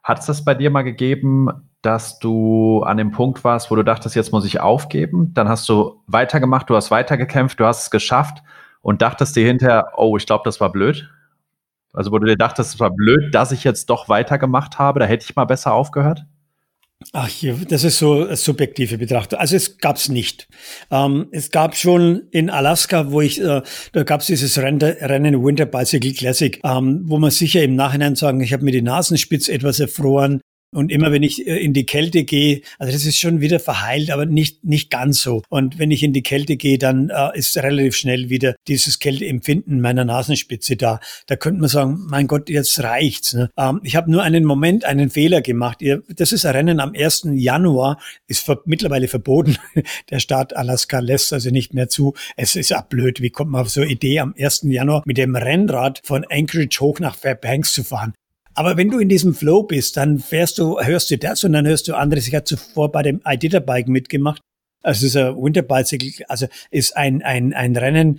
Hat 0.08 0.20
es 0.20 0.24
das 0.24 0.42
bei 0.42 0.54
dir 0.54 0.70
mal 0.70 0.84
gegeben, 0.84 1.50
dass 1.82 2.18
du 2.18 2.82
an 2.82 2.96
dem 2.96 3.10
Punkt 3.10 3.44
warst, 3.44 3.70
wo 3.70 3.76
du 3.76 3.82
dachtest, 3.82 4.16
jetzt 4.16 4.32
muss 4.32 4.46
ich 4.46 4.58
aufgeben? 4.58 5.34
Dann 5.34 5.50
hast 5.50 5.68
du 5.68 6.02
weitergemacht, 6.06 6.70
du 6.70 6.76
hast 6.76 6.90
weitergekämpft, 6.90 7.60
du 7.60 7.66
hast 7.66 7.82
es 7.82 7.90
geschafft 7.90 8.42
und 8.80 9.02
dachtest 9.02 9.36
dir 9.36 9.46
hinterher, 9.46 9.92
oh, 9.98 10.16
ich 10.16 10.24
glaube, 10.24 10.44
das 10.46 10.62
war 10.62 10.72
blöd? 10.72 11.10
Also 11.92 12.10
wo 12.10 12.18
du 12.18 12.26
dir 12.26 12.38
dachtest, 12.38 12.72
es 12.72 12.80
war 12.80 12.88
blöd, 12.90 13.34
dass 13.34 13.52
ich 13.52 13.64
jetzt 13.64 13.90
doch 13.90 14.08
weitergemacht 14.08 14.78
habe, 14.78 14.98
da 14.98 15.04
hätte 15.04 15.26
ich 15.28 15.36
mal 15.36 15.44
besser 15.44 15.74
aufgehört? 15.74 16.24
Ach, 17.12 17.30
das 17.68 17.84
ist 17.84 17.98
so 17.98 18.24
eine 18.24 18.36
subjektive 18.36 18.98
Betrachtung. 18.98 19.38
Also 19.38 19.54
es 19.54 19.78
gab's 19.78 20.08
nicht. 20.08 20.48
Ähm, 20.90 21.28
es 21.30 21.52
gab 21.52 21.76
schon 21.76 22.22
in 22.32 22.50
Alaska, 22.50 23.12
wo 23.12 23.20
ich, 23.20 23.40
äh, 23.40 23.62
da 23.92 24.02
gab's 24.02 24.26
dieses 24.26 24.58
Rennen 24.58 25.44
Winter 25.44 25.66
Bicycle 25.66 26.12
Classic, 26.12 26.60
ähm, 26.64 27.02
wo 27.04 27.18
man 27.18 27.30
sicher 27.30 27.62
im 27.62 27.76
Nachhinein 27.76 28.16
sagen, 28.16 28.40
ich 28.40 28.52
habe 28.52 28.64
mir 28.64 28.72
die 28.72 28.82
Nasenspitze 28.82 29.52
etwas 29.52 29.78
erfroren. 29.78 30.40
Und 30.70 30.92
immer 30.92 31.12
wenn 31.12 31.22
ich 31.22 31.46
äh, 31.46 31.56
in 31.56 31.72
die 31.72 31.86
Kälte 31.86 32.24
gehe, 32.24 32.60
also 32.78 32.92
das 32.92 33.06
ist 33.06 33.18
schon 33.18 33.40
wieder 33.40 33.58
verheilt, 33.58 34.10
aber 34.10 34.26
nicht, 34.26 34.64
nicht 34.64 34.90
ganz 34.90 35.22
so. 35.22 35.42
Und 35.48 35.78
wenn 35.78 35.90
ich 35.90 36.02
in 36.02 36.12
die 36.12 36.22
Kälte 36.22 36.56
gehe, 36.56 36.76
dann 36.76 37.08
äh, 37.08 37.36
ist 37.38 37.56
relativ 37.56 37.96
schnell 37.96 38.28
wieder 38.28 38.54
dieses 38.68 38.98
Kälteempfinden 38.98 39.80
meiner 39.80 40.04
Nasenspitze 40.04 40.76
da. 40.76 41.00
Da 41.26 41.36
könnte 41.36 41.60
man 41.60 41.70
sagen, 41.70 42.06
mein 42.08 42.26
Gott, 42.26 42.50
jetzt 42.50 42.82
reicht's. 42.82 43.32
Ne? 43.32 43.50
Ähm, 43.56 43.80
ich 43.82 43.96
habe 43.96 44.10
nur 44.10 44.22
einen 44.22 44.44
Moment 44.44 44.84
einen 44.84 45.08
Fehler 45.08 45.40
gemacht. 45.40 45.82
Das 46.08 46.32
ist 46.32 46.44
ein 46.44 46.54
Rennen 46.54 46.80
am 46.80 46.92
1. 46.94 47.28
Januar, 47.32 47.98
ist 48.26 48.44
ver 48.44 48.60
mittlerweile 48.66 49.08
verboten. 49.08 49.56
Der 50.10 50.18
Staat 50.18 50.54
Alaska 50.54 50.98
lässt 50.98 51.32
also 51.32 51.50
nicht 51.50 51.72
mehr 51.72 51.88
zu. 51.88 52.12
Es 52.36 52.56
ist 52.56 52.68
ja 52.68 52.82
blöd. 52.82 53.22
Wie 53.22 53.30
kommt 53.30 53.52
man 53.52 53.62
auf 53.62 53.70
so 53.70 53.80
eine 53.80 53.90
Idee, 53.90 54.20
am 54.20 54.34
1. 54.38 54.62
Januar 54.64 55.02
mit 55.06 55.16
dem 55.16 55.34
Rennrad 55.34 56.00
von 56.04 56.26
Anchorage 56.30 56.80
hoch 56.80 57.00
nach 57.00 57.16
Fairbanks 57.16 57.72
zu 57.72 57.84
fahren? 57.84 58.12
Aber 58.58 58.76
wenn 58.76 58.90
du 58.90 58.98
in 58.98 59.08
diesem 59.08 59.36
Flow 59.36 59.62
bist, 59.62 59.96
dann 59.96 60.18
fährst 60.18 60.58
du, 60.58 60.80
hörst 60.80 61.12
du 61.12 61.16
das 61.16 61.44
und 61.44 61.52
dann 61.52 61.64
hörst 61.64 61.86
du 61.86 61.94
anderes. 61.94 62.26
Ich 62.26 62.34
hatte 62.34 62.56
zuvor 62.56 62.90
bei 62.90 63.04
dem 63.04 63.20
Bike 63.60 63.86
mitgemacht. 63.86 64.42
Also 64.82 65.06
es 65.06 65.14
ist 65.14 65.16
ein 65.16 65.36
Winterbicycle, 65.36 66.24
also 66.26 66.48
ist 66.72 66.96
ein, 66.96 67.22
ein, 67.22 67.54
ein 67.54 67.76
Rennen. 67.76 68.18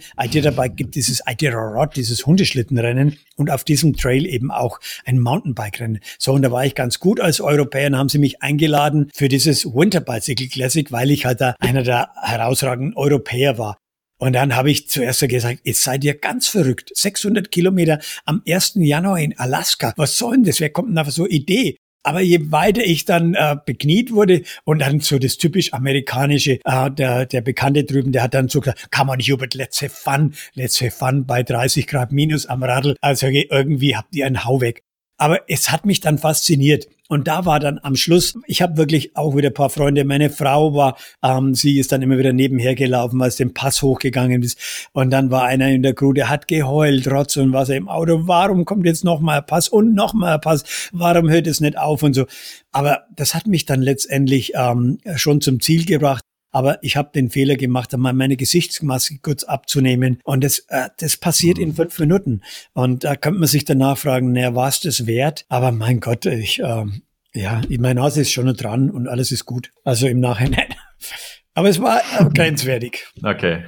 Bike 0.53 0.77
gibt 0.77 0.95
dieses 0.95 1.27
Rod, 1.57 1.97
dieses 1.97 2.25
Hundeschlittenrennen 2.25 3.17
und 3.35 3.51
auf 3.51 3.65
diesem 3.65 3.97
Trail 3.97 4.25
eben 4.25 4.49
auch 4.49 4.79
ein 5.03 5.19
Mountainbike-Rennen. 5.19 5.99
So, 6.17 6.31
und 6.31 6.41
da 6.41 6.51
war 6.53 6.65
ich 6.65 6.73
ganz 6.73 7.01
gut 7.01 7.19
als 7.19 7.41
Europäer 7.41 7.87
und 7.87 7.97
haben 7.97 8.09
sie 8.09 8.17
mich 8.17 8.41
eingeladen 8.41 9.09
für 9.13 9.27
dieses 9.27 9.65
Winterbicycle 9.65 10.47
Classic, 10.47 10.89
weil 10.89 11.11
ich 11.11 11.25
halt 11.25 11.41
da 11.41 11.53
einer 11.59 11.83
der 11.83 12.11
herausragenden 12.15 12.95
Europäer 12.95 13.57
war. 13.57 13.77
Und 14.19 14.33
dann 14.33 14.55
habe 14.55 14.69
ich 14.69 14.89
zuerst 14.89 15.27
gesagt, 15.27 15.61
jetzt 15.63 15.83
seid 15.83 16.03
ihr 16.03 16.13
ganz 16.13 16.49
verrückt. 16.49 16.91
600 16.93 17.51
Kilometer 17.51 17.99
am 18.25 18.43
1. 18.47 18.73
Januar 18.75 19.19
in 19.19 19.37
Alaska. 19.39 19.93
Was 19.95 20.17
soll 20.17 20.35
denn 20.35 20.43
das? 20.43 20.59
Wer 20.59 20.69
kommt 20.69 20.89
denn 20.89 20.97
auf 20.97 21.09
so 21.09 21.23
eine 21.23 21.31
Idee? 21.31 21.77
Aber 22.03 22.21
je 22.21 22.51
weiter 22.51 22.83
ich 22.83 23.05
dann 23.05 23.33
äh, 23.33 23.55
bekniet 23.65 24.11
wurde 24.11 24.43
und 24.63 24.79
dann 24.79 24.99
so 24.99 25.19
das 25.19 25.37
typisch 25.37 25.73
amerikanische, 25.73 26.59
äh, 26.63 26.91
der, 26.91 27.25
der 27.25 27.41
Bekannte 27.41 27.83
drüben, 27.83 28.11
der 28.11 28.23
hat 28.23 28.33
dann 28.33 28.47
so 28.49 28.61
gesagt, 28.61 28.89
man 29.05 29.17
nicht 29.17 29.29
über 29.29 29.47
let's 29.53 29.81
have 29.81 29.93
fun, 29.93 30.33
let's 30.53 30.81
have 30.81 30.91
fun 30.91 31.25
bei 31.25 31.43
30 31.43 31.87
Grad 31.87 32.11
minus 32.11 32.45
am 32.45 32.63
Radl. 32.63 32.95
Also 33.01 33.27
irgendwie 33.27 33.95
habt 33.95 34.15
ihr 34.15 34.25
einen 34.25 34.45
Hau 34.45 34.61
weg. 34.61 34.83
Aber 35.17 35.49
es 35.49 35.71
hat 35.71 35.85
mich 35.85 35.99
dann 35.99 36.17
fasziniert. 36.17 36.87
Und 37.11 37.27
da 37.27 37.45
war 37.45 37.59
dann 37.59 37.79
am 37.81 37.95
Schluss, 37.95 38.35
ich 38.45 38.61
habe 38.61 38.77
wirklich 38.77 39.17
auch 39.17 39.35
wieder 39.35 39.49
ein 39.49 39.53
paar 39.53 39.71
Freunde. 39.71 40.05
Meine 40.05 40.29
Frau 40.29 40.75
war, 40.75 40.95
ähm, 41.23 41.55
sie 41.55 41.79
ist 41.79 41.91
dann 41.91 42.03
immer 42.03 42.19
wieder 42.19 42.33
nebenher 42.33 42.75
gelaufen, 42.75 43.19
als 43.23 43.35
den 43.35 43.51
Pass 43.51 43.81
hochgegangen 43.81 44.43
ist. 44.43 44.89
Und 44.93 45.09
dann 45.09 45.31
war 45.31 45.45
einer 45.45 45.69
in 45.69 45.81
der 45.81 45.95
Crew, 45.95 46.13
der 46.13 46.29
hat 46.29 46.47
geheult, 46.47 47.05
trotz 47.05 47.35
und 47.37 47.51
was 47.51 47.69
er 47.69 47.77
im 47.77 47.89
Auto. 47.89 48.27
Warum 48.27 48.63
kommt 48.63 48.85
jetzt 48.85 49.03
noch 49.03 49.21
mal 49.21 49.39
ein 49.39 49.45
Pass 49.47 49.69
und 49.69 49.95
noch 49.95 50.13
mal 50.13 50.35
ein 50.35 50.41
Pass? 50.41 50.63
Warum 50.91 51.29
hört 51.29 51.47
es 51.47 51.61
nicht 51.61 51.79
auf 51.79 52.03
und 52.03 52.13
so? 52.13 52.27
Aber 52.71 53.05
das 53.15 53.33
hat 53.33 53.47
mich 53.47 53.65
dann 53.65 53.81
letztendlich 53.81 54.53
ähm, 54.53 54.99
schon 55.15 55.41
zum 55.41 55.59
Ziel 55.59 55.85
gebracht. 55.85 56.28
Aber 56.51 56.83
ich 56.83 56.95
habe 56.95 57.11
den 57.13 57.29
Fehler 57.29 57.55
gemacht, 57.55 57.93
einmal 57.93 58.13
meine 58.13 58.37
Gesichtsmaske 58.37 59.19
kurz 59.21 59.43
abzunehmen. 59.43 60.19
Und 60.23 60.43
das, 60.43 60.59
äh, 60.69 60.89
das 60.97 61.17
passiert 61.17 61.59
in 61.59 61.73
fünf 61.73 61.97
Minuten. 61.99 62.41
Und 62.73 63.03
da 63.03 63.15
kann 63.15 63.35
man 63.35 63.47
sich 63.47 63.65
danach 63.65 63.97
fragen, 63.97 64.31
naja, 64.31 64.55
war 64.55 64.69
es 64.69 64.79
das 64.79 65.05
wert? 65.05 65.45
Aber 65.49 65.71
mein 65.71 65.99
Gott, 65.99 66.25
ich, 66.25 66.59
äh, 66.59 66.85
ja, 67.33 67.61
meine 67.79 68.01
Nase 68.01 68.21
ist 68.21 68.31
schon 68.31 68.53
dran 68.55 68.89
und 68.89 69.07
alles 69.07 69.31
ist 69.31 69.45
gut. 69.45 69.71
Also 69.83 70.07
im 70.07 70.19
Nachhinein. 70.19 70.73
Aber 71.53 71.69
es 71.69 71.81
war 71.81 72.01
äh, 72.19 72.25
grenzwertig. 72.33 73.07
Okay. 73.23 73.63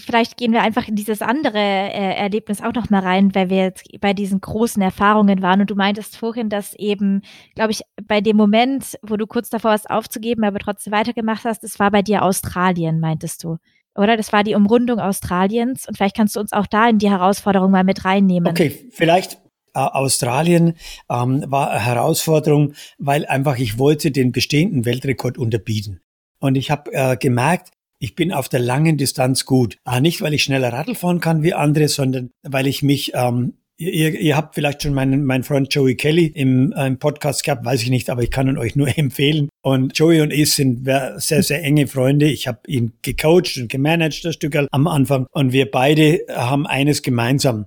Vielleicht 0.00 0.36
gehen 0.36 0.52
wir 0.52 0.62
einfach 0.62 0.86
in 0.86 0.96
dieses 0.96 1.22
andere 1.22 1.58
äh, 1.58 2.14
Erlebnis 2.14 2.62
auch 2.62 2.74
noch 2.74 2.90
mal 2.90 3.00
rein, 3.00 3.34
weil 3.34 3.48
wir 3.48 3.64
jetzt 3.64 3.88
bei 4.00 4.12
diesen 4.12 4.40
großen 4.40 4.82
Erfahrungen 4.82 5.40
waren. 5.40 5.62
Und 5.62 5.70
du 5.70 5.74
meintest 5.74 6.16
vorhin, 6.16 6.50
dass 6.50 6.74
eben, 6.74 7.22
glaube 7.54 7.70
ich, 7.70 7.80
bei 8.06 8.20
dem 8.20 8.36
Moment, 8.36 8.98
wo 9.02 9.16
du 9.16 9.26
kurz 9.26 9.48
davor 9.48 9.70
warst 9.70 9.88
aufzugeben, 9.88 10.44
aber 10.44 10.58
trotzdem 10.58 10.92
weitergemacht 10.92 11.44
hast, 11.44 11.62
das 11.62 11.78
war 11.78 11.90
bei 11.90 12.02
dir 12.02 12.22
Australien, 12.22 13.00
meintest 13.00 13.44
du. 13.44 13.56
Oder? 13.94 14.16
Das 14.18 14.32
war 14.32 14.44
die 14.44 14.54
Umrundung 14.54 15.00
Australiens. 15.00 15.88
Und 15.88 15.96
vielleicht 15.96 16.16
kannst 16.16 16.36
du 16.36 16.40
uns 16.40 16.52
auch 16.52 16.66
da 16.66 16.88
in 16.88 16.98
die 16.98 17.10
Herausforderung 17.10 17.70
mal 17.70 17.84
mit 17.84 18.04
reinnehmen. 18.04 18.50
Okay, 18.50 18.88
vielleicht 18.90 19.38
äh, 19.74 19.78
Australien 19.78 20.74
ähm, 21.10 21.44
war 21.48 21.70
eine 21.70 21.84
Herausforderung, 21.84 22.74
weil 22.98 23.26
einfach 23.26 23.58
ich 23.58 23.78
wollte 23.78 24.10
den 24.10 24.32
bestehenden 24.32 24.84
Weltrekord 24.84 25.38
unterbieten. 25.38 26.00
Und 26.38 26.56
ich 26.56 26.70
habe 26.70 26.92
äh, 26.92 27.16
gemerkt, 27.16 27.70
ich 27.98 28.14
bin 28.14 28.32
auf 28.32 28.48
der 28.48 28.60
langen 28.60 28.96
Distanz 28.96 29.44
gut. 29.44 29.78
Ah, 29.84 30.00
nicht, 30.00 30.20
weil 30.20 30.34
ich 30.34 30.42
schneller 30.42 30.72
Radl 30.72 30.94
fahren 30.94 31.20
kann 31.20 31.42
wie 31.42 31.54
andere, 31.54 31.88
sondern 31.88 32.30
weil 32.42 32.66
ich 32.66 32.82
mich 32.82 33.12
ähm, 33.14 33.54
Ihr, 33.78 34.18
ihr 34.18 34.36
habt 34.36 34.54
vielleicht 34.54 34.82
schon 34.82 34.94
meinen, 34.94 35.26
meinen 35.26 35.44
Freund 35.44 35.72
Joey 35.72 35.96
Kelly 35.96 36.28
im, 36.28 36.72
äh, 36.72 36.86
im 36.86 36.98
Podcast 36.98 37.44
gehabt, 37.44 37.66
weiß 37.66 37.82
ich 37.82 37.90
nicht, 37.90 38.08
aber 38.08 38.22
ich 38.22 38.30
kann 38.30 38.48
ihn 38.48 38.56
euch 38.56 38.74
nur 38.74 38.88
empfehlen. 38.98 39.50
Und 39.60 39.98
Joey 39.98 40.22
und 40.22 40.32
ich 40.32 40.54
sind 40.54 40.88
sehr, 41.16 41.42
sehr 41.42 41.62
enge 41.62 41.86
Freunde. 41.86 42.26
Ich 42.26 42.48
habe 42.48 42.60
ihn 42.66 42.94
gecoacht 43.02 43.58
und 43.58 43.68
gemanagt, 43.68 44.24
das 44.24 44.34
Stück 44.34 44.56
am 44.56 44.86
Anfang. 44.86 45.26
Und 45.30 45.52
wir 45.52 45.70
beide 45.70 46.20
haben 46.30 46.66
eines 46.66 47.02
gemeinsam. 47.02 47.66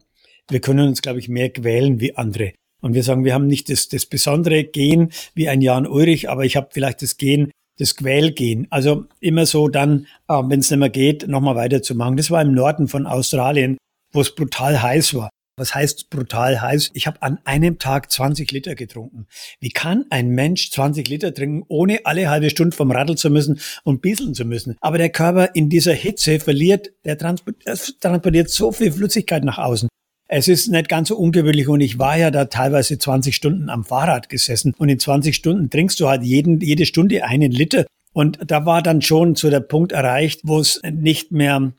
Wir 0.49 0.61
können 0.61 0.87
uns, 0.87 1.03
glaube 1.03 1.19
ich, 1.19 1.29
mehr 1.29 1.51
quälen 1.51 1.99
wie 1.99 2.17
andere. 2.17 2.53
Und 2.81 2.95
wir 2.95 3.03
sagen, 3.03 3.23
wir 3.23 3.35
haben 3.35 3.45
nicht 3.45 3.69
das, 3.69 3.87
das 3.87 4.07
besondere 4.07 4.63
Gen 4.63 5.09
wie 5.35 5.47
ein 5.47 5.61
Jan 5.61 5.85
Ulrich, 5.85 6.27
aber 6.27 6.43
ich 6.43 6.55
habe 6.55 6.69
vielleicht 6.71 7.03
das 7.03 7.17
Gen 7.17 7.51
das 7.79 7.95
Quälgehen. 7.95 8.67
Also 8.69 9.05
immer 9.19 9.45
so 9.45 9.67
dann, 9.67 10.05
äh, 10.27 10.33
wenn 10.33 10.59
es 10.59 10.69
nicht 10.69 10.79
mehr 10.79 10.89
geht, 10.89 11.27
nochmal 11.27 11.55
weiterzumachen. 11.55 12.17
Das 12.17 12.29
war 12.29 12.41
im 12.41 12.53
Norden 12.53 12.87
von 12.87 13.07
Australien, 13.07 13.77
wo 14.11 14.21
es 14.21 14.35
brutal 14.35 14.81
heiß 14.81 15.15
war. 15.15 15.29
Was 15.57 15.75
heißt 15.75 16.09
brutal 16.09 16.61
heiß? 16.61 16.91
Ich 16.93 17.05
habe 17.05 17.21
an 17.21 17.39
einem 17.43 17.79
Tag 17.79 18.09
20 18.09 18.49
Liter 18.53 18.75
getrunken. 18.75 19.27
Wie 19.59 19.71
kann 19.71 20.05
ein 20.09 20.29
Mensch 20.29 20.71
20 20.71 21.09
Liter 21.09 21.33
trinken, 21.33 21.65
ohne 21.67 22.05
alle 22.05 22.29
halbe 22.29 22.49
Stunde 22.49 22.75
vom 22.75 22.91
Radl 22.91 23.15
zu 23.15 23.29
müssen 23.29 23.59
und 23.83 24.01
bieseln 24.01 24.33
zu 24.33 24.45
müssen? 24.45 24.77
Aber 24.79 24.97
der 24.97 25.09
Körper 25.09 25.53
in 25.55 25.69
dieser 25.69 25.93
Hitze 25.93 26.39
verliert, 26.39 26.91
der 27.03 27.17
transportiert 27.17 28.49
so 28.49 28.71
viel 28.71 28.93
Flüssigkeit 28.93 29.43
nach 29.43 29.57
außen. 29.57 29.89
Es 30.31 30.47
ist 30.47 30.67
nicht 30.67 30.87
ganz 30.87 31.07
so 31.07 31.17
ungewöhnlich 31.17 31.67
und 31.67 31.81
ich 31.81 31.97
war 31.97 32.15
ja 32.15 32.29
da 32.29 32.45
teilweise 32.45 32.99
20 32.99 33.35
Stunden 33.35 33.67
am 33.69 33.83
Fahrrad 33.83 34.29
gesessen 34.29 34.75
und 34.77 34.87
in 34.87 34.99
20 34.99 35.35
Stunden 35.35 35.71
trinkst 35.71 35.99
du 35.99 36.07
halt 36.07 36.21
jeden, 36.21 36.61
jede 36.61 36.85
Stunde 36.85 37.25
einen 37.25 37.51
Liter. 37.51 37.87
Und 38.13 38.37
da 38.45 38.63
war 38.65 38.83
dann 38.83 39.01
schon 39.01 39.33
so 39.33 39.49
der 39.49 39.59
Punkt 39.59 39.91
erreicht, 39.91 40.41
wo 40.43 40.59
es 40.59 40.81
nicht 40.83 41.31
mehr 41.31 41.73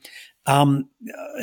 ähm, 0.45 0.89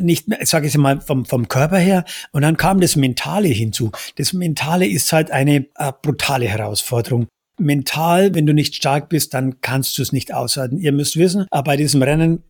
nicht 0.00 0.28
mehr, 0.28 0.40
sage 0.42 0.66
ich 0.66 0.76
mal, 0.76 1.00
vom, 1.00 1.24
vom 1.24 1.48
Körper 1.48 1.78
her. 1.78 2.04
Und 2.32 2.42
dann 2.42 2.58
kam 2.58 2.80
das 2.80 2.94
Mentale 2.94 3.48
hinzu. 3.48 3.90
Das 4.16 4.34
Mentale 4.34 4.86
ist 4.86 5.10
halt 5.12 5.30
eine 5.30 5.66
äh, 5.76 5.92
brutale 6.02 6.46
Herausforderung. 6.46 7.26
Mental, 7.58 8.34
wenn 8.34 8.44
du 8.44 8.52
nicht 8.52 8.74
stark 8.74 9.08
bist, 9.08 9.32
dann 9.32 9.60
kannst 9.62 9.96
du 9.96 10.02
es 10.02 10.12
nicht 10.12 10.34
aushalten. 10.34 10.78
Ihr 10.78 10.92
müsst 10.92 11.16
wissen, 11.16 11.46
äh, 11.50 11.62
bei 11.62 11.76
diesem 11.76 12.02
Rennen 12.02 12.42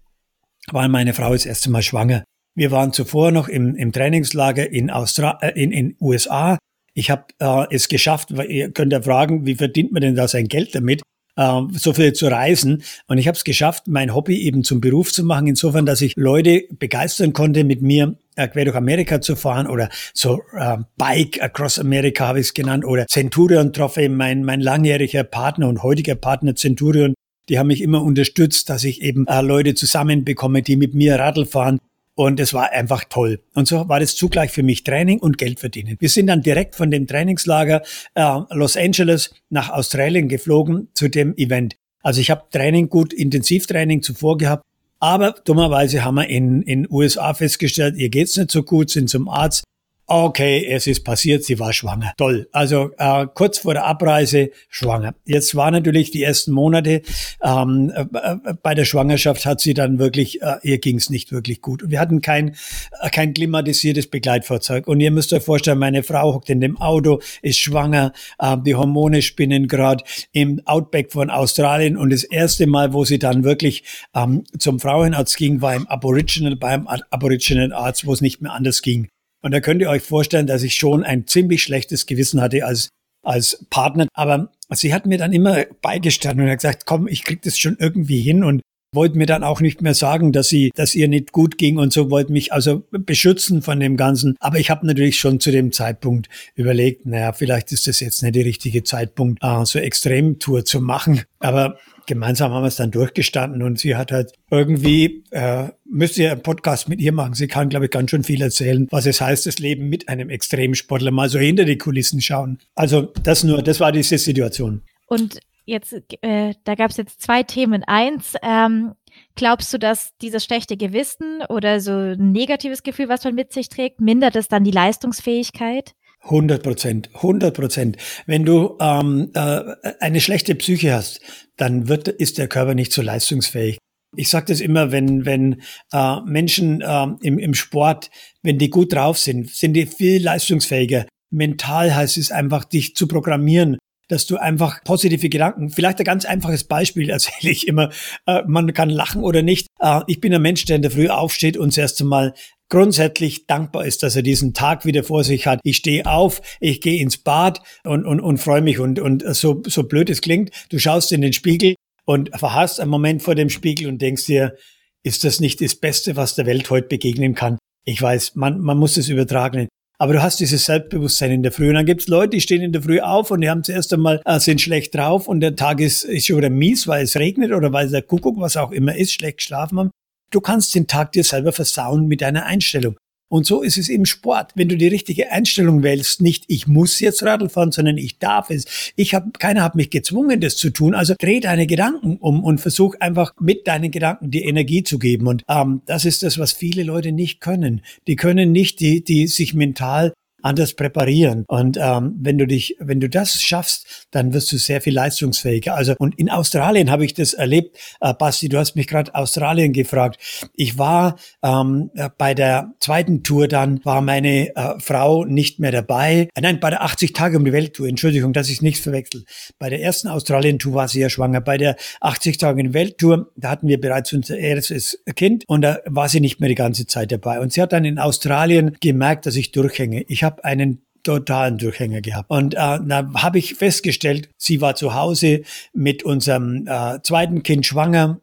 war 0.72 0.88
meine 0.88 1.14
Frau 1.14 1.32
das 1.32 1.46
erste 1.46 1.70
Mal 1.70 1.82
schwanger. 1.82 2.24
Wir 2.54 2.70
waren 2.70 2.92
zuvor 2.92 3.30
noch 3.30 3.48
im, 3.48 3.74
im 3.76 3.92
Trainingslager 3.92 4.70
in, 4.70 4.90
Austra 4.90 5.38
äh, 5.42 5.60
in, 5.60 5.72
in 5.72 5.96
USA. 6.00 6.58
Ich 6.94 7.10
habe 7.10 7.26
äh, 7.38 7.66
es 7.70 7.88
geschafft, 7.88 8.36
weil 8.36 8.50
ihr 8.50 8.70
könnt 8.70 8.92
ja 8.92 9.02
fragen, 9.02 9.46
wie 9.46 9.54
verdient 9.54 9.92
man 9.92 10.02
denn 10.02 10.16
da 10.16 10.26
sein 10.26 10.48
Geld 10.48 10.74
damit? 10.74 11.02
äh, 11.38 11.62
so 11.72 11.94
viel 11.94 12.12
zu 12.12 12.26
reisen. 12.26 12.82
Und 13.06 13.16
ich 13.18 13.28
habe 13.28 13.36
es 13.36 13.44
geschafft, 13.44 13.84
mein 13.86 14.14
Hobby 14.14 14.42
eben 14.42 14.64
zum 14.64 14.80
Beruf 14.80 15.12
zu 15.12 15.24
machen, 15.24 15.46
insofern, 15.46 15.86
dass 15.86 16.02
ich 16.02 16.14
Leute 16.16 16.64
begeistern 16.78 17.32
konnte, 17.32 17.64
mit 17.64 17.80
mir 17.80 18.16
äh, 18.36 18.48
quer 18.48 18.66
durch 18.66 18.76
Amerika 18.76 19.20
zu 19.20 19.36
fahren 19.36 19.66
oder 19.66 19.88
so 20.12 20.42
äh, 20.56 20.78
Bike 20.96 21.40
Across 21.40 21.78
America 21.78 22.26
habe 22.26 22.40
ich 22.40 22.48
es 22.48 22.54
genannt 22.54 22.84
oder 22.84 23.06
Centurion 23.06 23.72
Trophy, 23.72 24.08
mein, 24.08 24.44
mein 24.44 24.60
langjähriger 24.60 25.24
Partner 25.24 25.68
und 25.68 25.82
heutiger 25.82 26.16
Partner 26.16 26.54
Centurion, 26.54 27.14
die 27.48 27.58
haben 27.58 27.68
mich 27.68 27.80
immer 27.80 28.02
unterstützt, 28.02 28.68
dass 28.68 28.84
ich 28.84 29.00
eben 29.02 29.26
äh, 29.26 29.40
Leute 29.40 29.74
zusammenbekomme, 29.74 30.62
die 30.62 30.76
mit 30.76 30.94
mir 30.94 31.18
Radl 31.18 31.46
fahren. 31.46 31.78
Und 32.18 32.40
es 32.40 32.52
war 32.52 32.72
einfach 32.72 33.04
toll. 33.04 33.38
Und 33.54 33.68
so 33.68 33.88
war 33.88 34.00
das 34.00 34.16
zugleich 34.16 34.50
für 34.50 34.64
mich 34.64 34.82
Training 34.82 35.20
und 35.20 35.38
Geld 35.38 35.60
verdienen. 35.60 35.94
Wir 36.00 36.08
sind 36.08 36.26
dann 36.26 36.42
direkt 36.42 36.74
von 36.74 36.90
dem 36.90 37.06
Trainingslager 37.06 37.82
äh, 38.16 38.40
Los 38.50 38.76
Angeles 38.76 39.32
nach 39.50 39.70
Australien 39.70 40.26
geflogen 40.26 40.88
zu 40.94 41.06
dem 41.06 41.36
Event. 41.36 41.76
Also 42.02 42.20
ich 42.20 42.32
habe 42.32 42.42
Training, 42.50 42.88
gut 42.88 43.12
Intensivtraining 43.12 44.02
zuvor 44.02 44.36
gehabt. 44.36 44.64
Aber 44.98 45.36
dummerweise 45.44 46.04
haben 46.04 46.16
wir 46.16 46.28
in 46.28 46.62
in 46.62 46.88
USA 46.90 47.34
festgestellt, 47.34 47.94
ihr 47.96 48.08
geht's 48.08 48.36
nicht 48.36 48.50
so 48.50 48.64
gut, 48.64 48.90
sind 48.90 49.08
zum 49.08 49.28
Arzt, 49.28 49.62
Okay, 50.10 50.66
es 50.66 50.86
ist 50.86 51.04
passiert, 51.04 51.44
sie 51.44 51.58
war 51.58 51.74
schwanger. 51.74 52.14
Toll. 52.16 52.48
Also 52.50 52.92
äh, 52.96 53.26
kurz 53.34 53.58
vor 53.58 53.74
der 53.74 53.84
Abreise 53.84 54.48
schwanger. 54.70 55.14
Jetzt 55.26 55.54
war 55.54 55.70
natürlich 55.70 56.10
die 56.10 56.22
ersten 56.22 56.52
Monate 56.52 57.02
ähm, 57.44 57.92
äh, 57.94 58.54
bei 58.62 58.74
der 58.74 58.86
Schwangerschaft 58.86 59.44
hat 59.44 59.60
sie 59.60 59.74
dann 59.74 59.98
wirklich, 59.98 60.40
äh, 60.40 60.54
ihr 60.62 60.78
ging 60.78 60.96
es 60.96 61.10
nicht 61.10 61.30
wirklich 61.30 61.60
gut. 61.60 61.82
wir 61.88 62.00
hatten 62.00 62.22
kein 62.22 62.56
äh, 63.02 63.10
kein 63.10 63.34
klimatisiertes 63.34 64.08
Begleitfahrzeug. 64.08 64.86
Und 64.86 65.00
ihr 65.00 65.10
müsst 65.10 65.30
euch 65.34 65.42
vorstellen, 65.42 65.78
meine 65.78 66.02
Frau 66.02 66.32
hockt 66.32 66.48
in 66.48 66.62
dem 66.62 66.80
Auto, 66.80 67.20
ist 67.42 67.58
schwanger, 67.58 68.14
äh, 68.38 68.56
die 68.64 68.76
Hormone 68.76 69.20
spinnen 69.20 69.68
gerade 69.68 70.04
im 70.32 70.62
Outback 70.64 71.12
von 71.12 71.28
Australien. 71.28 71.98
Und 71.98 72.14
das 72.14 72.24
erste 72.24 72.66
Mal, 72.66 72.94
wo 72.94 73.04
sie 73.04 73.18
dann 73.18 73.44
wirklich 73.44 73.84
ähm, 74.14 74.44
zum 74.58 74.80
Frauenarzt 74.80 75.36
ging, 75.36 75.60
war 75.60 75.74
im 75.74 75.86
Aboriginal 75.86 76.56
beim 76.56 76.86
Aboriginal 76.86 77.74
Arzt, 77.74 78.06
wo 78.06 78.14
es 78.14 78.22
nicht 78.22 78.40
mehr 78.40 78.52
anders 78.52 78.80
ging. 78.80 79.08
Und 79.42 79.52
da 79.52 79.60
könnt 79.60 79.80
ihr 79.80 79.90
euch 79.90 80.02
vorstellen, 80.02 80.46
dass 80.46 80.62
ich 80.62 80.74
schon 80.74 81.04
ein 81.04 81.26
ziemlich 81.26 81.62
schlechtes 81.62 82.06
Gewissen 82.06 82.40
hatte 82.40 82.64
als, 82.64 82.88
als 83.24 83.66
Partner. 83.70 84.08
Aber 84.14 84.52
sie 84.72 84.92
hat 84.92 85.06
mir 85.06 85.18
dann 85.18 85.32
immer 85.32 85.64
beigestanden 85.80 86.44
und 86.44 86.50
hat 86.50 86.58
gesagt, 86.58 86.86
komm, 86.86 87.06
ich 87.06 87.24
krieg 87.24 87.42
das 87.42 87.58
schon 87.58 87.76
irgendwie 87.78 88.20
hin 88.20 88.42
und 88.42 88.60
wollte 88.92 89.18
mir 89.18 89.26
dann 89.26 89.44
auch 89.44 89.60
nicht 89.60 89.82
mehr 89.82 89.94
sagen, 89.94 90.32
dass 90.32 90.48
sie, 90.48 90.70
dass 90.74 90.94
ihr 90.94 91.08
nicht 91.08 91.32
gut 91.32 91.58
ging 91.58 91.78
und 91.78 91.92
so 91.92 92.10
wollte 92.10 92.32
mich 92.32 92.52
also 92.52 92.84
beschützen 92.90 93.62
von 93.62 93.80
dem 93.80 93.96
Ganzen. 93.96 94.36
Aber 94.40 94.58
ich 94.58 94.70
habe 94.70 94.86
natürlich 94.86 95.18
schon 95.18 95.40
zu 95.40 95.50
dem 95.50 95.72
Zeitpunkt 95.72 96.28
überlegt, 96.54 97.06
naja, 97.06 97.32
vielleicht 97.32 97.72
ist 97.72 97.86
das 97.86 98.00
jetzt 98.00 98.22
nicht 98.22 98.34
der 98.34 98.44
richtige 98.44 98.82
Zeitpunkt, 98.82 99.42
äh, 99.42 99.64
so 99.64 99.78
Extremtour 99.78 100.64
zu 100.64 100.80
machen. 100.80 101.22
Aber 101.38 101.78
gemeinsam 102.06 102.52
haben 102.52 102.62
wir 102.62 102.68
es 102.68 102.76
dann 102.76 102.90
durchgestanden 102.90 103.62
und 103.62 103.78
sie 103.78 103.94
hat 103.94 104.10
halt 104.10 104.32
irgendwie, 104.50 105.24
äh, 105.30 105.68
müsst 105.84 106.18
ihr 106.18 106.32
einen 106.32 106.42
Podcast 106.42 106.88
mit 106.88 107.00
ihr 107.00 107.12
machen. 107.12 107.34
Sie 107.34 107.46
kann, 107.46 107.68
glaube 107.68 107.84
ich, 107.84 107.90
ganz 107.90 108.10
schön 108.10 108.24
viel 108.24 108.40
erzählen, 108.40 108.88
was 108.90 109.06
es 109.06 109.20
heißt, 109.20 109.46
das 109.46 109.58
Leben 109.58 109.88
mit 109.88 110.08
einem 110.08 110.30
Extremsportler, 110.30 111.10
mal 111.10 111.28
so 111.28 111.38
hinter 111.38 111.64
die 111.64 111.78
Kulissen 111.78 112.20
schauen. 112.20 112.58
Also 112.74 113.12
das 113.22 113.44
nur, 113.44 113.62
das 113.62 113.78
war 113.78 113.92
diese 113.92 114.18
Situation. 114.18 114.82
Und 115.06 115.38
jetzt, 115.68 115.94
äh, 116.22 116.54
da 116.64 116.74
gab 116.74 116.90
es 116.90 116.96
jetzt 116.96 117.22
zwei 117.22 117.42
Themen. 117.42 117.84
Eins, 117.84 118.34
ähm, 118.42 118.94
glaubst 119.36 119.72
du, 119.72 119.78
dass 119.78 120.16
dieses 120.20 120.44
schlechte 120.44 120.76
Gewissen 120.76 121.42
oder 121.48 121.80
so 121.80 121.92
ein 121.92 122.32
negatives 122.32 122.82
Gefühl, 122.82 123.08
was 123.08 123.24
man 123.24 123.34
mit 123.34 123.52
sich 123.52 123.68
trägt, 123.68 124.00
mindert 124.00 124.36
es 124.36 124.48
dann 124.48 124.64
die 124.64 124.70
Leistungsfähigkeit? 124.70 125.94
100 126.22 126.62
Prozent, 126.62 127.10
100 127.14 127.54
Prozent. 127.54 127.96
Wenn 128.26 128.44
du 128.44 128.76
ähm, 128.80 129.30
äh, 129.34 129.62
eine 130.00 130.20
schlechte 130.20 130.54
Psyche 130.56 130.92
hast, 130.92 131.20
dann 131.56 131.88
wird, 131.88 132.08
ist 132.08 132.38
der 132.38 132.48
Körper 132.48 132.74
nicht 132.74 132.92
so 132.92 133.02
leistungsfähig. 133.02 133.78
Ich 134.16 134.30
sage 134.30 134.46
das 134.46 134.60
immer, 134.60 134.90
wenn, 134.90 135.26
wenn 135.26 135.62
äh, 135.92 136.20
Menschen 136.22 136.80
äh, 136.80 137.06
im, 137.20 137.38
im 137.38 137.54
Sport, 137.54 138.10
wenn 138.42 138.58
die 138.58 138.70
gut 138.70 138.94
drauf 138.94 139.18
sind, 139.18 139.50
sind 139.50 139.74
die 139.74 139.86
viel 139.86 140.22
leistungsfähiger. 140.22 141.06
Mental 141.30 141.94
heißt 141.94 142.16
es 142.16 142.32
einfach, 142.32 142.64
dich 142.64 142.96
zu 142.96 143.06
programmieren, 143.06 143.76
dass 144.08 144.26
du 144.26 144.36
einfach 144.36 144.82
positive 144.84 145.28
Gedanken, 145.28 145.70
vielleicht 145.70 145.98
ein 145.98 146.04
ganz 146.04 146.24
einfaches 146.24 146.64
Beispiel 146.64 147.08
erzähle 147.10 147.52
ich 147.52 147.68
immer, 147.68 147.90
äh, 148.26 148.42
man 148.46 148.72
kann 148.72 148.90
lachen 148.90 149.22
oder 149.22 149.42
nicht. 149.42 149.68
Äh, 149.80 150.00
ich 150.06 150.20
bin 150.20 150.34
ein 150.34 150.42
Mensch, 150.42 150.64
der 150.64 150.76
in 150.76 150.82
der 150.82 150.90
Früh 150.90 151.08
aufsteht 151.08 151.56
und 151.56 151.68
das 151.68 151.78
erste 151.78 152.04
Mal 152.04 152.34
grundsätzlich 152.68 153.46
dankbar 153.46 153.86
ist, 153.86 154.02
dass 154.02 154.16
er 154.16 154.22
diesen 154.22 154.52
Tag 154.52 154.84
wieder 154.84 155.02
vor 155.04 155.24
sich 155.24 155.46
hat. 155.46 155.60
Ich 155.62 155.76
stehe 155.76 156.06
auf, 156.06 156.40
ich 156.60 156.80
gehe 156.80 157.00
ins 157.00 157.18
Bad 157.18 157.62
und, 157.84 158.04
und, 158.04 158.20
und 158.20 158.38
freue 158.38 158.60
mich. 158.60 158.78
Und, 158.78 158.98
und 158.98 159.24
so, 159.34 159.62
so 159.66 159.84
blöd 159.84 160.10
es 160.10 160.20
klingt, 160.20 160.50
du 160.68 160.78
schaust 160.78 161.12
in 161.12 161.22
den 161.22 161.32
Spiegel 161.32 161.74
und 162.04 162.30
verhast 162.38 162.80
einen 162.80 162.90
Moment 162.90 163.22
vor 163.22 163.34
dem 163.34 163.48
Spiegel 163.48 163.88
und 163.88 164.02
denkst 164.02 164.26
dir, 164.26 164.54
ist 165.02 165.24
das 165.24 165.40
nicht 165.40 165.60
das 165.60 165.76
Beste, 165.76 166.16
was 166.16 166.34
der 166.34 166.46
Welt 166.46 166.68
heute 166.70 166.88
begegnen 166.88 167.34
kann? 167.34 167.58
Ich 167.84 168.02
weiß, 168.02 168.34
man, 168.34 168.60
man 168.60 168.76
muss 168.76 168.96
es 168.96 169.08
übertragen. 169.08 169.68
Aber 170.00 170.12
du 170.12 170.22
hast 170.22 170.38
dieses 170.38 170.64
Selbstbewusstsein 170.64 171.32
in 171.32 171.42
der 171.42 171.50
Früh. 171.50 171.68
Und 171.68 171.74
dann 171.74 171.86
gibt's 171.86 172.06
Leute, 172.06 172.30
die 172.30 172.40
stehen 172.40 172.62
in 172.62 172.72
der 172.72 172.82
Früh 172.82 173.00
auf 173.00 173.32
und 173.32 173.40
die 173.40 173.50
haben 173.50 173.64
zuerst 173.64 173.92
einmal, 173.92 174.22
äh, 174.24 174.38
sind 174.38 174.60
schlecht 174.60 174.94
drauf 174.94 175.26
und 175.26 175.40
der 175.40 175.56
Tag 175.56 175.80
ist, 175.80 176.04
ist 176.04 176.26
schon 176.26 176.36
wieder 176.36 176.50
mies, 176.50 176.86
weil 176.86 177.02
es 177.02 177.16
regnet 177.16 177.52
oder 177.52 177.72
weil 177.72 177.88
der 177.88 178.02
Kuckuck, 178.02 178.38
was 178.38 178.56
auch 178.56 178.70
immer 178.70 178.94
ist, 178.94 179.12
schlecht 179.12 179.38
geschlafen 179.38 179.78
haben. 179.78 179.90
Du 180.30 180.40
kannst 180.40 180.74
den 180.74 180.86
Tag 180.86 181.12
dir 181.12 181.24
selber 181.24 181.52
versauen 181.52 182.06
mit 182.06 182.20
deiner 182.20 182.46
Einstellung. 182.46 182.96
Und 183.28 183.46
so 183.46 183.62
ist 183.62 183.76
es 183.76 183.88
im 183.88 184.06
Sport. 184.06 184.52
Wenn 184.54 184.68
du 184.68 184.76
die 184.76 184.88
richtige 184.88 185.30
Einstellung 185.30 185.82
wählst, 185.82 186.22
nicht 186.22 186.44
ich 186.48 186.66
muss 186.66 186.98
jetzt 187.00 187.22
Radl 187.22 187.48
fahren, 187.48 187.72
sondern 187.72 187.98
ich 187.98 188.18
darf 188.18 188.50
es. 188.50 188.92
Ich 188.96 189.14
habe, 189.14 189.30
keiner 189.38 189.62
hat 189.62 189.74
mich 189.74 189.90
gezwungen, 189.90 190.40
das 190.40 190.56
zu 190.56 190.70
tun. 190.70 190.94
Also 190.94 191.14
dreh 191.18 191.40
deine 191.40 191.66
Gedanken 191.66 192.16
um 192.16 192.42
und 192.42 192.60
versuch 192.60 192.94
einfach 193.00 193.34
mit 193.40 193.66
deinen 193.66 193.90
Gedanken 193.90 194.30
die 194.30 194.44
Energie 194.44 194.82
zu 194.82 194.98
geben. 194.98 195.26
Und 195.26 195.44
ähm, 195.48 195.82
das 195.86 196.04
ist 196.04 196.22
das, 196.22 196.38
was 196.38 196.52
viele 196.52 196.82
Leute 196.82 197.12
nicht 197.12 197.40
können. 197.40 197.82
Die 198.06 198.16
können 198.16 198.52
nicht, 198.52 198.80
die, 198.80 199.04
die 199.04 199.26
sich 199.26 199.54
mental 199.54 200.14
anders 200.42 200.74
präparieren. 200.74 201.44
Und 201.48 201.78
ähm, 201.80 202.16
wenn 202.20 202.38
du 202.38 202.46
dich, 202.46 202.76
wenn 202.78 203.00
du 203.00 203.08
das 203.08 203.40
schaffst, 203.40 204.06
dann 204.10 204.32
wirst 204.32 204.52
du 204.52 204.56
sehr 204.56 204.80
viel 204.80 204.94
leistungsfähiger. 204.94 205.74
Also 205.74 205.94
und 205.98 206.18
in 206.18 206.30
Australien 206.30 206.90
habe 206.90 207.04
ich 207.04 207.14
das 207.14 207.34
erlebt. 207.34 207.76
Äh, 208.00 208.14
Basti, 208.14 208.48
du 208.48 208.58
hast 208.58 208.76
mich 208.76 208.86
gerade 208.86 209.14
Australien 209.14 209.72
gefragt. 209.72 210.18
Ich 210.54 210.78
war 210.78 211.16
ähm, 211.42 211.90
äh, 211.94 212.08
bei 212.16 212.34
der 212.34 212.72
zweiten 212.80 213.22
Tour 213.22 213.48
dann 213.48 213.84
war 213.84 214.00
meine 214.00 214.54
äh, 214.54 214.78
Frau 214.78 215.24
nicht 215.24 215.58
mehr 215.58 215.72
dabei. 215.72 216.28
Äh, 216.34 216.40
nein, 216.40 216.60
bei 216.60 216.70
der 216.70 216.82
80 216.82 217.12
Tage 217.12 217.36
um 217.36 217.44
die 217.44 217.52
Welt 217.52 217.74
Tour. 217.74 217.88
Entschuldigung, 217.88 218.32
dass 218.32 218.48
ich 218.48 218.62
nichts 218.62 218.80
verwechsel. 218.80 219.24
Bei 219.58 219.70
der 219.70 219.82
ersten 219.82 220.08
Australien 220.08 220.58
Tour 220.58 220.74
war 220.74 220.88
sie 220.88 221.00
ja 221.00 221.10
schwanger. 221.10 221.40
Bei 221.40 221.58
der 221.58 221.76
80 222.00 222.38
Tage 222.38 222.60
um 222.60 222.68
die 222.68 222.74
Welt 222.74 222.98
Tour, 222.98 223.30
da 223.36 223.50
hatten 223.50 223.68
wir 223.68 223.80
bereits 223.80 224.12
unser 224.12 224.38
erstes 224.38 225.02
Kind 225.16 225.44
und 225.48 225.62
da 225.62 225.78
war 225.86 226.08
sie 226.08 226.20
nicht 226.20 226.40
mehr 226.40 226.48
die 226.48 226.54
ganze 226.54 226.86
Zeit 226.86 227.12
dabei. 227.12 227.40
Und 227.40 227.52
sie 227.52 227.62
hat 227.62 227.72
dann 227.72 227.84
in 227.84 227.98
Australien 227.98 228.76
gemerkt, 228.80 229.26
dass 229.26 229.36
ich 229.36 229.52
durchhänge. 229.52 230.02
Ich 230.08 230.22
habe 230.28 230.44
einen 230.44 230.82
totalen 231.02 231.56
Durchhänger 231.56 232.02
gehabt. 232.02 232.30
Und 232.30 232.54
äh, 232.54 232.56
da 232.56 233.10
habe 233.14 233.38
ich 233.38 233.54
festgestellt, 233.54 234.28
sie 234.36 234.60
war 234.60 234.74
zu 234.74 234.94
Hause 234.94 235.42
mit 235.72 236.02
unserem 236.02 236.66
äh, 236.66 237.00
zweiten 237.02 237.42
Kind 237.42 237.64
schwanger. 237.66 238.20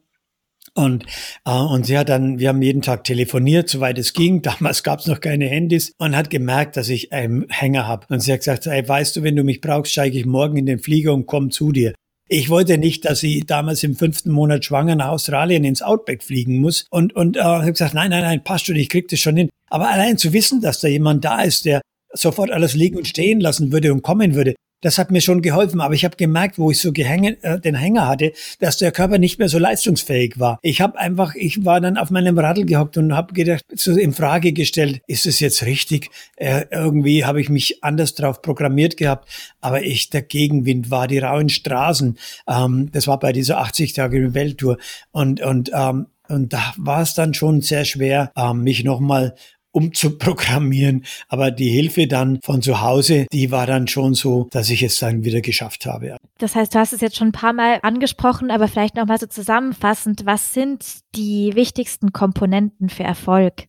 Und, 0.76 1.06
äh, 1.45 1.51
und 1.51 1.86
sie 1.86 1.97
hat 1.97 2.10
dann, 2.10 2.38
wir 2.38 2.49
haben 2.49 2.62
jeden 2.62 2.82
Tag 2.82 3.06
telefoniert, 3.06 3.70
soweit 3.70 3.97
es 3.97 4.14
ging. 4.14 4.41
Damals 4.43 4.84
gab 4.84 4.99
es 4.99 5.08
noch 5.08 5.20
keine 5.20 5.47
Handys 5.47 5.93
und 5.97 6.16
hat 6.16 6.30
gemerkt, 6.30 6.78
dass 6.78 6.89
ich 6.89 7.12
einen 7.12 7.47
Hänger 7.49 7.88
habe. 7.88 8.06
Und 8.10 8.20
sie 8.20 8.32
hat 8.32 8.41
gesagt, 8.41 8.68
ey, 8.68 8.88
weißt 8.88 9.16
du, 9.16 9.24
wenn 9.24 9.36
du 9.36 9.43
mich 9.43 9.62
brauchst, 9.62 9.93
steige 9.93 10.20
ich 10.20 10.26
morgen 10.26 10.58
in 10.58 10.66
den 10.66 10.80
Flieger 10.80 11.14
und 11.14 11.26
komm 11.26 11.49
zu 11.49 11.72
dir. 11.72 11.93
Ich 12.28 12.49
wollte 12.49 12.78
nicht, 12.78 13.06
dass 13.06 13.20
sie 13.20 13.41
damals 13.41 13.84
im 13.84 13.95
fünften 13.95 14.32
Monat 14.32 14.66
schwanger 14.66 14.95
nach 14.95 15.10
Australien 15.10 15.64
ins 15.64 15.84
Outback 15.84 16.24
fliegen 16.24 16.60
muss. 16.60 16.86
Und, 16.89 17.16
und 17.16 17.38
äh, 17.38 17.41
habe 17.41 17.72
gesagt, 17.72 17.93
nein, 17.93 18.10
nein, 18.10 18.24
nein, 18.24 18.43
passt 18.43 18.66
schon, 18.66 18.76
ich 18.76 18.89
krieg 18.89 19.08
das 19.08 19.20
schon 19.20 19.38
hin. 19.38 19.49
Aber 19.70 19.89
allein 19.89 20.18
zu 20.18 20.34
wissen, 20.34 20.62
dass 20.62 20.82
da 20.82 20.88
jemand 20.88 21.24
da 21.24 21.41
ist, 21.41 21.66
der 21.66 21.82
sofort 22.16 22.51
alles 22.51 22.74
liegen 22.74 22.97
und 22.97 23.07
stehen 23.07 23.39
lassen 23.39 23.72
würde 23.72 23.93
und 23.93 24.01
kommen 24.01 24.36
würde, 24.36 24.55
das 24.86 24.99
hat 24.99 25.09
mir 25.09 25.22
schon 25.22 25.41
geholfen, 25.41 25.82
aber 25.82 25.95
ich 25.95 26.05
habe 26.05 26.16
gemerkt, 26.16 26.59
wo 26.59 26.70
ich 26.70 26.80
so 26.80 26.91
gehänge, 26.93 27.41
äh, 27.43 27.59
den 27.59 27.74
Hänger 27.74 28.07
hatte, 28.07 28.34
dass 28.59 28.78
der 28.78 28.91
Körper 28.91 29.18
nicht 29.18 29.39
mehr 29.39 29.49
so 29.49 29.57
leistungsfähig 29.57 30.39
war. 30.39 30.59
Ich 30.61 30.80
habe 30.80 30.99
einfach, 30.99 31.34
ich 31.34 31.66
war 31.66 31.82
dann 31.82 31.97
auf 31.97 32.11
meinem 32.11 32.38
Radl 32.38 32.66
gehockt 32.66 32.97
und 32.97 33.16
habe 33.16 33.34
gedacht, 33.34 33.63
so 33.74 33.93
in 33.93 34.13
Frage 34.13 34.53
gestellt, 34.53 35.01
ist 35.07 35.26
es 35.26 35.39
jetzt 35.39 35.66
richtig? 35.66 36.11
Äh, 36.36 36.66
irgendwie 36.70 37.26
habe 37.26 37.41
ich 37.41 37.49
mich 37.49 37.84
anders 37.84 38.13
drauf 38.13 38.43
programmiert 38.43 38.95
gehabt, 38.95 39.28
aber 39.59 39.82
ich, 39.82 40.11
der 40.11 40.22
Gegenwind 40.22 40.91
war 40.91 41.07
die 41.07 41.18
rauen 41.18 41.49
Straßen. 41.49 42.20
Ähm, 42.47 42.89
das 42.91 43.07
war 43.07 43.20
bei 43.20 43.32
dieser 43.32 43.59
80 43.59 43.93
Tage 43.93 44.36
Welttour 44.36 44.78
und 45.11 45.41
und 45.41 45.72
ähm, 45.74 46.07
und 46.28 46.53
da 46.53 46.74
war 46.78 47.01
es 47.01 47.13
dann 47.13 47.34
schon 47.34 47.61
sehr 47.61 47.86
schwer, 47.86 48.32
ähm, 48.36 48.61
mich 48.61 48.84
nochmal 48.84 49.36
umzuprogrammieren. 49.76 51.06
Aber 51.28 51.52
die 51.52 51.70
Hilfe 51.70 52.08
dann 52.08 52.40
von 52.42 52.62
zu 52.62 52.82
Hause, 52.82 53.28
die 53.32 53.52
war 53.52 53.68
dann 53.68 53.88
schon 53.88 54.14
so, 54.14 54.48
dass 54.52 54.70
ich 54.70 54.82
es 54.82 55.00
dann 55.00 55.26
wieder 55.26 55.42
geschafft 55.42 55.86
habe. 55.86 56.16
Das 56.38 56.56
heißt, 56.56 56.74
du 56.74 56.80
hast 56.80 56.94
es 56.94 57.02
jetzt 57.02 57.18
schon 57.18 57.30
ein 57.30 57.34
paar 57.34 57.54
Mal 57.54 57.80
angesprochen, 57.84 58.52
aber 58.52 58.68
vielleicht 58.68 58.96
nochmal 58.96 59.20
so 59.20 59.28
zusammenfassend. 59.28 60.26
Was 60.26 60.54
sind 60.54 60.86
die 61.16 61.52
wichtigsten 61.56 62.14
Komponenten 62.14 62.90
für 62.90 63.04
Erfolg? 63.04 63.68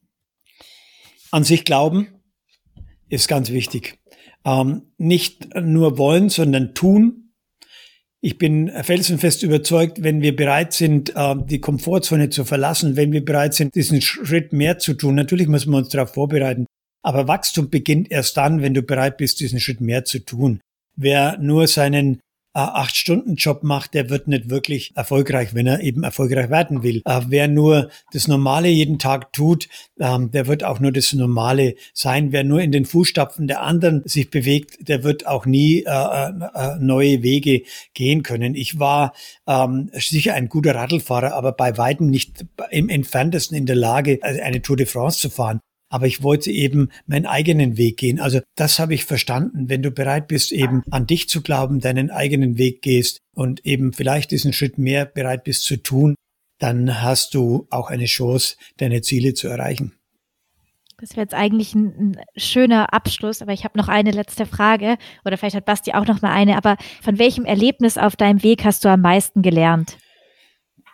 An 1.32 1.42
sich 1.42 1.64
glauben 1.64 2.08
ist 3.08 3.26
ganz 3.26 3.50
wichtig. 3.50 3.98
Ähm, 4.44 4.92
nicht 4.96 5.56
nur 5.56 5.98
wollen, 5.98 6.28
sondern 6.28 6.74
tun. 6.74 7.25
Ich 8.26 8.38
bin 8.38 8.72
felsenfest 8.82 9.44
überzeugt, 9.44 10.02
wenn 10.02 10.20
wir 10.20 10.34
bereit 10.34 10.72
sind, 10.72 11.14
äh, 11.14 11.36
die 11.48 11.60
Komfortzone 11.60 12.28
zu 12.28 12.44
verlassen, 12.44 12.96
wenn 12.96 13.12
wir 13.12 13.24
bereit 13.24 13.54
sind, 13.54 13.76
diesen 13.76 14.02
Schritt 14.02 14.52
mehr 14.52 14.80
zu 14.80 14.94
tun, 14.94 15.14
natürlich 15.14 15.46
müssen 15.46 15.70
wir 15.70 15.76
uns 15.76 15.90
darauf 15.90 16.14
vorbereiten. 16.14 16.66
Aber 17.04 17.28
Wachstum 17.28 17.70
beginnt 17.70 18.10
erst 18.10 18.36
dann, 18.36 18.62
wenn 18.62 18.74
du 18.74 18.82
bereit 18.82 19.16
bist, 19.16 19.38
diesen 19.38 19.60
Schritt 19.60 19.80
mehr 19.80 20.04
zu 20.04 20.18
tun. 20.18 20.58
Wer 20.96 21.38
nur 21.38 21.68
seinen 21.68 22.18
Acht-Stunden-Job 22.60 23.62
macht, 23.62 23.94
der 23.94 24.10
wird 24.10 24.28
nicht 24.28 24.50
wirklich 24.50 24.92
erfolgreich, 24.96 25.54
wenn 25.54 25.66
er 25.66 25.80
eben 25.80 26.02
erfolgreich 26.02 26.50
werden 26.50 26.82
will. 26.82 27.02
Äh, 27.04 27.20
wer 27.28 27.48
nur 27.48 27.90
das 28.12 28.28
Normale 28.28 28.68
jeden 28.68 28.98
Tag 28.98 29.32
tut, 29.32 29.68
ähm, 29.98 30.30
der 30.30 30.46
wird 30.46 30.64
auch 30.64 30.80
nur 30.80 30.92
das 30.92 31.12
Normale 31.12 31.74
sein. 31.92 32.32
Wer 32.32 32.44
nur 32.44 32.60
in 32.60 32.72
den 32.72 32.84
Fußstapfen 32.84 33.46
der 33.46 33.62
anderen 33.62 34.02
sich 34.04 34.30
bewegt, 34.30 34.88
der 34.88 35.02
wird 35.02 35.26
auch 35.26 35.46
nie 35.46 35.84
äh, 35.86 35.90
äh, 35.90 36.76
neue 36.80 37.22
Wege 37.22 37.62
gehen 37.94 38.22
können. 38.22 38.54
Ich 38.54 38.78
war 38.78 39.12
ähm, 39.46 39.90
sicher 39.92 40.34
ein 40.34 40.48
guter 40.48 40.74
Radlfahrer, 40.74 41.34
aber 41.34 41.52
bei 41.52 41.76
weitem 41.76 42.08
nicht 42.08 42.44
im 42.70 42.88
entferntesten 42.88 43.56
in 43.56 43.66
der 43.66 43.76
Lage, 43.76 44.20
eine 44.22 44.62
Tour 44.62 44.76
de 44.76 44.86
France 44.86 45.18
zu 45.18 45.30
fahren 45.30 45.60
aber 45.88 46.06
ich 46.06 46.22
wollte 46.22 46.50
eben 46.50 46.90
meinen 47.06 47.26
eigenen 47.26 47.76
Weg 47.76 47.98
gehen. 47.98 48.20
Also 48.20 48.40
das 48.56 48.78
habe 48.78 48.94
ich 48.94 49.04
verstanden. 49.04 49.68
Wenn 49.68 49.82
du 49.82 49.90
bereit 49.90 50.28
bist, 50.28 50.52
eben 50.52 50.82
an 50.90 51.06
dich 51.06 51.28
zu 51.28 51.42
glauben, 51.42 51.80
deinen 51.80 52.10
eigenen 52.10 52.58
Weg 52.58 52.82
gehst 52.82 53.20
und 53.34 53.64
eben 53.64 53.92
vielleicht 53.92 54.30
diesen 54.30 54.52
Schritt 54.52 54.78
mehr 54.78 55.06
bereit 55.06 55.44
bist 55.44 55.64
zu 55.64 55.76
tun, 55.76 56.14
dann 56.58 57.02
hast 57.02 57.34
du 57.34 57.66
auch 57.70 57.90
eine 57.90 58.06
Chance, 58.06 58.56
deine 58.78 59.02
Ziele 59.02 59.34
zu 59.34 59.48
erreichen. 59.48 59.92
Das 60.98 61.10
wäre 61.10 61.22
jetzt 61.22 61.34
eigentlich 61.34 61.74
ein, 61.74 62.16
ein, 62.16 62.16
schöner 62.36 62.94
Abschluss, 62.94 63.42
aber 63.42 63.52
ich 63.52 63.64
habe 63.64 63.76
noch 63.76 63.88
eine 63.88 64.12
letzte 64.12 64.46
Frage 64.46 64.96
oder 65.26 65.36
vielleicht 65.36 65.56
hat 65.56 65.66
Basti 65.66 65.92
auch 65.92 66.06
noch 66.06 66.22
mal 66.22 66.32
eine. 66.32 66.56
Aber 66.56 66.78
von 67.02 67.18
welchem 67.18 67.44
Erlebnis 67.44 67.98
auf 67.98 68.16
deinem 68.16 68.42
Weg 68.42 68.64
hast 68.64 68.82
du 68.84 68.88
am 68.88 69.02
meisten 69.02 69.42
gelernt? 69.42 69.98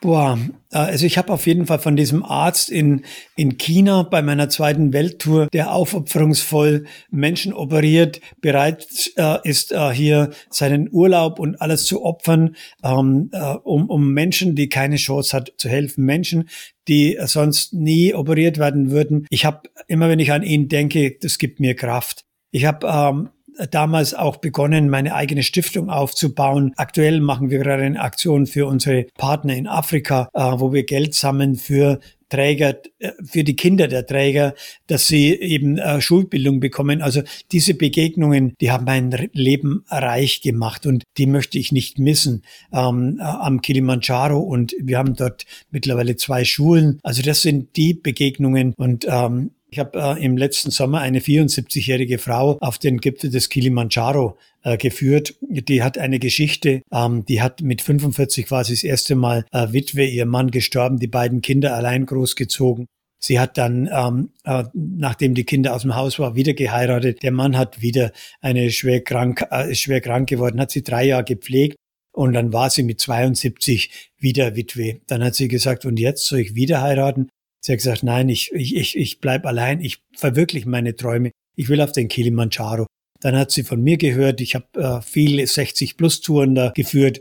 Boah, 0.03 0.37
äh, 0.73 0.79
also 0.79 1.07
ich 1.07 1.17
habe 1.17 1.33
auf 1.33 1.47
jeden 1.47 1.67
Fall 1.67 1.79
von 1.79 1.95
diesem 1.95 2.25
Arzt 2.25 2.71
in, 2.71 3.05
in 3.37 3.57
China 3.57 4.03
bei 4.03 4.21
meiner 4.21 4.49
zweiten 4.49 4.93
Welttour, 4.93 5.47
der 5.53 5.73
aufopferungsvoll 5.73 6.87
Menschen 7.11 7.53
operiert, 7.53 8.21
bereit 8.41 9.13
äh, 9.17 9.39
ist, 9.49 9.71
äh, 9.71 9.91
hier 9.93 10.31
seinen 10.51 10.89
Urlaub 10.91 11.39
und 11.39 11.61
alles 11.61 11.85
zu 11.85 12.05
opfern, 12.05 12.57
ähm, 12.83 13.31
äh, 13.33 13.55
um, 13.63 13.89
um 13.89 14.13
Menschen, 14.13 14.57
die 14.57 14.69
keine 14.69 14.97
Chance 14.97 15.37
hat, 15.37 15.53
zu 15.57 15.69
helfen. 15.69 16.05
Menschen, 16.05 16.49
die 16.89 17.17
sonst 17.27 17.73
nie 17.73 18.13
operiert 18.13 18.59
werden 18.59 18.91
würden. 18.91 19.27
Ich 19.31 19.45
habe 19.45 19.69
immer, 19.87 20.09
wenn 20.09 20.19
ich 20.19 20.33
an 20.33 20.43
ihn 20.43 20.69
denke, 20.69 21.17
das 21.23 21.39
gibt 21.39 21.61
mir 21.61 21.77
Kraft. 21.77 22.25
Ich 22.51 22.65
habe 22.65 22.89
ähm, 22.89 23.29
damals 23.71 24.15
auch 24.15 24.37
begonnen, 24.37 24.89
meine 24.89 25.15
eigene 25.15 25.43
Stiftung 25.43 25.91
aufzubauen. 25.91 26.73
Aktuell 26.77 27.21
machen 27.21 27.51
wir 27.51 27.59
gerade 27.59 27.83
eine 27.83 28.01
Aktion 28.01 28.47
für 28.47 28.67
unsere 28.67 29.07
Partner 29.17 29.55
in 29.55 29.67
Afrika, 29.67 30.29
äh, 30.35 30.41
wo 30.41 30.73
wir 30.73 30.85
Geld 30.85 31.15
sammeln 31.15 31.57
für 31.57 32.01
Träger, 32.33 32.77
äh, 32.99 33.13
für 33.23 33.45
die 33.45 33.57
Kinder 33.57 33.89
der 33.89 34.07
Träger, 34.07 34.55
dass 34.87 35.07
sie 35.07 35.35
eben 35.35 35.77
äh, 35.77 36.01
Schulbildung 36.01 36.61
bekommen. 36.61 37.03
Also 37.03 37.23
diese 37.53 37.75
Begegnungen, 37.75 38.55
die 38.61 38.71
haben 38.71 38.87
mein 38.87 39.11
Leben 39.35 39.85
reich 39.89 40.41
gemacht 40.41 40.87
und 40.87 41.05
die 41.19 41.27
möchte 41.27 41.59
ich 41.59 41.73
nicht 41.73 41.99
missen. 41.99 42.43
Ähm, 42.73 43.19
äh, 43.21 43.23
am 43.23 43.61
Kilimanjaro 43.61 44.41
und 44.41 44.75
wir 44.81 44.97
haben 44.97 45.15
dort 45.15 45.45
mittlerweile 45.71 46.17
zwei 46.17 46.45
Schulen. 46.45 46.99
Also 47.03 47.21
das 47.21 47.43
sind 47.43 47.77
die 47.77 47.93
Begegnungen 47.93 48.73
und 48.79 49.07
ähm, 49.07 49.51
ich 49.73 49.79
habe 49.79 49.99
äh, 49.99 50.23
im 50.23 50.37
letzten 50.37 50.71
Sommer 50.71 51.01
eine 51.01 51.21
74-jährige 51.21 52.19
Frau 52.19 52.59
auf 52.61 52.77
den 52.77 52.99
Gipfel 52.99 53.31
des 53.31 53.49
Kilimanjaro 53.49 54.37
äh, 54.65 54.77
geführt. 54.77 55.35
Die 55.41 55.83
hat 55.83 55.97
eine 55.97 56.19
Geschichte, 56.19 56.83
ähm, 56.93 57.25
die 57.25 57.41
hat 57.41 57.63
mit 57.63 57.81
45 57.81 58.47
quasi 58.47 58.75
das 58.75 58.85
erste 58.85 59.15
Mal 59.15 59.47
äh, 59.51 59.73
Witwe, 59.73 60.05
ihr 60.05 60.27
Mann 60.27 60.51
gestorben, 60.51 60.99
die 60.99 61.07
beiden 61.07 61.41
Kinder 61.41 61.75
allein 61.75 62.05
großgezogen. 62.05 62.87
Sie 63.19 63.41
hat 63.41 63.57
dann, 63.57 63.89
ähm, 63.91 64.31
äh, 64.45 64.65
nachdem 64.75 65.35
die 65.35 65.45
Kinder 65.45 65.75
aus 65.75 65.83
dem 65.83 65.97
Haus 65.97 66.19
war, 66.19 66.35
wieder 66.35 66.53
geheiratet. 66.53 67.23
Der 67.23 67.33
Mann 67.33 67.57
hat 67.57 67.81
wieder 67.81 68.13
eine 68.43 68.71
schwer 68.71 69.03
krank, 69.03 69.43
äh, 69.51 69.75
schwer 69.75 70.03
krank 70.03 70.29
geworden, 70.29 70.61
hat 70.61 70.71
sie 70.71 70.83
drei 70.83 71.05
Jahre 71.05 71.25
gepflegt. 71.25 71.77
Und 72.15 72.35
dann 72.35 72.53
war 72.53 72.69
sie 72.69 72.83
mit 72.83 73.01
72 73.01 74.11
wieder 74.19 74.55
Witwe. 74.55 75.01
Dann 75.07 75.25
hat 75.25 75.35
sie 75.35 75.49
gesagt, 75.49 75.87
und 75.87 75.99
jetzt 75.99 76.27
soll 76.27 76.41
ich 76.41 76.55
wieder 76.55 76.83
heiraten? 76.83 77.31
Sie 77.65 77.73
hat 77.73 77.79
gesagt, 77.79 78.03
nein, 78.03 78.29
ich, 78.29 78.51
ich, 78.53 78.75
ich, 78.75 78.97
ich 78.97 79.21
bleib 79.21 79.47
allein, 79.47 79.81
ich 79.81 80.03
verwirkliche 80.17 80.69
meine 80.69 80.97
Träume, 80.97 81.31
ich 81.55 81.69
will 81.69 81.81
auf 81.81 81.93
den 81.93 82.09
Kilimanjaro. 82.09 82.87
Dann 83.21 83.37
hat 83.37 83.53
sie 83.53 83.63
von 83.63 83.81
mir 83.81 83.99
gehört, 83.99 84.41
ich 84.41 84.57
habe 84.57 84.67
äh, 84.75 85.01
viele 85.01 85.45
60-Plus-Touren 85.45 86.57
da 86.57 86.73
geführt. 86.75 87.21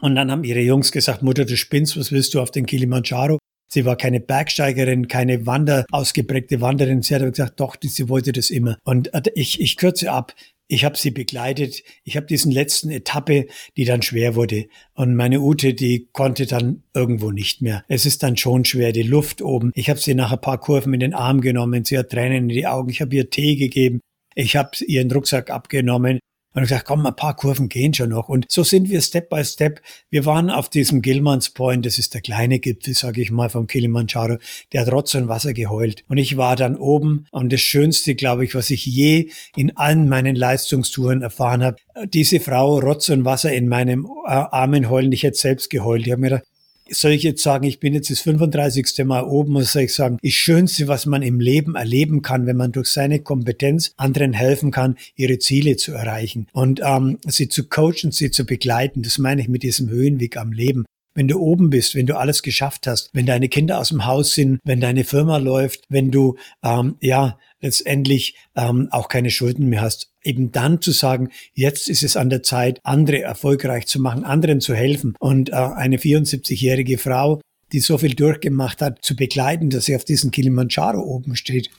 Und 0.00 0.14
dann 0.14 0.30
haben 0.30 0.44
ihre 0.44 0.60
Jungs 0.60 0.92
gesagt, 0.92 1.22
Mutter, 1.22 1.44
du 1.44 1.56
spinnst, 1.56 1.98
was 1.98 2.12
willst 2.12 2.34
du 2.34 2.40
auf 2.40 2.52
den 2.52 2.66
Kilimanjaro? 2.66 3.38
Sie 3.68 3.84
war 3.84 3.96
keine 3.96 4.20
Bergsteigerin, 4.20 5.08
keine 5.08 5.44
Wander, 5.44 5.84
ausgeprägte 5.90 6.60
Wanderin. 6.60 7.02
Sie 7.02 7.14
hat 7.14 7.22
aber 7.22 7.32
gesagt, 7.32 7.58
doch, 7.58 7.76
sie 7.80 8.08
wollte 8.08 8.30
das 8.30 8.50
immer. 8.50 8.78
Und 8.84 9.12
äh, 9.12 9.22
ich, 9.34 9.60
ich 9.60 9.76
kürze 9.76 10.12
ab. 10.12 10.34
Ich 10.70 10.84
habe 10.84 10.98
sie 10.98 11.10
begleitet. 11.10 11.82
Ich 12.04 12.16
habe 12.16 12.26
diesen 12.26 12.52
letzten 12.52 12.90
Etappe, 12.90 13.46
die 13.76 13.86
dann 13.86 14.02
schwer 14.02 14.34
wurde. 14.34 14.66
Und 14.94 15.14
meine 15.14 15.40
Ute, 15.40 15.72
die 15.72 16.08
konnte 16.12 16.46
dann 16.46 16.82
irgendwo 16.94 17.30
nicht 17.30 17.62
mehr. 17.62 17.84
Es 17.88 18.04
ist 18.04 18.22
dann 18.22 18.36
schon 18.36 18.66
schwer, 18.66 18.92
die 18.92 19.02
Luft 19.02 19.40
oben. 19.40 19.72
Ich 19.74 19.88
habe 19.88 19.98
sie 19.98 20.14
nach 20.14 20.30
ein 20.30 20.40
paar 20.40 20.58
Kurven 20.58 20.92
in 20.92 21.00
den 21.00 21.14
Arm 21.14 21.40
genommen. 21.40 21.84
Sie 21.84 21.96
hat 21.96 22.10
Tränen 22.10 22.44
in 22.44 22.48
die 22.50 22.66
Augen. 22.66 22.90
Ich 22.90 23.00
habe 23.00 23.16
ihr 23.16 23.30
Tee 23.30 23.56
gegeben. 23.56 24.00
Ich 24.34 24.56
habe 24.56 24.70
ihren 24.86 25.10
Rucksack 25.10 25.50
abgenommen. 25.50 26.20
Und 26.54 26.62
ich 26.62 26.70
gesagt, 26.70 26.86
komm, 26.86 27.06
ein 27.06 27.14
paar 27.14 27.36
Kurven 27.36 27.68
gehen 27.68 27.92
schon 27.92 28.08
noch. 28.08 28.28
Und 28.28 28.46
so 28.48 28.64
sind 28.64 28.88
wir 28.88 29.00
Step 29.02 29.28
by 29.28 29.44
Step. 29.44 29.80
Wir 30.10 30.24
waren 30.24 30.50
auf 30.50 30.68
diesem 30.68 31.02
Gilmans 31.02 31.50
Point, 31.50 31.84
das 31.84 31.98
ist 31.98 32.14
der 32.14 32.20
kleine 32.20 32.58
Gipfel, 32.58 32.94
sage 32.94 33.20
ich 33.20 33.30
mal, 33.30 33.50
vom 33.50 33.66
Kilimanjaro. 33.66 34.38
Der 34.72 34.80
hat 34.80 34.92
Rotz 34.92 35.14
und 35.14 35.28
Wasser 35.28 35.52
geheult. 35.52 36.04
Und 36.08 36.16
ich 36.16 36.36
war 36.36 36.56
dann 36.56 36.76
oben. 36.76 37.26
Und 37.30 37.52
das 37.52 37.60
Schönste, 37.60 38.14
glaube 38.14 38.44
ich, 38.44 38.54
was 38.54 38.70
ich 38.70 38.86
je 38.86 39.30
in 39.56 39.76
allen 39.76 40.08
meinen 40.08 40.36
Leistungstouren 40.36 41.22
erfahren 41.22 41.62
habe, 41.62 41.76
diese 42.06 42.40
Frau 42.40 42.78
Rotz 42.78 43.08
und 43.10 43.24
Wasser 43.24 43.52
in 43.52 43.68
meinem 43.68 44.06
äh, 44.26 44.30
Armen 44.30 44.88
heulen. 44.88 45.12
Ich 45.12 45.22
hätte 45.24 45.38
selbst 45.38 45.68
geheult. 45.70 46.06
Ich 46.06 46.12
habe 46.12 46.22
mir 46.22 46.30
gedacht, 46.30 46.46
soll 46.90 47.12
ich 47.12 47.22
jetzt 47.22 47.42
sagen, 47.42 47.66
ich 47.66 47.80
bin 47.80 47.94
jetzt 47.94 48.10
das 48.10 48.20
35. 48.20 49.04
Mal 49.04 49.24
oben, 49.24 49.52
muss 49.52 49.74
ich 49.74 49.94
sagen, 49.94 50.18
das 50.22 50.32
Schönste, 50.32 50.88
was 50.88 51.06
man 51.06 51.22
im 51.22 51.40
Leben 51.40 51.74
erleben 51.74 52.22
kann, 52.22 52.46
wenn 52.46 52.56
man 52.56 52.72
durch 52.72 52.88
seine 52.88 53.20
Kompetenz 53.20 53.92
anderen 53.96 54.32
helfen 54.32 54.70
kann, 54.70 54.96
ihre 55.16 55.38
Ziele 55.38 55.76
zu 55.76 55.92
erreichen 55.92 56.46
und 56.52 56.80
ähm, 56.84 57.18
sie 57.26 57.48
zu 57.48 57.68
coachen, 57.68 58.12
sie 58.12 58.30
zu 58.30 58.44
begleiten. 58.44 59.02
Das 59.02 59.18
meine 59.18 59.40
ich 59.40 59.48
mit 59.48 59.62
diesem 59.62 59.88
Höhenweg 59.88 60.36
am 60.36 60.52
Leben 60.52 60.84
wenn 61.18 61.26
du 61.26 61.40
oben 61.40 61.68
bist, 61.68 61.96
wenn 61.96 62.06
du 62.06 62.16
alles 62.16 62.44
geschafft 62.44 62.86
hast, 62.86 63.10
wenn 63.12 63.26
deine 63.26 63.48
Kinder 63.48 63.80
aus 63.80 63.88
dem 63.88 64.06
Haus 64.06 64.34
sind, 64.34 64.60
wenn 64.62 64.80
deine 64.80 65.02
Firma 65.02 65.38
läuft, 65.38 65.82
wenn 65.88 66.12
du 66.12 66.36
ähm, 66.62 66.96
ja 67.00 67.40
letztendlich 67.60 68.36
ähm, 68.54 68.86
auch 68.92 69.08
keine 69.08 69.30
Schulden 69.30 69.68
mehr 69.68 69.80
hast, 69.80 70.12
eben 70.28 70.52
dann 70.52 70.80
zu 70.80 70.92
sagen, 70.92 71.30
jetzt 71.54 71.88
ist 71.88 72.02
es 72.02 72.16
an 72.16 72.30
der 72.30 72.42
Zeit, 72.42 72.80
andere 72.84 73.22
erfolgreich 73.22 73.86
zu 73.86 74.00
machen, 74.00 74.24
anderen 74.24 74.60
zu 74.60 74.74
helfen. 74.74 75.14
Und 75.18 75.50
äh, 75.50 75.54
eine 75.54 75.96
74-jährige 75.96 76.98
Frau, 76.98 77.40
die 77.72 77.80
so 77.80 77.98
viel 77.98 78.14
durchgemacht 78.14 78.80
hat, 78.82 79.04
zu 79.04 79.16
begleiten, 79.16 79.70
dass 79.70 79.86
sie 79.86 79.96
auf 79.96 80.04
diesen 80.04 80.30
Kilimanjaro 80.30 81.00
oben 81.00 81.36
steht. 81.36 81.70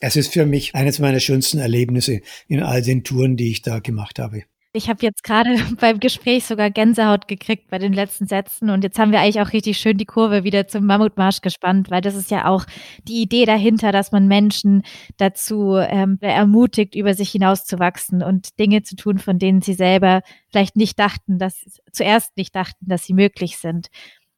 Es 0.00 0.16
ist 0.16 0.32
für 0.32 0.46
mich 0.46 0.74
eines 0.74 0.98
meiner 0.98 1.20
schönsten 1.20 1.58
Erlebnisse 1.58 2.20
in 2.46 2.62
all 2.62 2.82
den 2.82 3.04
Touren, 3.04 3.36
die 3.36 3.50
ich 3.50 3.62
da 3.62 3.80
gemacht 3.80 4.18
habe. 4.18 4.44
Ich 4.78 4.88
habe 4.88 5.00
jetzt 5.02 5.24
gerade 5.24 5.56
beim 5.80 5.98
Gespräch 5.98 6.44
sogar 6.44 6.70
Gänsehaut 6.70 7.26
gekriegt 7.26 7.68
bei 7.68 7.78
den 7.78 7.92
letzten 7.92 8.28
Sätzen 8.28 8.70
und 8.70 8.84
jetzt 8.84 8.96
haben 8.96 9.10
wir 9.10 9.18
eigentlich 9.18 9.40
auch 9.40 9.52
richtig 9.52 9.76
schön 9.78 9.98
die 9.98 10.04
Kurve 10.04 10.44
wieder 10.44 10.68
zum 10.68 10.86
Mammutmarsch 10.86 11.40
gespannt, 11.40 11.90
weil 11.90 12.00
das 12.00 12.14
ist 12.14 12.30
ja 12.30 12.46
auch 12.46 12.64
die 13.02 13.20
Idee 13.20 13.44
dahinter, 13.44 13.90
dass 13.90 14.12
man 14.12 14.28
Menschen 14.28 14.84
dazu 15.16 15.74
ähm, 15.74 16.18
ermutigt, 16.20 16.94
über 16.94 17.14
sich 17.14 17.30
hinauszuwachsen 17.30 18.22
und 18.22 18.56
Dinge 18.60 18.84
zu 18.84 18.94
tun, 18.94 19.18
von 19.18 19.40
denen 19.40 19.62
sie 19.62 19.74
selber 19.74 20.22
vielleicht 20.48 20.76
nicht 20.76 20.96
dachten, 20.96 21.40
dass 21.40 21.80
zuerst 21.90 22.36
nicht 22.36 22.54
dachten, 22.54 22.86
dass 22.86 23.04
sie 23.04 23.14
möglich 23.14 23.58
sind. 23.58 23.88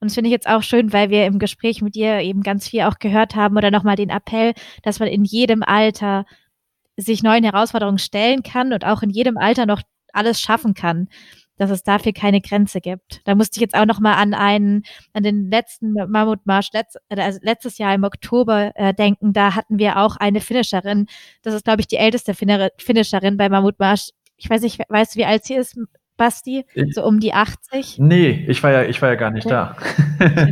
Und 0.00 0.10
das 0.10 0.14
finde 0.14 0.28
ich 0.28 0.32
jetzt 0.32 0.48
auch 0.48 0.62
schön, 0.62 0.94
weil 0.94 1.10
wir 1.10 1.26
im 1.26 1.38
Gespräch 1.38 1.82
mit 1.82 1.96
dir 1.96 2.20
eben 2.20 2.42
ganz 2.42 2.66
viel 2.66 2.80
auch 2.84 2.98
gehört 2.98 3.36
haben 3.36 3.58
oder 3.58 3.70
nochmal 3.70 3.96
den 3.96 4.08
Appell, 4.08 4.54
dass 4.82 5.00
man 5.00 5.08
in 5.08 5.24
jedem 5.24 5.62
Alter 5.62 6.24
sich 6.96 7.22
neuen 7.22 7.44
Herausforderungen 7.44 7.98
stellen 7.98 8.42
kann 8.42 8.72
und 8.72 8.86
auch 8.86 9.02
in 9.02 9.10
jedem 9.10 9.36
Alter 9.36 9.66
noch 9.66 9.82
alles 10.14 10.40
schaffen 10.40 10.74
kann, 10.74 11.08
dass 11.56 11.70
es 11.70 11.82
dafür 11.82 12.12
keine 12.12 12.40
Grenze 12.40 12.80
gibt. 12.80 13.20
Da 13.24 13.34
musste 13.34 13.58
ich 13.58 13.60
jetzt 13.60 13.74
auch 13.74 13.84
noch 13.84 14.00
mal 14.00 14.14
an 14.14 14.32
einen, 14.32 14.82
an 15.12 15.22
den 15.22 15.50
letzten 15.50 15.92
Mammutmarsch 15.92 16.72
letzt, 16.72 16.98
also 17.10 17.38
letztes 17.42 17.78
Jahr 17.78 17.94
im 17.94 18.04
Oktober 18.04 18.72
äh, 18.76 18.94
denken. 18.94 19.32
Da 19.32 19.54
hatten 19.54 19.78
wir 19.78 19.98
auch 19.98 20.16
eine 20.16 20.40
Finisherin. 20.40 21.06
Das 21.42 21.54
ist, 21.54 21.64
glaube 21.64 21.80
ich, 21.80 21.86
die 21.86 21.96
älteste 21.96 22.34
Finisherin 22.34 23.36
bei 23.36 23.48
Mammutmarsch. 23.48 24.10
Ich 24.36 24.48
weiß 24.48 24.62
nicht, 24.62 24.80
weißt 24.88 25.14
du, 25.14 25.18
wie 25.18 25.26
alt 25.26 25.44
sie 25.44 25.54
ist, 25.54 25.78
Basti? 26.20 26.66
So 26.90 27.02
um 27.02 27.18
die 27.18 27.32
80? 27.32 27.96
Nee, 27.98 28.44
ich 28.46 28.62
war 28.62 28.70
ja, 28.70 28.82
ich 28.82 29.00
war 29.00 29.08
ja 29.08 29.14
gar 29.14 29.30
nicht 29.30 29.46
okay. 29.46 29.54
da. 29.54 29.76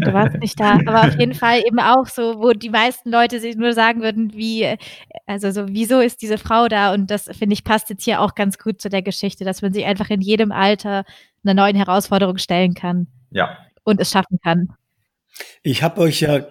Du 0.00 0.14
warst 0.14 0.38
nicht 0.38 0.58
da, 0.58 0.78
aber 0.86 1.02
auf 1.06 1.14
jeden 1.18 1.34
Fall 1.34 1.60
eben 1.60 1.78
auch 1.78 2.06
so, 2.06 2.40
wo 2.40 2.54
die 2.54 2.70
meisten 2.70 3.10
Leute 3.10 3.38
sich 3.38 3.54
nur 3.54 3.74
sagen 3.74 4.00
würden, 4.00 4.32
wie, 4.32 4.66
also 5.26 5.50
so, 5.50 5.68
wieso 5.68 6.00
ist 6.00 6.22
diese 6.22 6.38
Frau 6.38 6.68
da? 6.68 6.94
Und 6.94 7.10
das, 7.10 7.24
finde 7.24 7.52
ich, 7.52 7.64
passt 7.64 7.90
jetzt 7.90 8.04
hier 8.04 8.22
auch 8.22 8.34
ganz 8.34 8.56
gut 8.56 8.80
zu 8.80 8.88
der 8.88 9.02
Geschichte, 9.02 9.44
dass 9.44 9.60
man 9.60 9.74
sich 9.74 9.84
einfach 9.84 10.08
in 10.08 10.22
jedem 10.22 10.52
Alter 10.52 11.04
einer 11.44 11.52
neuen 11.52 11.76
Herausforderung 11.76 12.38
stellen 12.38 12.72
kann. 12.72 13.06
Ja. 13.30 13.58
Und 13.84 14.00
es 14.00 14.10
schaffen 14.10 14.38
kann. 14.42 14.70
Ich 15.62 15.82
habe 15.82 16.00
euch 16.00 16.20
ja 16.20 16.46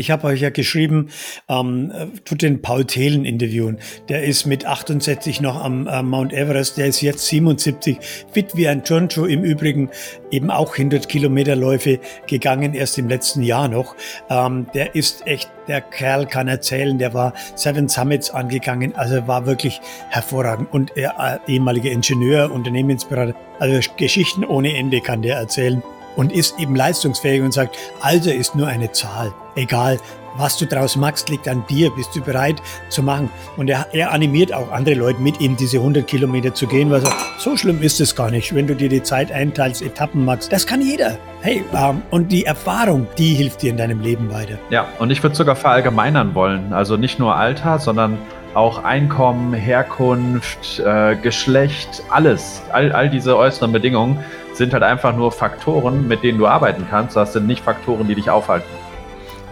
ich 0.00 0.10
habe 0.10 0.26
euch 0.26 0.40
ja 0.40 0.50
geschrieben, 0.50 1.10
ähm, 1.48 1.92
tut 2.24 2.42
den 2.42 2.62
Paul 2.62 2.86
Thelen 2.86 3.24
interviewen. 3.24 3.78
Der 4.08 4.24
ist 4.24 4.46
mit 4.46 4.64
68 4.64 5.40
noch 5.40 5.62
am 5.62 5.86
äh, 5.86 6.02
Mount 6.02 6.32
Everest, 6.32 6.78
der 6.78 6.86
ist 6.86 7.02
jetzt 7.02 7.26
77, 7.26 7.98
fit 8.32 8.56
wie 8.56 8.66
ein 8.66 8.82
Turncho, 8.82 9.26
im 9.26 9.44
Übrigen. 9.44 9.90
Eben 10.30 10.50
auch 10.50 10.72
100 10.72 11.08
Kilometerläufe 11.08 12.00
gegangen, 12.26 12.74
erst 12.74 12.98
im 12.98 13.08
letzten 13.08 13.42
Jahr 13.42 13.68
noch. 13.68 13.94
Ähm, 14.30 14.66
der 14.74 14.94
ist 14.94 15.26
echt, 15.26 15.50
der 15.68 15.82
Kerl 15.82 16.26
kann 16.26 16.48
erzählen, 16.48 16.98
der 16.98 17.12
war 17.12 17.34
Seven 17.54 17.88
Summits 17.88 18.30
angegangen, 18.30 18.94
also 18.94 19.26
war 19.26 19.46
wirklich 19.46 19.80
hervorragend. 20.08 20.72
Und 20.72 20.96
er 20.96 21.40
äh, 21.46 21.52
ehemaliger 21.52 21.90
Ingenieur, 21.90 22.50
Unternehmensberater, 22.50 23.34
also 23.58 23.78
Geschichten 23.98 24.44
ohne 24.44 24.74
Ende 24.74 25.00
kann 25.02 25.20
der 25.20 25.36
erzählen 25.36 25.82
und 26.16 26.32
ist 26.32 26.58
eben 26.58 26.74
leistungsfähig 26.74 27.42
und 27.42 27.52
sagt, 27.52 27.76
Alter 28.00 28.34
ist 28.34 28.54
nur 28.54 28.66
eine 28.66 28.92
Zahl. 28.92 29.32
Egal, 29.56 29.98
was 30.36 30.56
du 30.56 30.66
draus 30.66 30.96
machst, 30.96 31.28
liegt 31.28 31.48
an 31.48 31.64
dir. 31.68 31.90
Bist 31.90 32.14
du 32.14 32.20
bereit 32.20 32.56
zu 32.88 33.02
machen? 33.02 33.30
Und 33.56 33.68
er, 33.68 33.86
er 33.92 34.12
animiert 34.12 34.52
auch 34.52 34.70
andere 34.70 34.94
Leute 34.94 35.20
mit 35.20 35.40
ihm 35.40 35.56
diese 35.56 35.78
100 35.78 36.06
Kilometer 36.06 36.54
zu 36.54 36.66
gehen, 36.66 36.90
weil 36.90 37.00
er 37.00 37.06
sagt, 37.06 37.16
so 37.38 37.56
schlimm 37.56 37.82
ist 37.82 38.00
es 38.00 38.14
gar 38.14 38.30
nicht, 38.30 38.54
wenn 38.54 38.66
du 38.66 38.74
dir 38.74 38.88
die 38.88 39.02
Zeit 39.02 39.32
einteilst, 39.32 39.82
Etappen 39.82 40.24
machst. 40.24 40.52
Das 40.52 40.66
kann 40.66 40.80
jeder. 40.82 41.16
Hey, 41.42 41.64
ähm, 41.74 42.02
und 42.10 42.30
die 42.30 42.44
Erfahrung, 42.44 43.06
die 43.18 43.34
hilft 43.34 43.62
dir 43.62 43.70
in 43.70 43.76
deinem 43.76 44.00
Leben 44.00 44.30
weiter. 44.32 44.58
Ja, 44.70 44.88
und 44.98 45.10
ich 45.10 45.22
würde 45.22 45.34
sogar 45.34 45.56
verallgemeinern 45.56 46.34
wollen. 46.34 46.72
Also 46.72 46.96
nicht 46.96 47.18
nur 47.18 47.36
Alter, 47.36 47.78
sondern 47.78 48.18
auch 48.54 48.82
Einkommen, 48.82 49.54
Herkunft, 49.54 50.80
äh, 50.80 51.16
Geschlecht, 51.16 52.02
alles, 52.10 52.62
all, 52.72 52.92
all 52.92 53.08
diese 53.08 53.36
äußeren 53.36 53.72
Bedingungen 53.72 54.24
sind 54.60 54.74
halt 54.74 54.82
einfach 54.82 55.16
nur 55.16 55.32
Faktoren, 55.32 56.06
mit 56.06 56.22
denen 56.22 56.36
du 56.36 56.46
arbeiten 56.46 56.86
kannst. 56.90 57.16
Das 57.16 57.32
sind 57.32 57.46
nicht 57.46 57.64
Faktoren, 57.64 58.06
die 58.06 58.14
dich 58.14 58.28
aufhalten. 58.28 58.68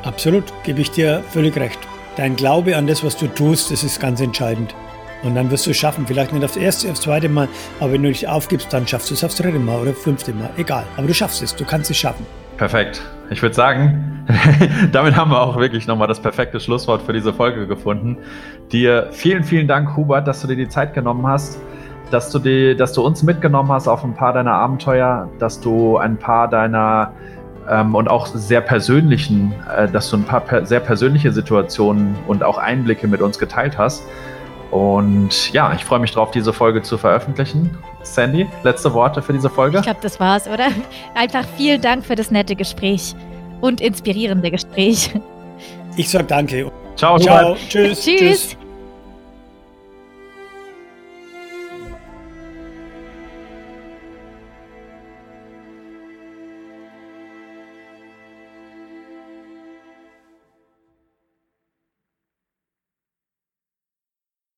Absolut, 0.03 0.45
gebe 0.65 0.83
ich 0.83 0.91
dir 0.91 1.23
völlig 1.31 1.57
recht. 1.57 1.79
Dein 2.17 2.37
Glaube 2.37 2.77
an 2.77 2.87
das, 2.87 3.03
was 3.03 3.17
du 3.17 3.27
tust, 3.27 3.71
das 3.71 3.83
ist 3.83 4.01
ganz 4.01 4.21
entscheidend. 4.21 4.75
Und 5.23 5.35
dann 5.35 5.51
wirst 5.51 5.65
du 5.65 5.71
es 5.71 5.79
schaffen. 5.79 6.07
Vielleicht 6.07 6.35
nicht 6.35 6.45
aufs 6.45 6.59
erste, 6.59 6.91
aufs 6.91 7.01
zweite 7.01 7.31
Mal, 7.31 7.49
aber 7.81 7.93
wenn 7.93 8.03
du 8.03 8.11
dich 8.11 8.29
aufgibst, 8.29 8.71
dann 8.71 8.87
schaffst 8.87 9.09
du 9.09 9.15
es 9.15 9.25
aufs 9.25 9.37
dritte 9.37 9.59
Mal 9.59 9.81
oder 9.81 9.95
fünfte 9.95 10.35
Mal. 10.35 10.51
Egal. 10.59 10.85
Aber 10.99 11.07
du 11.07 11.15
schaffst 11.15 11.43
es. 11.43 11.57
Du 11.57 11.65
kannst 11.65 11.91
es 11.91 11.97
schaffen. 11.97 12.27
Perfekt. 12.59 13.01
Ich 13.31 13.41
würde 13.41 13.55
sagen, 13.55 14.27
damit 14.93 15.17
haben 15.17 15.31
wir 15.31 15.41
auch 15.41 15.57
wirklich 15.57 15.87
nochmal 15.87 16.09
das 16.09 16.21
perfekte 16.21 16.61
Schlusswort 16.61 17.01
für 17.01 17.15
diese 17.15 17.33
Folge 17.33 17.67
gefunden. 17.67 18.19
Dir 18.73 19.09
vielen, 19.13 19.43
vielen 19.43 19.69
Dank, 19.69 19.97
Hubert, 19.97 20.29
dass 20.29 20.43
du 20.43 20.49
dir 20.49 20.57
die 20.57 20.69
Zeit 20.69 20.93
genommen 20.93 21.27
hast 21.27 21.59
dass 22.11 22.31
du, 22.31 22.39
die, 22.39 22.77
dass 22.77 22.93
du 22.93 23.05
uns 23.05 23.23
mitgenommen 23.23 23.71
hast 23.71 23.89
auf 23.89 24.05
ein 24.05 24.15
paar 24.15 24.33
deiner 24.33 24.53
Abenteuer, 24.53 25.29
dass 25.39 25.61
du 25.61 25.99
ein 25.99 26.17
paar 26.17 26.49
deiner 26.49 27.13
ähm, 27.69 27.95
und 27.95 28.09
auch 28.09 28.27
sehr 28.27 28.61
persönlichen, 28.61 29.55
äh, 29.77 29.89
dass 29.89 30.11
du 30.11 30.17
ein 30.17 30.25
paar 30.25 30.41
per 30.41 30.67
sehr 30.67 30.81
persönliche 30.81 31.33
Situationen 31.33 32.17
und 32.27 32.43
auch 32.43 32.59
Einblicke 32.59 33.07
mit 33.07 33.21
uns 33.21 33.39
geteilt 33.39 33.79
hast. 33.79 34.03
Und 34.71 35.53
ja, 35.53 35.73
ich 35.75 35.85
freue 35.85 35.99
mich 35.99 36.13
drauf, 36.13 36.31
diese 36.31 36.53
Folge 36.53 36.83
zu 36.83 36.99
veröffentlichen. 36.99 37.77
Sandy, 38.03 38.47
letzte 38.65 38.93
Worte 38.93 39.23
für 39.23 39.33
diese 39.33 39.49
Folge? 39.49 39.79
Ich 39.79 39.85
glaube, 39.85 40.01
das 40.03 40.21
war's, 40.21 40.47
oder? 40.47 40.69
Einfach 41.15 41.45
vielen 41.57 41.81
Dank 41.81 42.05
für 42.05 42.15
das 42.15 42.31
nette 42.31 42.55
Gespräch 42.55 43.15
und 43.61 43.81
inspirierende 43.81 44.51
Gespräch. 44.51 45.15
Ich 45.97 46.11
sag 46.11 46.29
danke. 46.29 46.71
Ciao, 46.97 47.19
ciao. 47.19 47.57
Tschüss. 47.69 48.05
Tschüss. 48.05 48.19
Tschüss. 48.19 48.68